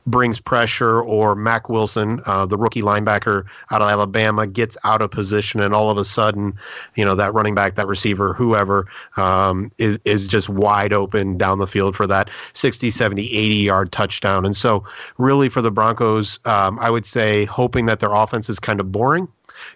brings 0.07 0.41
pressure 0.41 1.03
or 1.03 1.35
Mack 1.35 1.69
Wilson, 1.69 2.21
uh, 2.27 2.47
the 2.47 2.57
rookie 2.57 2.83
linebacker 2.83 3.45
out 3.71 3.83
of 3.83 3.89
Alabama, 3.89 4.47
gets 4.47 4.77
out 4.85 5.03
of 5.03 5.11
position 5.11 5.61
and 5.61 5.75
all 5.75 5.91
of 5.91 5.99
a 5.99 6.05
sudden, 6.05 6.55
you 6.97 7.05
know, 7.05 7.15
that 7.15 7.35
running 7.35 7.55
back, 7.55 7.75
that 7.77 7.87
receiver, 7.87 8.33
whoever 8.33 8.87
um, 9.17 9.71
is, 9.79 9.99
is 10.05 10.27
just 10.27 10.49
wide 10.49 10.93
open 10.93 11.37
down 11.37 11.59
the 11.59 11.67
field 11.67 11.95
for 11.95 12.07
that 12.07 12.31
60, 12.55 12.91
70, 12.91 13.23
80 13.23 13.55
yard 13.57 13.93
touchdown. 13.93 14.47
And 14.47 14.57
so 14.57 14.85
really 15.19 15.49
for 15.49 15.61
the 15.61 15.71
Broncos, 15.71 16.39
um, 16.47 16.79
I 16.79 16.91
would 16.91 17.07
say 17.07 17.45
hoping 17.45 17.87
that 17.87 18.01
their 18.01 18.13
offense 18.13 18.49
is 18.49 18.59
kind 18.59 18.81
of 18.81 18.91
boring, 18.91 19.29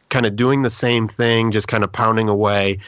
kind 0.08 0.24
of 0.24 0.34
doing 0.34 0.62
the 0.62 0.70
same 0.70 1.06
thing, 1.06 1.52
just 1.52 1.68
kind 1.68 1.84
of 1.84 1.92
pounding 1.92 2.28
away 2.28 2.78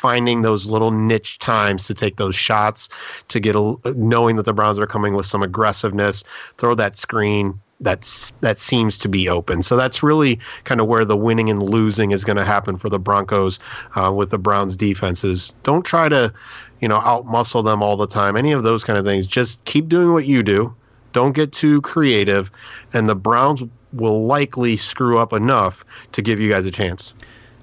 finding 0.00 0.40
those 0.40 0.64
little 0.64 0.90
niche 0.90 1.38
times 1.38 1.86
to 1.86 1.94
take 1.94 2.16
those 2.16 2.34
shots, 2.34 2.88
to 3.28 3.38
get 3.38 3.54
a, 3.54 3.76
knowing 3.94 4.36
that 4.36 4.46
the 4.46 4.54
Browns 4.54 4.78
are 4.78 4.86
coming 4.86 5.14
with 5.14 5.26
some 5.26 5.42
aggressiveness, 5.42 6.24
throw 6.56 6.74
that 6.74 6.96
screen. 6.96 7.60
That's 7.82 8.32
that 8.40 8.58
seems 8.58 8.98
to 8.98 9.08
be 9.08 9.28
open. 9.28 9.62
So 9.62 9.76
that's 9.76 10.02
really 10.02 10.38
kind 10.64 10.80
of 10.80 10.86
where 10.86 11.04
the 11.04 11.16
winning 11.16 11.48
and 11.50 11.62
losing 11.62 12.12
is 12.12 12.24
going 12.24 12.36
to 12.36 12.44
happen 12.44 12.76
for 12.76 12.88
the 12.88 12.98
Broncos 12.98 13.58
uh, 13.94 14.12
with 14.14 14.30
the 14.30 14.38
Browns 14.38 14.76
defenses. 14.76 15.52
Don't 15.64 15.84
try 15.84 16.08
to, 16.08 16.32
you 16.80 16.88
know, 16.88 17.00
outmuscle 17.00 17.64
them 17.64 17.82
all 17.82 17.96
the 17.96 18.06
time. 18.06 18.36
Any 18.36 18.52
of 18.52 18.64
those 18.64 18.84
kind 18.84 18.98
of 18.98 19.04
things. 19.04 19.26
Just 19.26 19.64
keep 19.64 19.88
doing 19.88 20.12
what 20.12 20.26
you 20.26 20.42
do. 20.42 20.74
Don't 21.12 21.32
get 21.32 21.52
too 21.52 21.80
creative, 21.80 22.50
and 22.94 23.08
the 23.08 23.16
Browns 23.16 23.62
will 23.92 24.24
likely 24.24 24.76
screw 24.76 25.18
up 25.18 25.32
enough 25.32 25.84
to 26.12 26.22
give 26.22 26.38
you 26.38 26.48
guys 26.48 26.66
a 26.66 26.70
chance. 26.70 27.12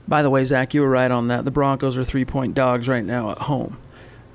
By 0.08 0.22
the 0.22 0.30
way, 0.30 0.44
Zack, 0.46 0.74
you 0.74 0.82
were 0.82 0.90
right 0.90 1.12
on 1.12 1.28
that. 1.28 1.46
The 1.46 1.52
Broncos 1.52 1.98
are 1.98 2.04
three 2.04 2.26
point 2.26 2.54
dogs 2.54 2.88
right 2.88 3.04
now 3.04 3.32
at 3.32 3.40
home 3.40 3.78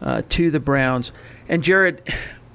uh, 0.00 0.22
to 0.30 0.50
the 0.50 0.60
Browns. 0.60 1.12
And 1.48 1.62
Jared, 1.62 2.02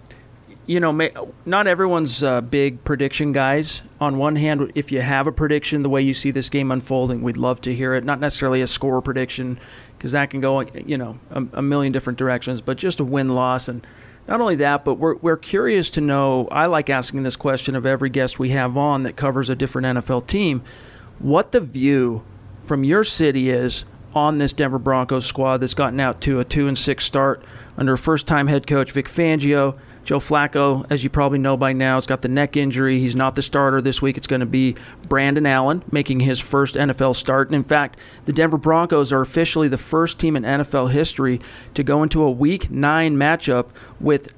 you 0.66 0.80
know, 0.80 0.92
may, 0.92 1.12
not 1.46 1.66
everyone's 1.66 2.24
uh, 2.24 2.42
big 2.42 2.84
prediction 2.84 3.32
guys. 3.32 3.82
On 4.00 4.18
one 4.18 4.36
hand, 4.36 4.72
if 4.76 4.92
you 4.92 5.02
have 5.02 5.26
a 5.26 5.32
prediction, 5.32 5.82
the 5.82 5.90
way 5.90 6.02
you 6.02 6.14
see 6.14 6.32
this 6.32 6.50
game 6.50 6.72
unfolding, 6.72 7.24
we'd 7.24 7.38
love 7.38 7.62
to 7.62 7.74
hear 7.74 7.96
it. 7.96 8.04
Not 8.04 8.20
necessarily 8.20 8.62
a 8.62 8.68
score 8.68 9.02
prediction, 9.02 9.60
because 9.98 10.12
that 10.12 10.30
can 10.30 10.42
go, 10.42 10.62
you 10.62 10.98
know, 10.98 11.20
a, 11.32 11.44
a 11.54 11.62
million 11.62 11.92
different 11.92 12.20
directions, 12.20 12.62
but 12.62 12.78
just 12.78 13.00
a 13.00 13.04
win 13.04 13.30
loss. 13.30 13.68
And 13.68 13.88
not 14.28 14.42
only 14.42 14.58
that, 14.58 14.84
but 14.86 14.96
we're, 14.96 15.16
we're 15.16 15.38
curious 15.38 15.90
to 15.92 16.02
know. 16.02 16.48
I 16.52 16.68
like 16.68 16.90
asking 16.90 17.24
this 17.24 17.36
question 17.36 17.76
of 17.76 17.86
every 17.86 18.10
guest 18.10 18.38
we 18.38 18.50
have 18.50 18.78
on 18.78 19.04
that 19.04 19.16
covers 19.16 19.50
a 19.50 19.56
different 19.56 19.88
NFL 19.98 20.28
team 20.28 20.64
what 21.20 21.52
the 21.52 21.62
view 21.62 22.24
from 22.68 22.84
your 22.84 23.04
city 23.04 23.50
is 23.50 23.86
on 24.14 24.38
this 24.38 24.54
Denver 24.54 24.80
Broncos 24.80 25.26
squad 25.26 25.58
that's 25.58 25.74
gotten 25.74 26.00
out 26.00 26.22
to 26.22 26.40
a 26.40 26.46
two 26.46 26.68
and 26.68 26.78
six 26.78 27.06
start 27.06 27.44
under 27.78 27.96
first-time 27.96 28.48
head 28.48 28.68
coach 28.68 28.92
Vic 28.92 29.08
Fangio. 29.08 29.78
Joe 30.04 30.20
Flacco, 30.20 30.86
as 30.90 31.04
you 31.04 31.10
probably 31.10 31.38
know 31.38 31.58
by 31.58 31.74
now, 31.74 31.96
has 31.96 32.08
got 32.08 32.22
the 32.22 32.30
neck 32.30 32.56
injury. 32.56 32.98
He's 33.00 33.16
not 33.16 33.36
the 33.36 33.42
starter 33.42 33.82
this 33.82 34.02
week. 34.02 34.16
It's 34.16 34.28
going 34.28 34.40
to 34.40 34.46
be 34.46 34.76
Brandon 35.10 35.46
Allen 35.46 35.84
making 35.92 36.22
his 36.22 36.40
first 36.40 36.76
NFL 36.76 37.14
start. 37.14 37.50
And 37.50 37.56
in 37.56 37.64
fact, 37.66 38.00
the 38.24 38.32
Denver 38.32 38.58
Broncos 38.58 39.12
are 39.12 39.20
officially 39.20 39.68
the 39.68 39.78
first 39.78 40.18
team 40.18 40.38
in 40.38 40.44
NFL 40.44 40.92
history 40.92 41.42
to 41.74 41.84
go 41.84 42.04
into 42.04 42.24
a 42.24 42.32
Week 42.32 42.72
Nine 42.72 43.18
matchup 43.18 43.68
with 44.00 44.34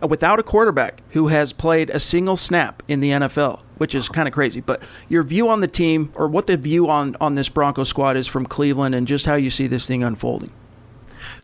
a, 0.00 0.06
without 0.06 0.38
a 0.38 0.42
quarterback 0.42 1.02
who 1.10 1.28
has 1.28 1.52
played 1.52 1.90
a 1.90 1.98
single 1.98 2.36
snap 2.36 2.82
in 2.88 3.00
the 3.00 3.10
NFL, 3.10 3.60
which 3.78 3.94
is 3.94 4.08
kind 4.08 4.26
of 4.28 4.34
crazy. 4.34 4.60
But 4.60 4.82
your 5.08 5.22
view 5.22 5.48
on 5.48 5.60
the 5.60 5.68
team, 5.68 6.12
or 6.14 6.28
what 6.28 6.46
the 6.46 6.56
view 6.56 6.88
on 6.90 7.16
on 7.20 7.34
this 7.34 7.48
Bronco 7.48 7.84
squad 7.84 8.16
is 8.16 8.26
from 8.26 8.46
Cleveland, 8.46 8.94
and 8.94 9.06
just 9.06 9.26
how 9.26 9.34
you 9.34 9.50
see 9.50 9.66
this 9.66 9.86
thing 9.86 10.02
unfolding. 10.04 10.50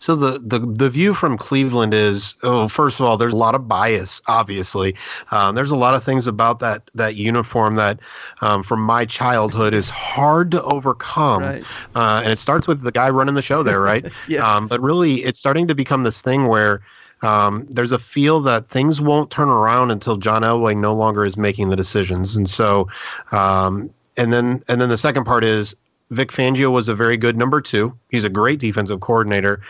So 0.00 0.14
the, 0.14 0.38
the 0.38 0.60
the 0.60 0.88
view 0.90 1.12
from 1.12 1.36
Cleveland 1.36 1.92
is 1.92 2.36
oh 2.44 2.68
first 2.68 3.00
of 3.00 3.06
all 3.06 3.16
there's 3.16 3.32
a 3.32 3.36
lot 3.36 3.56
of 3.56 3.66
bias 3.66 4.20
obviously 4.28 4.94
um, 5.32 5.56
there's 5.56 5.72
a 5.72 5.76
lot 5.76 5.94
of 5.94 6.04
things 6.04 6.28
about 6.28 6.60
that 6.60 6.88
that 6.94 7.16
uniform 7.16 7.74
that 7.76 7.98
um, 8.40 8.62
from 8.62 8.80
my 8.80 9.04
childhood 9.04 9.74
is 9.74 9.88
hard 9.88 10.52
to 10.52 10.62
overcome 10.62 11.42
Right. 11.42 11.64
uh, 11.96 12.20
and 12.22 12.32
it 12.32 12.38
starts 12.38 12.68
with 12.68 12.82
the 12.82 12.92
guy 12.92 13.10
running 13.10 13.34
the 13.34 13.42
show 13.42 13.64
there 13.64 13.80
right 13.80 14.06
Yeah. 14.28 14.46
um, 14.48 14.68
but 14.68 14.80
really 14.80 15.16
it's 15.24 15.40
starting 15.40 15.66
to 15.66 15.74
become 15.74 16.04
this 16.04 16.22
thing 16.22 16.46
where 16.46 16.80
um, 17.22 17.66
there's 17.68 17.92
a 17.92 17.98
feel 17.98 18.40
that 18.40 18.68
things 18.68 19.00
won't 19.00 19.30
turn 19.30 19.48
around 19.48 19.90
until 19.90 20.16
John 20.16 20.42
Elway 20.42 20.76
no 20.76 20.94
longer 20.94 21.24
is 21.24 21.36
making 21.36 21.68
the 21.68 21.76
decisions 21.76 22.36
and 22.36 22.48
so 22.48 22.88
um, 23.32 23.90
and 24.16 24.32
then 24.32 24.62
and 24.68 24.80
then 24.80 24.88
the 24.88 24.98
second 24.98 25.24
part 25.24 25.44
is 25.44 25.74
Vic 26.10 26.30
Fangio 26.30 26.70
was 26.72 26.88
a 26.88 26.94
very 26.94 27.16
good 27.16 27.36
number 27.36 27.60
two. 27.60 27.96
He's 28.10 28.24
a 28.24 28.30
great 28.30 28.60
defensive 28.60 29.00
coordinator. 29.00 29.60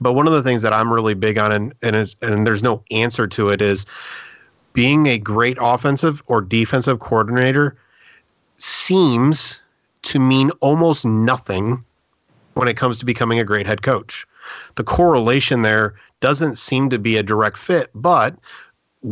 But 0.00 0.12
one 0.12 0.26
of 0.26 0.34
the 0.34 0.42
things 0.42 0.62
that 0.62 0.72
I'm 0.72 0.92
really 0.92 1.14
big 1.14 1.38
on, 1.38 1.52
and 1.52 1.72
and, 1.82 2.14
and 2.22 2.46
there's 2.46 2.62
no 2.62 2.82
answer 2.90 3.26
to 3.26 3.48
it, 3.48 3.62
is 3.62 3.86
being 4.74 5.06
a 5.06 5.18
great 5.18 5.56
offensive 5.60 6.22
or 6.26 6.42
defensive 6.42 7.00
coordinator 7.00 7.76
seems 8.58 9.58
to 10.02 10.18
mean 10.18 10.50
almost 10.60 11.04
nothing 11.04 11.82
when 12.54 12.68
it 12.68 12.76
comes 12.76 12.98
to 12.98 13.04
becoming 13.04 13.38
a 13.38 13.44
great 13.44 13.66
head 13.66 13.82
coach. 13.82 14.26
The 14.76 14.84
correlation 14.84 15.62
there 15.62 15.94
doesn't 16.20 16.56
seem 16.56 16.90
to 16.90 16.98
be 16.98 17.16
a 17.16 17.22
direct 17.22 17.58
fit, 17.58 17.90
but 17.94 18.36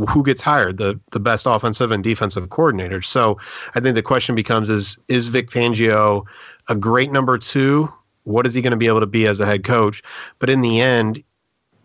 who 0.08 0.24
gets 0.24 0.42
hired? 0.42 0.78
The 0.78 0.98
the 1.12 1.20
best 1.20 1.46
offensive 1.46 1.90
and 1.90 2.02
defensive 2.02 2.48
coordinators 2.48 3.04
so 3.04 3.38
i 3.74 3.80
think 3.80 3.94
the 3.94 4.02
question 4.02 4.34
becomes 4.34 4.68
is 4.68 4.98
is 5.08 5.28
vic 5.28 5.50
fangio 5.50 6.24
a 6.68 6.74
great 6.74 7.12
number 7.12 7.38
two? 7.38 7.92
What 8.24 8.46
is 8.46 8.54
he 8.54 8.62
going 8.62 8.70
to 8.70 8.76
be 8.76 8.86
able 8.86 9.00
to 9.00 9.06
be 9.06 9.26
as 9.26 9.38
a 9.38 9.46
head 9.46 9.64
coach? 9.64 10.02
But 10.38 10.50
in 10.50 10.62
the 10.62 10.80
end 10.80 11.22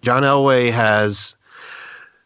john 0.01 0.23
elway 0.23 0.71
has 0.71 1.35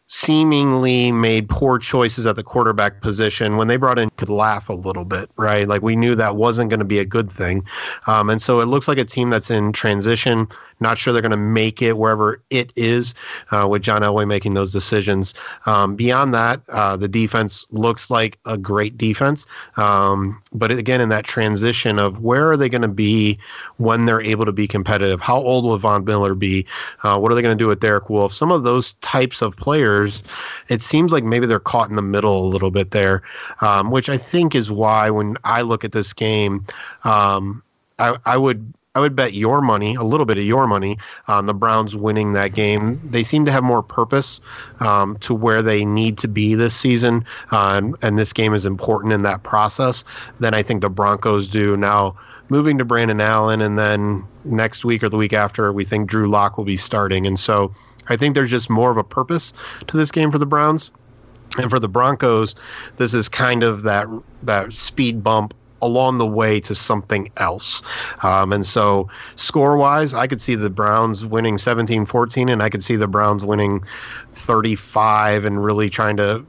seemingly 0.06 1.10
made 1.10 1.48
poor 1.48 1.78
choices 1.78 2.26
at 2.26 2.36
the 2.36 2.42
quarterback 2.42 3.00
position 3.00 3.56
when 3.56 3.68
they 3.68 3.76
brought 3.76 3.98
in 3.98 4.10
could 4.10 4.28
laugh 4.28 4.68
a 4.68 4.74
little 4.74 5.04
bit 5.04 5.30
right? 5.36 5.66
Like 5.66 5.82
we 5.82 5.96
knew 5.96 6.14
that 6.14 6.36
wasn't 6.36 6.70
going 6.70 6.78
to 6.78 6.84
be 6.84 6.98
a 6.98 7.04
good 7.04 7.30
thing. 7.30 7.64
Um, 8.06 8.30
and 8.30 8.40
so 8.40 8.60
it 8.60 8.66
looks 8.66 8.86
like 8.86 8.98
a 8.98 9.04
team 9.04 9.30
that's 9.30 9.50
in 9.50 9.72
transition 9.72 10.46
not 10.80 10.98
sure 10.98 11.12
they're 11.12 11.22
going 11.22 11.30
to 11.30 11.36
make 11.36 11.82
it 11.82 11.98
wherever 11.98 12.42
it 12.50 12.72
is 12.76 13.14
uh, 13.50 13.66
with 13.68 13.82
John 13.82 14.02
Elway 14.02 14.26
making 14.26 14.54
those 14.54 14.72
decisions. 14.72 15.34
Um, 15.66 15.96
beyond 15.96 16.34
that, 16.34 16.60
uh, 16.68 16.96
the 16.96 17.08
defense 17.08 17.66
looks 17.70 18.10
like 18.10 18.38
a 18.46 18.56
great 18.56 18.98
defense. 18.98 19.46
Um, 19.76 20.40
but 20.52 20.70
again, 20.70 21.00
in 21.00 21.08
that 21.10 21.24
transition 21.24 21.98
of 21.98 22.20
where 22.20 22.50
are 22.50 22.56
they 22.56 22.68
going 22.68 22.82
to 22.82 22.88
be 22.88 23.38
when 23.76 24.06
they're 24.06 24.20
able 24.20 24.44
to 24.44 24.52
be 24.52 24.66
competitive? 24.66 25.20
How 25.20 25.36
old 25.36 25.64
will 25.64 25.78
Von 25.78 26.04
Miller 26.04 26.34
be? 26.34 26.66
Uh, 27.02 27.18
what 27.18 27.30
are 27.30 27.34
they 27.34 27.42
going 27.42 27.56
to 27.56 27.62
do 27.62 27.68
with 27.68 27.80
Derek 27.80 28.10
Wolfe? 28.10 28.34
Some 28.34 28.50
of 28.50 28.64
those 28.64 28.94
types 28.94 29.42
of 29.42 29.56
players, 29.56 30.22
it 30.68 30.82
seems 30.82 31.12
like 31.12 31.24
maybe 31.24 31.46
they're 31.46 31.60
caught 31.60 31.90
in 31.90 31.96
the 31.96 32.02
middle 32.02 32.44
a 32.44 32.48
little 32.48 32.70
bit 32.70 32.90
there, 32.90 33.22
um, 33.60 33.90
which 33.90 34.08
I 34.08 34.16
think 34.16 34.54
is 34.54 34.70
why 34.70 35.10
when 35.10 35.36
I 35.44 35.62
look 35.62 35.84
at 35.84 35.92
this 35.92 36.12
game, 36.12 36.66
um, 37.04 37.62
I, 37.98 38.16
I 38.26 38.36
would 38.36 38.72
I 38.96 39.00
would 39.00 39.16
bet 39.16 39.34
your 39.34 39.60
money, 39.60 39.96
a 39.96 40.04
little 40.04 40.24
bit 40.24 40.38
of 40.38 40.44
your 40.44 40.68
money, 40.68 40.98
on 41.26 41.46
the 41.46 41.54
Browns 41.54 41.96
winning 41.96 42.34
that 42.34 42.54
game. 42.54 43.00
They 43.02 43.24
seem 43.24 43.44
to 43.44 43.50
have 43.50 43.64
more 43.64 43.82
purpose 43.82 44.40
um, 44.78 45.16
to 45.18 45.34
where 45.34 45.62
they 45.62 45.84
need 45.84 46.16
to 46.18 46.28
be 46.28 46.54
this 46.54 46.76
season, 46.76 47.24
uh, 47.50 47.74
and, 47.76 47.96
and, 48.02 48.16
this 48.16 48.32
game 48.32 48.54
is 48.54 48.64
important 48.64 49.12
in 49.12 49.22
that 49.22 49.42
process 49.42 50.04
than 50.38 50.54
I 50.54 50.62
think 50.62 50.80
the 50.80 50.88
Broncos 50.88 51.48
do. 51.48 51.76
Now, 51.76 52.14
moving 52.50 52.78
to 52.78 52.84
Brandon 52.84 53.20
Allen, 53.20 53.60
and 53.60 53.76
then 53.76 54.24
next 54.44 54.84
week 54.84 55.02
or 55.02 55.08
the 55.08 55.16
week 55.16 55.32
after, 55.32 55.72
we 55.72 55.84
think 55.84 56.08
Drew 56.08 56.28
Lock 56.28 56.56
will 56.56 56.64
be 56.64 56.76
starting. 56.76 57.26
And 57.26 57.40
so 57.40 57.74
I 58.06 58.16
think 58.16 58.36
there's 58.36 58.50
just 58.50 58.70
more 58.70 58.92
of 58.92 58.96
a 58.96 59.02
purpose 59.02 59.52
to 59.88 59.96
this 59.96 60.12
game 60.12 60.30
for 60.30 60.38
the 60.38 60.46
Browns. 60.46 60.92
And 61.58 61.68
for 61.68 61.80
the 61.80 61.88
Broncos, 61.88 62.54
this 62.96 63.12
is 63.12 63.28
kind 63.28 63.64
of 63.64 63.82
that 63.82 64.06
that 64.42 64.72
speed 64.72 65.22
bump 65.22 65.54
along 65.84 66.18
the 66.18 66.26
way 66.26 66.60
to 66.60 66.74
something 66.74 67.30
else. 67.36 67.82
Um, 68.22 68.52
and 68.52 68.66
so, 68.66 69.08
score 69.36 69.76
wise, 69.76 70.14
I 70.14 70.26
could 70.26 70.40
see 70.40 70.54
the 70.54 70.70
Browns 70.70 71.26
winning 71.26 71.58
17 71.58 72.06
14, 72.06 72.48
and 72.48 72.62
I 72.62 72.70
could 72.70 72.82
see 72.82 72.96
the 72.96 73.08
Browns 73.08 73.44
winning 73.44 73.84
35 74.32 75.44
and 75.44 75.64
really 75.64 75.90
trying 75.90 76.16
to 76.16 76.44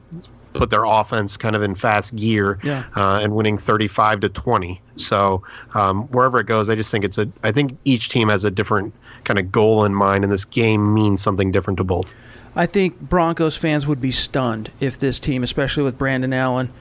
put 0.54 0.70
their 0.70 0.84
offense 0.84 1.36
kind 1.36 1.54
of 1.54 1.62
in 1.62 1.74
fast 1.74 2.16
gear 2.16 2.58
yeah. 2.62 2.84
uh, 2.96 3.20
and 3.22 3.36
winning 3.36 3.58
35 3.58 4.20
to 4.20 4.28
20. 4.30 4.80
So, 4.96 5.42
um, 5.74 6.04
wherever 6.08 6.40
it 6.40 6.46
goes, 6.46 6.70
I 6.70 6.74
just 6.74 6.90
think 6.90 7.04
it's 7.04 7.18
a, 7.18 7.28
I 7.44 7.52
think 7.52 7.76
each 7.84 8.08
team 8.08 8.30
has 8.30 8.44
a 8.44 8.50
different 8.50 8.94
kind 9.24 9.38
of 9.38 9.52
goal 9.52 9.84
in 9.84 9.94
mind, 9.94 10.24
and 10.24 10.32
this 10.32 10.44
game 10.44 10.94
means 10.94 11.20
something 11.20 11.52
different 11.52 11.76
to 11.78 11.84
both. 11.84 12.14
I 12.54 12.64
think 12.64 12.98
Broncos 12.98 13.54
fans 13.54 13.86
would 13.86 14.00
be 14.00 14.10
stunned 14.10 14.70
if 14.80 14.98
this 14.98 15.20
team, 15.20 15.42
especially 15.42 15.82
with 15.82 15.98
Brandon 15.98 16.32
Allen, 16.32 16.72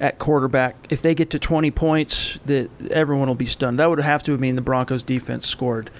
at 0.00 0.18
quarterback. 0.18 0.76
If 0.90 1.02
they 1.02 1.14
get 1.14 1.30
to 1.30 1.38
20 1.38 1.70
points, 1.70 2.38
that 2.46 2.70
everyone 2.90 3.28
will 3.28 3.34
be 3.34 3.46
stunned. 3.46 3.78
That 3.78 3.90
would 3.90 4.00
have 4.00 4.22
to 4.24 4.36
mean 4.38 4.56
the 4.56 4.62
Broncos 4.62 5.02
defense 5.02 5.46
scored. 5.46 5.90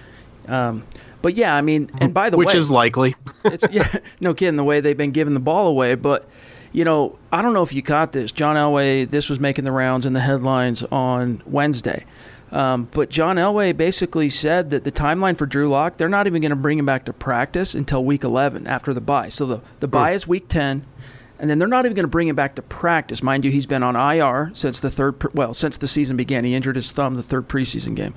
Um, 0.47 0.85
but 1.21 1.35
yeah, 1.35 1.55
I 1.55 1.63
mean, 1.63 1.91
and 2.01 2.15
by 2.15 2.31
the 2.31 2.37
which 2.37 2.47
way, 2.47 2.53
which 2.53 2.59
is 2.59 2.71
likely. 2.71 3.17
yeah, 3.71 3.99
no 4.21 4.35
kidding. 4.35 4.57
The 4.57 4.65
way 4.65 4.81
they've 4.81 4.97
been 4.97 5.11
giving 5.11 5.35
the 5.35 5.41
ball 5.41 5.67
away, 5.67 5.95
but 5.95 6.29
you 6.73 6.85
know, 6.85 7.19
I 7.33 7.43
don't 7.43 7.55
know 7.55 7.63
if 7.63 7.73
you 7.73 7.83
caught 7.83 8.13
this. 8.13 8.31
John 8.31 8.57
Elway, 8.57 9.09
this 9.09 9.29
was 9.29 9.41
making 9.41 9.65
the 9.65 9.73
rounds 9.73 10.07
in 10.07 10.13
the 10.13 10.21
headlines 10.21 10.83
on 10.85 11.43
Wednesday. 11.47 12.05
Um, 12.51 12.89
but 12.93 13.11
John 13.11 13.37
Elway 13.37 13.77
basically 13.77 14.31
said 14.31 14.71
that 14.71 14.85
the 14.85 14.93
timeline 14.93 15.37
for 15.37 15.45
Drew 15.45 15.69
Lock, 15.69 15.97
they're 15.97 16.09
not 16.09 16.27
even 16.27 16.41
going 16.41 16.51
to 16.51 16.57
bring 16.57 16.79
him 16.79 16.87
back 16.87 17.05
to 17.07 17.13
practice 17.13 17.75
until 17.75 18.05
week 18.05 18.25
11 18.25 18.67
after 18.67 18.95
the 18.95 19.01
bye. 19.01 19.29
So 19.29 19.45
the, 19.45 19.61
the 19.81 19.89
bye 19.89 20.13
is 20.13 20.27
week 20.27 20.49
10 20.49 20.87
and 21.39 21.49
then 21.49 21.59
they're 21.59 21.69
not 21.69 21.85
even 21.85 21.95
going 21.95 22.05
to 22.05 22.09
bring 22.09 22.29
him 22.29 22.37
back 22.37 22.57
to 22.57 22.63
practice. 22.63 23.23
Mind 23.23 23.45
you, 23.45 23.51
he's 23.51 23.67
been 23.67 23.83
on 23.83 23.97
IR 23.97 24.51
since 24.55 24.81
the 24.81 24.91
third 24.91 25.35
well 25.35 25.55
since 25.55 25.77
the 25.77 25.89
season 25.89 26.17
began. 26.17 26.45
He 26.45 26.55
injured 26.55 26.77
his 26.77 26.91
thumb 26.93 27.15
the 27.15 27.23
third 27.23 27.49
preseason 27.49 27.95
game, 27.95 28.15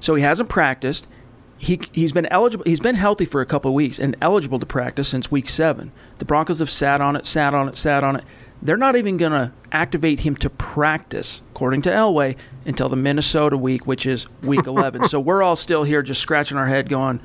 so 0.00 0.14
he 0.14 0.22
hasn't 0.22 0.48
practiced. 0.48 1.06
He 1.56 1.80
he's 1.92 2.12
been 2.12 2.26
eligible. 2.26 2.64
He's 2.64 2.80
been 2.80 2.94
healthy 2.94 3.24
for 3.24 3.40
a 3.40 3.46
couple 3.46 3.70
of 3.70 3.74
weeks 3.74 3.98
and 3.98 4.16
eligible 4.20 4.58
to 4.58 4.66
practice 4.66 5.08
since 5.08 5.30
week 5.30 5.48
seven. 5.48 5.92
The 6.18 6.24
Broncos 6.24 6.60
have 6.60 6.70
sat 6.70 7.00
on 7.00 7.16
it, 7.16 7.26
sat 7.26 7.54
on 7.54 7.68
it, 7.68 7.76
sat 7.76 8.04
on 8.04 8.16
it. 8.16 8.24
They're 8.60 8.76
not 8.76 8.96
even 8.96 9.18
going 9.18 9.32
to 9.32 9.52
activate 9.70 10.20
him 10.20 10.34
to 10.36 10.50
practice, 10.50 11.42
according 11.50 11.82
to 11.82 11.90
Elway, 11.90 12.36
until 12.66 12.88
the 12.88 12.96
Minnesota 12.96 13.56
week, 13.56 13.86
which 13.86 14.04
is 14.04 14.26
week 14.42 14.66
11. 14.66 15.08
so 15.08 15.20
we're 15.20 15.44
all 15.44 15.54
still 15.54 15.84
here 15.84 16.02
just 16.02 16.20
scratching 16.20 16.58
our 16.58 16.66
head 16.66 16.88
going, 16.88 17.20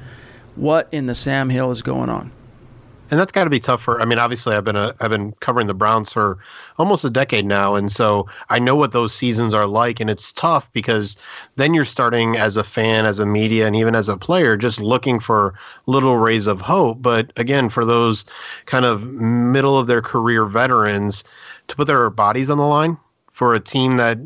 what 0.56 0.88
in 0.92 1.08
the 1.08 1.16
Sam 1.16 1.50
Hill 1.50 1.72
is 1.72 1.82
going 1.82 2.10
on? 2.10 2.32
And 3.14 3.20
that's 3.20 3.32
got 3.32 3.44
to 3.44 3.50
be 3.52 3.60
tough 3.60 3.84
for. 3.84 4.02
I 4.02 4.06
mean, 4.06 4.18
obviously, 4.18 4.56
I've 4.56 4.64
been 4.64 4.76
a, 4.76 4.96
I've 5.00 5.12
been 5.12 5.34
covering 5.34 5.68
the 5.68 5.76
Browns 5.76 6.12
for 6.12 6.40
almost 6.80 7.06
a 7.06 7.12
decade 7.12 7.46
now, 7.46 7.76
and 7.76 7.92
so 7.92 8.28
I 8.50 8.58
know 8.58 8.76
what 8.76 8.92
those 8.92 9.14
seasons 9.14 9.54
are 9.54 9.68
like, 9.68 10.00
and 10.00 10.10
it's 10.10 10.34
tough 10.34 10.68
because 10.74 11.16
then 11.56 11.76
you're 11.76 11.86
starting 11.86 12.38
as 12.38 12.58
a 12.58 12.64
fan, 12.64 13.06
as 13.06 13.20
a 13.20 13.26
media, 13.28 13.68
and 13.68 13.76
even 13.76 13.94
as 13.94 14.10
a 14.10 14.18
player, 14.18 14.58
just 14.58 14.82
looking 14.82 15.20
for 15.20 15.54
little 15.86 16.18
rays 16.18 16.48
of 16.48 16.60
hope. 16.60 17.04
But 17.04 17.32
again, 17.38 17.70
for 17.70 17.86
those 17.86 18.26
kind 18.66 18.84
of 18.84 19.06
middle 19.06 19.78
of 19.78 19.86
their 19.86 20.02
career 20.02 20.46
veterans, 20.46 21.24
to 21.68 21.76
put 21.76 21.86
their 21.86 22.10
bodies 22.10 22.50
on 22.50 22.58
the 22.58 22.66
line 22.66 22.98
for 23.32 23.54
a 23.54 23.60
team 23.60 23.98
that 23.98 24.18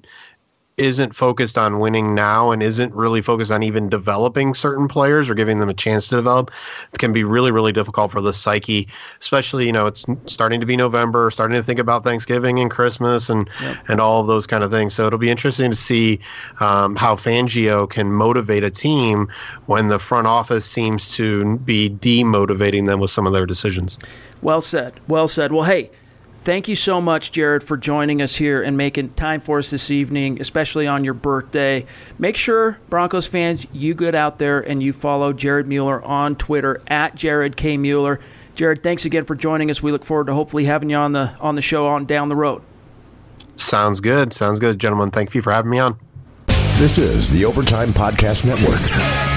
isn't 0.77 1.15
focused 1.15 1.57
on 1.57 1.79
winning 1.79 2.13
now 2.13 2.51
and 2.51 2.61
isn't 2.61 2.93
really 2.93 3.21
focused 3.21 3.51
on 3.51 3.63
even 3.63 3.89
developing 3.89 4.53
certain 4.53 4.87
players 4.87 5.29
or 5.29 5.35
giving 5.35 5.59
them 5.59 5.69
a 5.69 5.73
chance 5.73 6.07
to 6.07 6.15
develop 6.15 6.51
it 6.93 6.99
can 6.99 7.11
be 7.11 7.23
really 7.23 7.51
really 7.51 7.71
difficult 7.71 8.11
for 8.11 8.21
the 8.21 8.33
psyche 8.33 8.87
especially 9.19 9.65
you 9.65 9.71
know 9.71 9.87
it's 9.87 10.05
starting 10.27 10.59
to 10.59 10.65
be 10.65 10.77
november 10.77 11.31
starting 11.31 11.55
to 11.55 11.63
think 11.63 11.79
about 11.79 12.03
thanksgiving 12.03 12.59
and 12.59 12.69
christmas 12.69 13.29
and 13.29 13.49
yep. 13.61 13.77
and 13.87 13.99
all 13.99 14.21
of 14.21 14.27
those 14.27 14.47
kind 14.47 14.63
of 14.63 14.71
things. 14.71 14.93
So 14.93 15.07
it'll 15.07 15.19
be 15.19 15.29
interesting 15.29 15.69
to 15.71 15.75
see 15.75 16.19
um, 16.59 16.95
how 16.95 17.15
fangio 17.15 17.89
can 17.89 18.11
motivate 18.11 18.63
a 18.63 18.69
team 18.69 19.27
when 19.65 19.87
the 19.87 19.99
front 19.99 20.27
office 20.27 20.65
seems 20.65 21.13
to 21.15 21.57
be 21.59 21.89
demotivating 21.89 22.87
them 22.87 22.99
with 22.99 23.11
some 23.11 23.27
of 23.27 23.33
their 23.33 23.45
decisions. 23.45 23.97
Well 24.41 24.61
said. 24.61 24.99
Well 25.07 25.27
said. 25.27 25.51
Well 25.51 25.63
hey 25.63 25.89
Thank 26.47 26.69
you 26.69 26.77
so 26.77 27.01
much, 27.01 27.33
Jared, 27.33 27.61
for 27.61 27.75
joining 27.75 28.21
us 28.21 28.33
here 28.33 28.63
and 28.63 28.77
making 28.77 29.09
time 29.09 29.41
for 29.41 29.59
us 29.59 29.69
this 29.69 29.91
evening, 29.91 30.39
especially 30.39 30.87
on 30.87 31.03
your 31.03 31.13
birthday. 31.13 31.85
Make 32.19 32.37
sure, 32.37 32.79
Broncos 32.87 33.27
fans, 33.27 33.67
you 33.73 33.93
get 33.93 34.15
out 34.15 34.39
there 34.39 34.61
and 34.61 34.81
you 34.81 34.93
follow 34.93 35.33
Jared 35.33 35.67
Mueller 35.67 36.01
on 36.05 36.37
Twitter 36.37 36.81
at 36.87 37.15
Jared 37.15 37.57
K. 37.57 37.75
Mueller. 37.75 38.21
Jared, 38.55 38.81
thanks 38.81 39.03
again 39.03 39.25
for 39.25 39.35
joining 39.35 39.69
us. 39.69 39.83
We 39.83 39.91
look 39.91 40.05
forward 40.05 40.27
to 40.27 40.33
hopefully 40.33 40.63
having 40.63 40.89
you 40.89 40.95
on 40.95 41.11
the 41.11 41.33
on 41.41 41.55
the 41.55 41.61
show 41.61 41.85
on 41.85 42.05
down 42.05 42.29
the 42.29 42.37
road. 42.37 42.61
Sounds 43.57 43.99
good. 43.99 44.33
Sounds 44.33 44.57
good, 44.57 44.79
gentlemen. 44.79 45.11
Thank 45.11 45.35
you 45.35 45.41
for 45.41 45.51
having 45.51 45.69
me 45.69 45.79
on. 45.79 45.99
This 46.77 46.97
is 46.97 47.29
the 47.29 47.43
Overtime 47.43 47.89
Podcast 47.89 48.45
Network. 48.45 49.36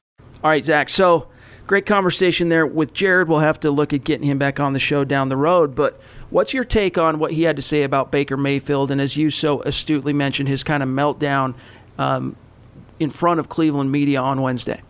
All 0.43 0.49
right, 0.49 0.63
Zack. 0.63 0.89
So 0.89 1.27
great 1.67 1.85
conversation 1.85 2.49
there 2.49 2.65
with 2.65 2.93
Jared. 2.93 3.27
We'll 3.27 3.39
have 3.39 3.59
to 3.61 3.71
look 3.71 3.93
at 3.93 4.03
getting 4.03 4.27
him 4.27 4.37
back 4.37 4.59
on 4.59 4.73
the 4.73 4.79
show 4.79 5.03
down 5.03 5.29
the 5.29 5.37
road. 5.37 5.75
But 5.75 5.99
What's 6.31 6.53
your 6.53 6.63
take 6.63 6.97
on 6.97 7.19
what 7.19 7.33
he 7.33 7.43
had 7.43 7.57
to 7.57 7.61
say 7.61 7.83
about 7.83 8.09
Baker 8.09 8.37
Mayfield? 8.37 8.89
And 8.89 9.01
as 9.01 9.17
you 9.17 9.29
so 9.29 9.61
astutely 9.63 10.13
mentioned, 10.13 10.47
his 10.47 10.63
kind 10.63 10.81
of 10.81 10.87
meltdown 10.87 11.55
um, 11.97 12.37
in 12.99 13.09
front 13.09 13.41
of 13.41 13.49
Cleveland 13.49 13.91
media 13.91 14.21
on 14.21 14.41
Wednesday. 14.41 14.81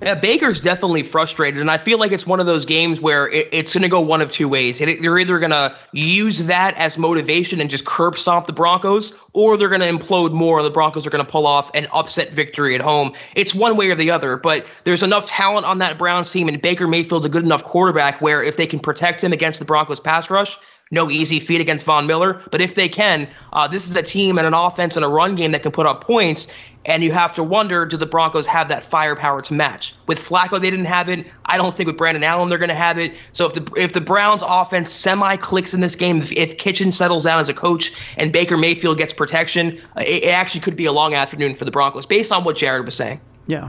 Yeah, 0.00 0.14
Baker's 0.14 0.60
definitely 0.60 1.02
frustrated, 1.02 1.60
and 1.60 1.68
I 1.68 1.76
feel 1.76 1.98
like 1.98 2.12
it's 2.12 2.24
one 2.24 2.38
of 2.38 2.46
those 2.46 2.64
games 2.64 3.00
where 3.00 3.28
it, 3.28 3.48
it's 3.50 3.74
going 3.74 3.82
to 3.82 3.88
go 3.88 4.00
one 4.00 4.20
of 4.20 4.30
two 4.30 4.48
ways. 4.48 4.78
They're 4.78 5.18
either 5.18 5.40
going 5.40 5.50
to 5.50 5.76
use 5.92 6.46
that 6.46 6.76
as 6.78 6.96
motivation 6.96 7.60
and 7.60 7.68
just 7.68 7.84
curb 7.84 8.16
stomp 8.16 8.46
the 8.46 8.52
Broncos, 8.52 9.12
or 9.32 9.56
they're 9.56 9.68
going 9.68 9.80
to 9.80 9.88
implode 9.88 10.32
more, 10.32 10.58
and 10.58 10.66
the 10.66 10.70
Broncos 10.70 11.04
are 11.04 11.10
going 11.10 11.24
to 11.24 11.30
pull 11.30 11.48
off 11.48 11.74
an 11.74 11.88
upset 11.92 12.30
victory 12.30 12.76
at 12.76 12.80
home. 12.80 13.12
It's 13.34 13.56
one 13.56 13.76
way 13.76 13.90
or 13.90 13.96
the 13.96 14.12
other, 14.12 14.36
but 14.36 14.64
there's 14.84 15.02
enough 15.02 15.26
talent 15.26 15.66
on 15.66 15.78
that 15.78 15.98
Browns 15.98 16.30
team, 16.30 16.46
and 16.46 16.62
Baker 16.62 16.86
Mayfield's 16.86 17.26
a 17.26 17.28
good 17.28 17.44
enough 17.44 17.64
quarterback 17.64 18.20
where 18.20 18.40
if 18.40 18.56
they 18.56 18.66
can 18.66 18.78
protect 18.78 19.22
him 19.24 19.32
against 19.32 19.58
the 19.58 19.64
Broncos 19.64 19.98
pass 19.98 20.30
rush, 20.30 20.56
no 20.90 21.10
easy 21.10 21.40
feat 21.40 21.60
against 21.60 21.84
Von 21.84 22.06
Miller, 22.06 22.42
but 22.50 22.60
if 22.60 22.74
they 22.74 22.88
can, 22.88 23.28
uh, 23.52 23.68
this 23.68 23.88
is 23.88 23.96
a 23.96 24.02
team 24.02 24.38
and 24.38 24.46
an 24.46 24.54
offense 24.54 24.96
and 24.96 25.04
a 25.04 25.08
run 25.08 25.34
game 25.34 25.52
that 25.52 25.62
can 25.62 25.72
put 25.72 25.86
up 25.86 26.04
points. 26.04 26.52
And 26.86 27.02
you 27.02 27.12
have 27.12 27.34
to 27.34 27.42
wonder, 27.42 27.84
do 27.84 27.96
the 27.96 28.06
Broncos 28.06 28.46
have 28.46 28.68
that 28.68 28.84
firepower 28.84 29.42
to 29.42 29.52
match? 29.52 29.94
With 30.06 30.18
Flacco, 30.18 30.60
they 30.60 30.70
didn't 30.70 30.86
have 30.86 31.08
it. 31.08 31.26
I 31.44 31.58
don't 31.58 31.74
think 31.74 31.86
with 31.86 31.98
Brandon 31.98 32.24
Allen 32.24 32.48
they're 32.48 32.56
going 32.56 32.70
to 32.70 32.74
have 32.74 32.98
it. 32.98 33.14
So 33.32 33.46
if 33.46 33.54
the 33.54 33.72
if 33.76 33.92
the 33.92 34.00
Browns 34.00 34.42
offense 34.46 34.90
semi 34.90 35.36
clicks 35.36 35.74
in 35.74 35.80
this 35.80 35.96
game, 35.96 36.18
if, 36.18 36.32
if 36.32 36.56
Kitchen 36.56 36.90
settles 36.90 37.24
down 37.24 37.40
as 37.40 37.48
a 37.48 37.54
coach 37.54 37.92
and 38.16 38.32
Baker 38.32 38.56
Mayfield 38.56 38.96
gets 38.96 39.12
protection, 39.12 39.80
uh, 39.96 40.02
it, 40.06 40.24
it 40.24 40.28
actually 40.28 40.60
could 40.60 40.76
be 40.76 40.86
a 40.86 40.92
long 40.92 41.14
afternoon 41.14 41.54
for 41.54 41.64
the 41.64 41.70
Broncos, 41.70 42.06
based 42.06 42.32
on 42.32 42.44
what 42.44 42.56
Jared 42.56 42.86
was 42.86 42.94
saying. 42.94 43.20
Yeah, 43.46 43.68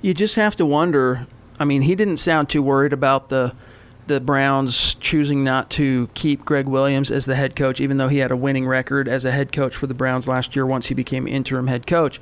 you 0.00 0.14
just 0.14 0.36
have 0.36 0.56
to 0.56 0.64
wonder. 0.64 1.26
I 1.58 1.64
mean, 1.64 1.82
he 1.82 1.94
didn't 1.94 2.18
sound 2.18 2.48
too 2.48 2.62
worried 2.62 2.92
about 2.92 3.28
the 3.28 3.54
the 4.06 4.20
Browns 4.20 4.94
choosing 4.94 5.44
not 5.44 5.70
to 5.70 6.08
keep 6.14 6.44
Gregg 6.44 6.66
Williams 6.66 7.10
as 7.10 7.24
the 7.24 7.34
head 7.34 7.56
coach, 7.56 7.80
even 7.80 7.96
though 7.96 8.08
he 8.08 8.18
had 8.18 8.30
a 8.30 8.36
winning 8.36 8.66
record 8.66 9.08
as 9.08 9.24
a 9.24 9.32
head 9.32 9.52
coach 9.52 9.74
for 9.74 9.86
the 9.86 9.94
Browns 9.94 10.28
last 10.28 10.54
year 10.54 10.64
once 10.64 10.86
he 10.86 10.94
became 10.94 11.26
interim 11.26 11.66
head 11.66 11.86
coach. 11.86 12.20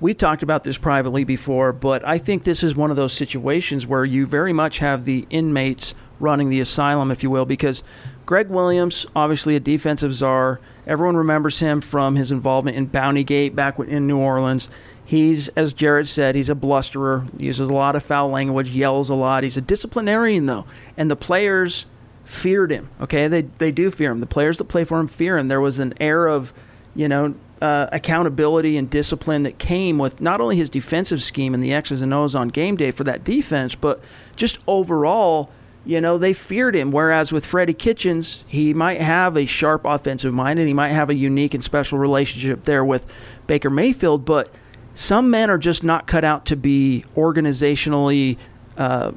We've 0.00 0.18
talked 0.18 0.42
about 0.42 0.64
this 0.64 0.78
privately 0.78 1.22
before, 1.22 1.72
but 1.72 2.04
I 2.04 2.18
think 2.18 2.42
this 2.42 2.64
is 2.64 2.74
one 2.74 2.90
of 2.90 2.96
those 2.96 3.12
situations 3.12 3.86
where 3.86 4.04
you 4.04 4.26
very 4.26 4.52
much 4.52 4.78
have 4.78 5.04
the 5.04 5.26
inmates 5.30 5.94
running 6.18 6.50
the 6.50 6.60
asylum, 6.60 7.12
if 7.12 7.22
you 7.22 7.30
will, 7.30 7.44
because 7.44 7.84
Gregg 8.26 8.48
Williams, 8.48 9.06
obviously 9.14 9.54
a 9.54 9.60
defensive 9.60 10.14
czar, 10.14 10.60
everyone 10.88 11.16
remembers 11.16 11.60
him 11.60 11.80
from 11.80 12.16
his 12.16 12.32
involvement 12.32 12.76
in 12.76 12.86
Bounty 12.86 13.22
Gate 13.22 13.54
back 13.54 13.78
in 13.78 14.06
New 14.08 14.18
Orleans. 14.18 14.68
He's, 15.12 15.48
as 15.48 15.74
Jared 15.74 16.08
said, 16.08 16.36
he's 16.36 16.48
a 16.48 16.54
blusterer, 16.54 17.26
uses 17.36 17.68
a 17.68 17.70
lot 17.70 17.96
of 17.96 18.02
foul 18.02 18.30
language, 18.30 18.70
yells 18.70 19.10
a 19.10 19.14
lot. 19.14 19.42
He's 19.42 19.58
a 19.58 19.60
disciplinarian, 19.60 20.46
though. 20.46 20.64
And 20.96 21.10
the 21.10 21.16
players 21.16 21.84
feared 22.24 22.70
him, 22.72 22.88
okay? 22.98 23.28
They, 23.28 23.42
they 23.42 23.72
do 23.72 23.90
fear 23.90 24.10
him. 24.10 24.20
The 24.20 24.26
players 24.26 24.56
that 24.56 24.64
play 24.64 24.84
for 24.84 24.98
him 24.98 25.08
fear 25.08 25.36
him. 25.36 25.48
There 25.48 25.60
was 25.60 25.78
an 25.78 25.92
air 26.00 26.26
of, 26.26 26.54
you 26.94 27.08
know, 27.08 27.34
uh, 27.60 27.88
accountability 27.92 28.78
and 28.78 28.88
discipline 28.88 29.42
that 29.42 29.58
came 29.58 29.98
with 29.98 30.22
not 30.22 30.40
only 30.40 30.56
his 30.56 30.70
defensive 30.70 31.22
scheme 31.22 31.52
and 31.52 31.62
the 31.62 31.74
X's 31.74 32.00
and 32.00 32.14
O's 32.14 32.34
on 32.34 32.48
game 32.48 32.76
day 32.76 32.90
for 32.90 33.04
that 33.04 33.22
defense, 33.22 33.74
but 33.74 34.00
just 34.34 34.60
overall, 34.66 35.50
you 35.84 36.00
know, 36.00 36.16
they 36.16 36.32
feared 36.32 36.74
him. 36.74 36.90
Whereas 36.90 37.32
with 37.32 37.44
Freddie 37.44 37.74
Kitchens, 37.74 38.44
he 38.46 38.72
might 38.72 39.02
have 39.02 39.36
a 39.36 39.44
sharp 39.44 39.84
offensive 39.84 40.32
mind 40.32 40.58
and 40.58 40.68
he 40.68 40.72
might 40.72 40.92
have 40.92 41.10
a 41.10 41.14
unique 41.14 41.52
and 41.52 41.62
special 41.62 41.98
relationship 41.98 42.64
there 42.64 42.82
with 42.82 43.06
Baker 43.46 43.68
Mayfield, 43.68 44.24
but– 44.24 44.48
some 44.94 45.30
men 45.30 45.50
are 45.50 45.58
just 45.58 45.82
not 45.82 46.06
cut 46.06 46.24
out 46.24 46.46
to 46.46 46.56
be 46.56 47.04
organizationally 47.16 48.36
uh, 48.76 49.12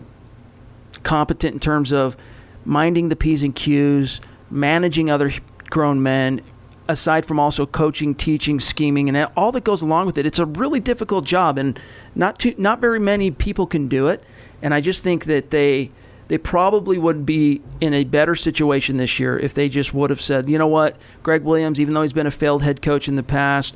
competent 1.04 1.54
in 1.54 1.60
terms 1.60 1.92
of 1.92 2.18
minding 2.64 3.10
the 3.10 3.16
P's 3.16 3.44
and 3.44 3.56
Q's, 3.56 4.22
managing 4.50 5.10
other 5.10 5.32
grown 5.70 6.02
men, 6.02 6.42
aside 6.88 7.26
from 7.26 7.40
also 7.40 7.66
coaching, 7.66 8.16
teaching, 8.16 8.60
scheming, 8.60 9.10
and 9.10 9.30
all 9.36 9.52
that 9.52 9.64
goes 9.64 9.82
along 9.82 10.06
with 10.06 10.18
it. 10.18 10.26
It's 10.26 10.40
a 10.40 10.46
really 10.46 10.80
difficult 10.80 11.26
job, 11.26 11.58
and 11.58 11.80
not 12.14 12.40
too, 12.40 12.54
not 12.58 12.80
very 12.80 13.00
many 13.00 13.32
people 13.32 13.68
can 13.68 13.88
do 13.88 14.08
it. 14.08 14.24
And 14.62 14.74
I 14.74 14.82
just 14.82 15.04
think 15.04 15.26
that 15.26 15.50
they 15.50 15.92
they 16.28 16.38
probably 16.38 16.98
would 16.98 17.26
be 17.26 17.62
in 17.80 17.94
a 17.94 18.04
better 18.04 18.36
situation 18.36 18.98
this 18.98 19.20
year 19.20 19.38
if 19.38 19.54
they 19.54 19.70
just 19.70 19.94
would 19.94 20.10
have 20.10 20.22
said, 20.22 20.50
you 20.50 20.58
know 20.58 20.68
what, 20.68 20.98
Gregg 21.22 21.44
Williams, 21.44 21.80
even 21.80 21.94
though 21.94 22.02
he's 22.02 22.14
been 22.14 22.26
a 22.26 22.32
failed 22.32 22.64
head 22.64 22.82
coach 22.82 23.08
in 23.08 23.16
the 23.16 23.24
past, 23.24 23.76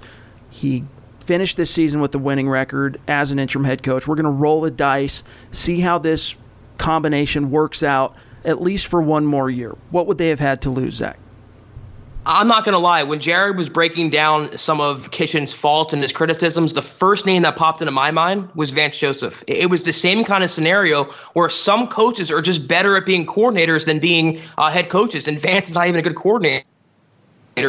he 0.50 0.84
finish 1.30 1.54
this 1.54 1.70
season 1.70 2.02
with 2.02 2.12
the 2.12 2.18
winning 2.18 2.50
record 2.50 3.00
as 3.08 3.30
an 3.30 3.38
interim 3.38 3.64
head 3.64 3.84
coach. 3.84 4.08
We're 4.08 4.16
going 4.16 4.24
to 4.24 4.32
roll 4.32 4.62
the 4.62 4.72
dice, 4.72 5.24
see 5.52 5.80
how 5.80 6.00
this 6.00 6.34
combination 6.80 7.52
works 7.52 7.84
out, 7.84 8.16
at 8.46 8.64
least 8.64 8.88
for 8.88 9.00
one 9.00 9.28
more 9.28 9.48
year. 9.48 9.78
What 9.92 10.08
would 10.08 10.18
they 10.18 10.30
have 10.30 10.40
had 10.40 10.64
to 10.64 10.72
lose, 10.72 10.96
Zack? 10.96 11.20
I'm 12.26 12.48
not 12.48 12.66
going 12.66 12.74
to 12.74 12.80
lie. 12.80 13.04
When 13.04 13.20
Jared 13.20 13.58
was 13.58 13.70
breaking 13.70 14.10
down 14.10 14.58
some 14.58 14.82
of 14.82 15.12
Kitchen's 15.12 15.54
faults 15.54 15.94
and 15.94 16.02
his 16.02 16.12
criticisms, 16.12 16.74
the 16.74 16.82
first 16.82 17.28
name 17.28 17.44
that 17.44 17.56
popped 17.56 17.80
into 17.80 17.92
my 17.92 18.10
mind 18.10 18.50
was 18.56 18.72
Vance 18.72 18.98
Joseph. 18.98 19.44
It 19.46 19.70
was 19.70 19.84
the 19.84 19.94
same 19.94 20.24
kind 20.24 20.44
of 20.44 20.50
scenario 20.50 21.04
where 21.34 21.50
some 21.50 21.86
coaches 21.90 22.32
are 22.32 22.42
just 22.42 22.68
better 22.68 22.98
at 22.98 23.06
being 23.06 23.28
coordinators 23.28 23.86
than 23.86 24.00
being 24.00 24.42
uh, 24.58 24.72
head 24.72 24.90
coaches, 24.90 25.28
and 25.28 25.40
Vance 25.40 25.68
is 25.68 25.76
not 25.76 25.88
even 25.88 26.00
a 26.00 26.04
good 26.04 26.16
coordinator. 26.16 26.66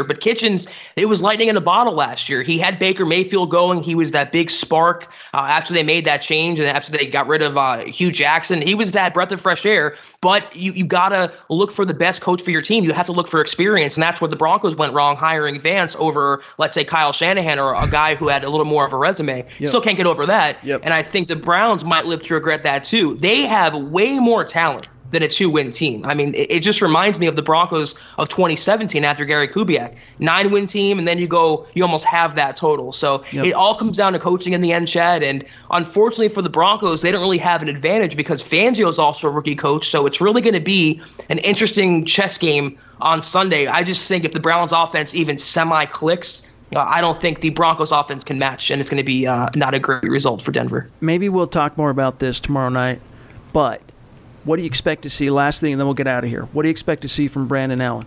But 0.04 0.20
Kitchens, 0.20 0.68
it 0.96 1.06
was 1.06 1.22
lightning 1.22 1.48
in 1.48 1.56
a 1.56 1.60
bottle 1.60 1.94
last 1.94 2.28
year. 2.28 2.42
He 2.42 2.58
had 2.58 2.78
Baker 2.78 3.04
Mayfield 3.04 3.50
going. 3.50 3.82
He 3.82 3.94
was 3.94 4.12
that 4.12 4.32
big 4.32 4.50
spark 4.50 5.12
uh, 5.34 5.46
after 5.48 5.74
they 5.74 5.82
made 5.82 6.04
that 6.04 6.22
change 6.22 6.58
and 6.58 6.68
after 6.68 6.92
they 6.92 7.06
got 7.06 7.26
rid 7.26 7.42
of 7.42 7.56
uh, 7.56 7.84
Hue 7.84 8.10
Jackson. 8.10 8.62
He 8.62 8.74
was 8.74 8.92
that 8.92 9.14
breath 9.14 9.32
of 9.32 9.40
fresh 9.40 9.66
air. 9.66 9.96
But 10.20 10.54
you 10.54 10.72
you 10.72 10.84
gotta 10.84 11.32
look 11.48 11.72
for 11.72 11.84
the 11.84 11.94
best 11.94 12.20
coach 12.20 12.42
for 12.42 12.50
your 12.50 12.62
team. 12.62 12.84
You 12.84 12.92
have 12.92 13.06
to 13.06 13.12
look 13.12 13.28
for 13.28 13.40
experience, 13.40 13.96
and 13.96 14.02
that's 14.02 14.20
where 14.20 14.28
the 14.28 14.36
Broncos 14.36 14.76
went 14.76 14.92
wrong 14.92 15.16
hiring 15.16 15.60
Vance 15.60 15.96
over, 15.98 16.42
let's 16.58 16.74
say, 16.74 16.84
Kyle 16.84 17.12
Shanahan 17.12 17.58
or 17.58 17.74
a 17.74 17.88
guy 17.88 18.14
who 18.14 18.28
had 18.28 18.44
a 18.44 18.50
little 18.50 18.66
more 18.66 18.86
of 18.86 18.92
a 18.92 18.96
resume. 18.96 19.46
Yep. 19.58 19.68
Still 19.68 19.80
can't 19.80 19.96
get 19.96 20.06
over 20.06 20.26
that. 20.26 20.62
Yep. 20.64 20.82
And 20.84 20.94
I 20.94 21.02
think 21.02 21.28
the 21.28 21.36
Browns 21.36 21.84
might 21.84 22.06
live 22.06 22.22
to 22.24 22.34
regret 22.34 22.64
that 22.64 22.84
too. 22.84 23.16
They 23.16 23.42
have 23.42 23.74
way 23.74 24.18
more 24.18 24.44
talent 24.44 24.88
than 25.10 25.22
a 25.22 25.28
two 25.28 25.50
win 25.50 25.72
team. 25.72 26.04
I 26.04 26.14
mean, 26.14 26.34
it, 26.34 26.50
it, 26.50 26.60
just 26.60 26.80
reminds 26.80 27.18
me 27.18 27.26
of 27.26 27.36
the 27.36 27.42
Broncos 27.42 27.94
of 28.18 28.28
2017 28.28 29.04
after 29.04 29.24
Gary 29.24 29.48
Kubiak. 29.48 29.96
Nine 30.18 30.50
win 30.50 30.66
team, 30.66 30.98
and 30.98 31.06
then 31.06 31.18
you 31.18 31.26
go, 31.26 31.66
you 31.74 31.82
almost 31.82 32.04
have 32.04 32.36
that 32.36 32.56
total. 32.56 32.92
So 32.92 33.24
yep. 33.32 33.46
it 33.46 33.52
all 33.52 33.74
comes 33.74 33.96
down 33.96 34.12
to 34.12 34.18
coaching 34.18 34.52
in 34.52 34.60
the 34.60 34.72
end, 34.72 34.88
Chad. 34.88 35.22
And 35.22 35.44
unfortunately 35.70 36.28
for 36.28 36.42
the 36.42 36.50
Broncos, 36.50 37.02
they 37.02 37.10
don't 37.10 37.22
really 37.22 37.38
have 37.38 37.62
an 37.62 37.68
advantage 37.68 38.16
because 38.16 38.42
Fangio 38.42 38.88
is 38.88 38.98
also 38.98 39.28
a 39.28 39.30
rookie 39.30 39.56
coach. 39.56 39.88
So 39.88 40.06
it's 40.06 40.20
really 40.20 40.40
going 40.40 40.54
to 40.54 40.60
be 40.60 41.00
an 41.28 41.38
interesting 41.38 42.04
chess 42.04 42.38
game 42.38 42.78
on 43.00 43.22
Sunday. 43.22 43.66
I 43.66 43.82
just 43.82 44.08
think 44.08 44.24
if 44.24 44.32
the 44.32 44.40
Browns 44.40 44.72
offense 44.72 45.14
even 45.14 45.38
semi 45.38 45.86
clicks, 45.86 46.46
uh, 46.74 46.80
I 46.80 47.00
don't 47.00 47.16
think 47.16 47.40
the 47.40 47.50
Broncos 47.50 47.90
offense 47.90 48.22
can 48.22 48.38
match, 48.38 48.70
and 48.70 48.80
it's 48.80 48.88
going 48.88 49.00
to 49.00 49.06
be 49.06 49.26
uh, 49.26 49.48
not 49.56 49.74
a 49.74 49.78
great 49.78 50.04
result 50.04 50.40
for 50.42 50.52
Denver. 50.52 50.88
Maybe 51.00 51.28
we'll 51.28 51.48
talk 51.48 51.76
more 51.76 51.90
about 51.90 52.20
this 52.20 52.38
tomorrow 52.38 52.68
night, 52.68 53.00
but 53.52 53.82
what 54.50 54.56
do 54.56 54.62
you 54.62 54.66
expect 54.66 55.02
to 55.02 55.10
see? 55.10 55.30
Last 55.30 55.60
thing, 55.60 55.72
and 55.72 55.80
then 55.80 55.86
we'll 55.86 55.94
get 55.94 56.08
out 56.08 56.24
of 56.24 56.28
here. 56.28 56.42
What 56.46 56.62
do 56.62 56.68
you 56.68 56.72
expect 56.72 57.02
to 57.02 57.08
see 57.08 57.28
from 57.28 57.46
Brandon 57.46 57.80
Allen? 57.80 58.04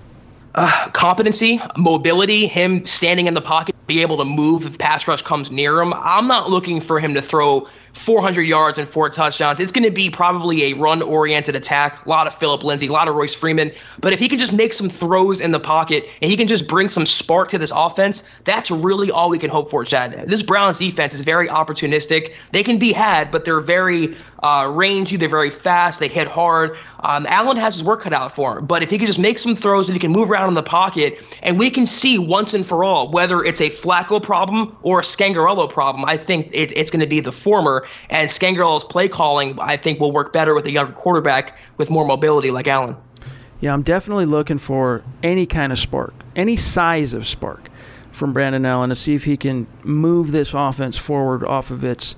Uh, 0.55 0.89
competency, 0.91 1.61
mobility, 1.77 2.47
him 2.47 2.85
standing 2.85 3.27
in 3.27 3.33
the 3.33 3.41
pocket, 3.41 3.73
be 3.87 4.01
able 4.01 4.17
to 4.17 4.25
move 4.25 4.65
if 4.65 4.77
pass 4.77 5.07
rush 5.07 5.21
comes 5.21 5.49
near 5.49 5.79
him. 5.79 5.93
I'm 5.95 6.27
not 6.27 6.49
looking 6.49 6.81
for 6.81 6.99
him 6.99 7.13
to 7.13 7.21
throw 7.21 7.69
400 7.93 8.41
yards 8.41 8.79
and 8.79 8.87
four 8.87 9.09
touchdowns. 9.09 9.59
It's 9.59 9.71
going 9.71 9.85
to 9.85 9.91
be 9.91 10.09
probably 10.09 10.71
a 10.71 10.73
run 10.73 11.01
oriented 11.01 11.55
attack. 11.55 12.05
A 12.05 12.09
lot 12.09 12.27
of 12.27 12.35
Phillip 12.35 12.63
Lindsay, 12.63 12.87
a 12.87 12.91
lot 12.91 13.07
of 13.07 13.15
Royce 13.15 13.35
Freeman. 13.35 13.71
But 13.99 14.13
if 14.13 14.19
he 14.19 14.27
can 14.27 14.39
just 14.39 14.53
make 14.53 14.73
some 14.73 14.89
throws 14.89 15.39
in 15.39 15.51
the 15.51 15.59
pocket 15.59 16.09
and 16.21 16.29
he 16.29 16.35
can 16.35 16.47
just 16.47 16.67
bring 16.67 16.89
some 16.89 17.05
spark 17.05 17.49
to 17.49 17.57
this 17.57 17.71
offense, 17.73 18.27
that's 18.43 18.71
really 18.71 19.11
all 19.11 19.29
we 19.29 19.37
can 19.37 19.49
hope 19.49 19.69
for, 19.69 19.85
Chad. 19.85 20.27
This 20.27 20.41
Browns 20.41 20.79
defense 20.79 21.13
is 21.13 21.21
very 21.21 21.47
opportunistic. 21.47 22.35
They 22.51 22.63
can 22.63 22.79
be 22.79 22.91
had, 22.91 23.31
but 23.31 23.45
they're 23.45 23.61
very 23.61 24.15
uh, 24.43 24.69
rangy. 24.71 25.15
They're 25.15 25.29
very 25.29 25.49
fast. 25.49 25.99
They 25.99 26.07
hit 26.07 26.27
hard. 26.27 26.77
Um, 26.99 27.25
Allen 27.27 27.57
has 27.57 27.75
his 27.75 27.83
work 27.83 28.01
cut 28.01 28.13
out 28.13 28.35
for 28.35 28.59
him. 28.59 28.65
But 28.65 28.83
if 28.83 28.89
he 28.89 28.97
can 28.97 29.07
just 29.07 29.19
make 29.19 29.37
some 29.37 29.55
throws, 29.55 29.87
if 29.87 29.93
he 29.93 29.99
can 29.99 30.11
move 30.11 30.29
around 30.29 30.49
in 30.49 30.53
the 30.53 30.63
pocket, 30.63 31.23
and 31.41 31.57
we 31.57 31.69
can 31.69 31.85
see 31.85 32.17
once 32.17 32.53
and 32.53 32.65
for 32.65 32.83
all 32.83 33.09
whether 33.11 33.43
it's 33.43 33.61
a 33.61 33.69
Flacco 33.69 34.21
problem 34.21 34.75
or 34.81 34.99
a 34.99 35.03
Scangarello 35.03 35.69
problem, 35.69 36.05
I 36.07 36.17
think 36.17 36.49
it, 36.53 36.77
it's 36.77 36.91
going 36.91 37.01
to 37.01 37.07
be 37.07 37.19
the 37.19 37.31
former. 37.31 37.82
And 38.09 38.29
Scangarello's 38.29 38.83
play 38.83 39.07
calling, 39.07 39.57
I 39.59 39.77
think, 39.77 39.99
will 39.99 40.11
work 40.11 40.33
better 40.33 40.53
with 40.53 40.65
a 40.65 40.73
younger 40.73 40.93
quarterback 40.93 41.57
with 41.77 41.89
more 41.89 42.05
mobility 42.05 42.51
like 42.51 42.67
Allen. 42.67 42.95
Yeah, 43.59 43.73
I'm 43.73 43.83
definitely 43.83 44.25
looking 44.25 44.57
for 44.57 45.03
any 45.21 45.45
kind 45.45 45.71
of 45.71 45.79
spark, 45.79 46.13
any 46.35 46.57
size 46.57 47.13
of 47.13 47.25
spark 47.25 47.69
from 48.11 48.33
Brandon 48.33 48.65
Allen 48.65 48.89
to 48.89 48.95
see 48.95 49.15
if 49.15 49.23
he 49.23 49.37
can 49.37 49.67
move 49.83 50.31
this 50.31 50.53
offense 50.53 50.97
forward 50.97 51.43
off 51.43 51.71
of 51.71 51.83
its 51.83 52.15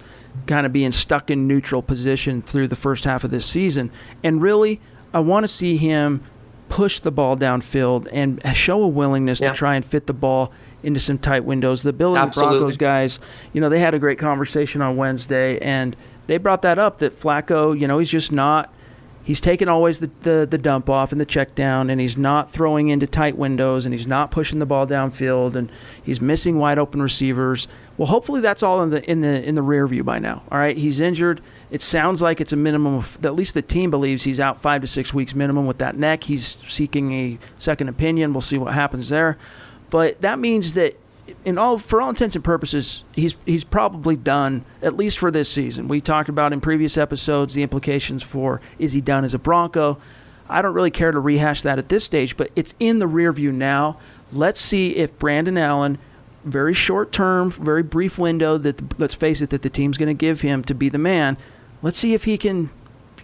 kind 0.47 0.65
of 0.65 0.73
being 0.73 0.91
stuck 0.91 1.29
in 1.29 1.47
neutral 1.47 1.81
position 1.81 2.41
through 2.41 2.67
the 2.67 2.75
first 2.75 3.05
half 3.05 3.23
of 3.23 3.31
this 3.31 3.45
season. 3.45 3.91
And 4.23 4.41
really, 4.41 4.81
I 5.13 5.19
want 5.19 5.43
to 5.43 5.47
see 5.47 5.77
him 5.77 6.21
push 6.67 6.99
the 6.99 7.11
ball 7.11 7.37
downfield 7.37 8.07
and 8.11 8.41
show 8.55 8.81
a 8.81 8.87
willingness 8.87 9.39
yeah. 9.39 9.51
to 9.51 9.55
try 9.55 9.75
and 9.75 9.85
fit 9.85 10.07
the 10.07 10.13
ball 10.13 10.51
into 10.85 10.99
some 10.99 11.17
tight 11.17 11.43
windows. 11.43 11.81
The 11.81 11.93
Billy 11.93 12.15
Broncos 12.15 12.77
guys, 12.77 13.19
you 13.53 13.61
know, 13.61 13.69
they 13.69 13.79
had 13.79 13.93
a 13.93 13.99
great 13.99 14.19
conversation 14.19 14.81
on 14.81 14.97
Wednesday, 14.97 15.57
and 15.59 15.95
they 16.27 16.37
brought 16.37 16.61
that 16.63 16.79
up 16.79 16.97
that 16.97 17.19
Flacco, 17.19 17.77
you 17.77 17.87
know, 17.87 17.99
he's 17.99 18.09
just 18.09 18.31
not 18.31 18.73
he's 19.25 19.41
taking 19.41 19.67
always 19.67 19.99
the, 19.99 20.09
the, 20.21 20.47
the 20.49 20.57
dump 20.57 20.89
off 20.89 21.11
and 21.11 21.19
the 21.19 21.25
check 21.25 21.55
down, 21.55 21.89
and 21.89 21.99
he's 21.99 22.15
not 22.15 22.51
throwing 22.51 22.89
into 22.89 23.07
tight 23.07 23.37
windows, 23.37 23.85
and 23.85 23.93
he's 23.93 24.07
not 24.07 24.31
pushing 24.31 24.59
the 24.59 24.65
ball 24.65 24.87
downfield, 24.87 25.55
and 25.55 25.69
he's 26.03 26.21
missing 26.21 26.57
wide 26.57 26.79
open 26.79 27.01
receivers. 27.01 27.67
Well, 27.97 28.07
hopefully 28.07 28.39
that's 28.39 28.63
all 28.63 28.83
in 28.83 28.91
the 28.91 29.09
in 29.09 29.21
the 29.21 29.43
in 29.43 29.55
the 29.55 29.61
rear 29.61 29.87
view 29.87 30.03
by 30.03 30.19
now. 30.19 30.43
All 30.51 30.57
right, 30.57 30.77
he's 30.77 30.99
injured. 30.99 31.41
It 31.71 31.81
sounds 31.81 32.21
like 32.21 32.39
it's 32.39 32.53
a 32.53 32.57
minimum 32.57 32.95
of 32.95 33.25
at 33.25 33.35
least 33.35 33.53
the 33.53 33.61
team 33.61 33.89
believes 33.89 34.23
he's 34.23 34.39
out 34.39 34.61
five 34.61 34.81
to 34.81 34.87
six 34.87 35.13
weeks 35.13 35.33
minimum 35.33 35.65
with 35.65 35.79
that 35.79 35.97
neck. 35.97 36.23
He's 36.23 36.57
seeking 36.67 37.13
a 37.13 37.39
second 37.57 37.89
opinion. 37.89 38.33
We'll 38.33 38.41
see 38.41 38.57
what 38.57 38.73
happens 38.73 39.09
there, 39.09 39.37
but 39.95 40.19
that 40.19 40.39
means 40.39 40.73
that 40.73 40.99
in 41.45 41.57
all 41.57 41.77
for 41.77 42.01
all 42.01 42.09
intents 42.09 42.35
and 42.35 42.43
purposes, 42.43 43.05
he's 43.13 43.37
he's 43.45 43.63
probably 43.63 44.17
done 44.17 44.65
at 44.81 44.97
least 44.97 45.17
for 45.17 45.31
this 45.31 45.47
season. 45.47 45.87
We 45.87 46.01
talked 46.01 46.27
about 46.27 46.51
in 46.51 46.59
previous 46.59 46.97
episodes 46.97 47.53
the 47.53 47.63
implications 47.63 48.21
for 48.21 48.59
is 48.77 48.91
he 48.91 48.99
done 48.99 49.23
as 49.23 49.33
a 49.33 49.39
Bronco. 49.39 49.97
I 50.49 50.61
don't 50.61 50.73
really 50.73 50.91
care 50.91 51.13
to 51.13 51.19
rehash 51.21 51.61
that 51.61 51.79
at 51.79 51.87
this 51.87 52.03
stage, 52.03 52.35
but 52.35 52.51
it's 52.57 52.73
in 52.77 52.99
the 52.99 53.07
rear 53.07 53.31
view 53.31 53.53
now. 53.53 53.97
Let's 54.33 54.59
see 54.59 54.97
if 54.97 55.17
Brandon 55.17 55.57
Allen, 55.57 55.97
very 56.43 56.73
short 56.73 57.13
term, 57.13 57.49
very 57.49 57.81
brief 57.81 58.17
window 58.17 58.57
that 58.57 58.99
let's 58.99 59.15
face 59.15 59.39
it 59.39 59.49
that 59.51 59.61
the 59.61 59.69
team's 59.69 59.97
going 59.97 60.07
to 60.07 60.13
give 60.13 60.41
him 60.41 60.61
to 60.65 60.75
be 60.75 60.89
the 60.89 60.97
man. 60.97 61.37
Let's 61.81 61.99
see 61.99 62.13
if 62.13 62.25
he 62.25 62.37
can, 62.37 62.69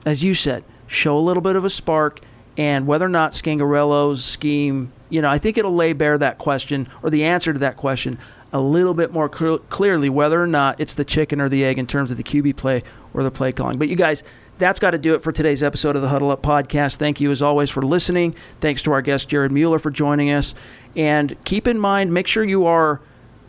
as 0.05 0.23
you 0.23 0.33
said, 0.35 0.63
show 0.87 1.17
a 1.17 1.19
little 1.19 1.43
bit 1.43 1.57
of 1.57 1.65
a 1.65 1.69
spark 1.69 2.21
and 2.55 2.87
whether 2.87 3.07
or 3.07 3.09
not 3.09 3.33
Scangarello's 3.33 4.23
scheme 4.23 4.93
you 5.11 5.21
know, 5.21 5.29
I 5.29 5.37
think 5.37 5.57
it'll 5.57 5.75
lay 5.75 5.93
bare 5.93 6.17
that 6.17 6.37
question 6.37 6.87
or 7.03 7.09
the 7.09 7.25
answer 7.25 7.53
to 7.53 7.59
that 7.59 7.77
question 7.77 8.17
a 8.53 8.59
little 8.59 8.93
bit 8.93 9.11
more 9.11 9.29
cl- 9.33 9.59
clearly 9.59 10.09
whether 10.09 10.41
or 10.41 10.47
not 10.47 10.79
it's 10.79 10.93
the 10.93 11.05
chicken 11.05 11.39
or 11.39 11.49
the 11.49 11.63
egg 11.63 11.77
in 11.77 11.85
terms 11.85 12.11
of 12.11 12.17
the 12.17 12.23
QB 12.23 12.55
play 12.55 12.83
or 13.13 13.23
the 13.23 13.31
play 13.31 13.51
calling. 13.51 13.77
But 13.77 13.89
you 13.89 13.95
guys, 13.95 14.23
that's 14.57 14.79
got 14.79 14.91
to 14.91 14.97
do 14.97 15.13
it 15.13 15.21
for 15.21 15.31
today's 15.31 15.63
episode 15.63 15.95
of 15.95 16.01
the 16.01 16.07
Huddle 16.07 16.31
Up 16.31 16.41
Podcast. 16.41 16.95
Thank 16.95 17.19
you 17.19 17.31
as 17.31 17.41
always 17.41 17.69
for 17.69 17.81
listening. 17.81 18.35
Thanks 18.59 18.81
to 18.83 18.91
our 18.91 19.01
guest 19.01 19.27
Jared 19.27 19.51
Mueller 19.51 19.79
for 19.79 19.91
joining 19.91 20.31
us. 20.31 20.53
And 20.95 21.35
keep 21.45 21.67
in 21.67 21.79
mind, 21.79 22.13
make 22.13 22.27
sure 22.27 22.43
you 22.43 22.65
are 22.65 23.01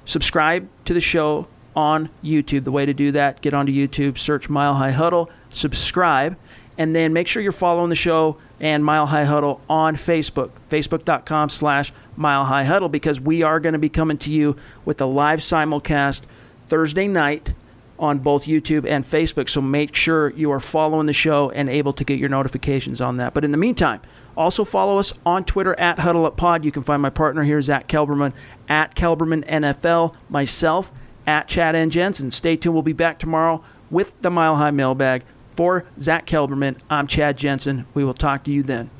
subscribed 0.04 0.68
to 0.86 0.94
the 0.94 1.00
show 1.00 1.46
on 1.76 2.10
YouTube. 2.24 2.64
The 2.64 2.72
way 2.72 2.86
to 2.86 2.94
do 2.94 3.12
that, 3.12 3.40
get 3.40 3.54
onto 3.54 3.72
YouTube, 3.72 4.18
search 4.18 4.48
Mile 4.48 4.74
High 4.74 4.90
Huddle, 4.90 5.30
subscribe, 5.50 6.36
and 6.78 6.94
then 6.94 7.12
make 7.12 7.28
sure 7.28 7.42
you're 7.42 7.52
following 7.52 7.90
the 7.90 7.96
show 7.96 8.38
and 8.62 8.84
Mile 8.84 9.06
High 9.06 9.24
Huddle 9.24 9.60
on 9.68 9.96
Facebook, 9.96 10.50
facebook.com 10.70 11.50
slash 11.50 11.92
Mile 12.16 12.44
High 12.44 12.64
Huddle, 12.64 12.88
because 12.88 13.20
we 13.20 13.42
are 13.42 13.60
going 13.60 13.72
to 13.74 13.78
be 13.78 13.88
coming 13.88 14.16
to 14.18 14.30
you 14.30 14.56
with 14.84 15.00
a 15.00 15.06
live 15.06 15.40
simulcast 15.40 16.22
Thursday 16.62 17.08
night 17.08 17.52
on 17.98 18.20
both 18.20 18.44
YouTube 18.44 18.88
and 18.88 19.04
Facebook. 19.04 19.48
So 19.48 19.60
make 19.60 19.94
sure 19.94 20.30
you 20.30 20.50
are 20.52 20.60
following 20.60 21.06
the 21.06 21.12
show 21.12 21.50
and 21.50 21.68
able 21.68 21.92
to 21.94 22.04
get 22.04 22.18
your 22.18 22.28
notifications 22.28 23.00
on 23.00 23.16
that. 23.18 23.34
But 23.34 23.44
in 23.44 23.50
the 23.50 23.58
meantime, 23.58 24.00
also 24.36 24.64
follow 24.64 24.98
us 24.98 25.12
on 25.26 25.44
Twitter 25.44 25.78
at 25.78 25.98
Huddle 25.98 26.24
Up 26.24 26.36
Pod. 26.36 26.64
You 26.64 26.72
can 26.72 26.82
find 26.82 27.02
my 27.02 27.10
partner 27.10 27.42
here, 27.42 27.60
Zack 27.60 27.88
Kelberman, 27.88 28.32
at 28.68 28.94
Kelberman 28.94 29.46
NFL, 29.48 30.14
myself, 30.30 30.90
at 31.26 31.48
Chad 31.48 31.74
N. 31.74 31.90
Jensen. 31.90 32.30
Stay 32.30 32.56
tuned. 32.56 32.74
We'll 32.74 32.82
be 32.82 32.92
back 32.92 33.18
tomorrow 33.18 33.62
with 33.90 34.20
the 34.22 34.30
Mile 34.30 34.56
High 34.56 34.70
Mailbag. 34.70 35.24
For 35.56 35.84
Zack 36.00 36.26
Kelberman, 36.26 36.76
I'm 36.90 37.06
Chad 37.06 37.36
Jensen. 37.36 37.86
We 37.94 38.04
will 38.04 38.14
talk 38.14 38.44
to 38.44 38.50
you 38.50 38.62
then. 38.62 38.90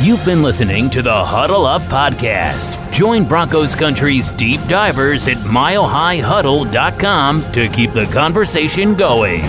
You've 0.00 0.24
been 0.26 0.42
listening 0.42 0.90
to 0.90 1.00
the 1.00 1.24
Huddle 1.24 1.64
Up 1.64 1.80
Podcast. 1.82 2.92
Join 2.92 3.24
Broncos 3.24 3.74
Country's 3.74 4.30
deep 4.32 4.60
divers 4.68 5.26
at 5.26 5.38
milehighhuddle.com 5.38 7.52
to 7.52 7.68
keep 7.68 7.92
the 7.92 8.04
conversation 8.06 8.94
going. 8.94 9.44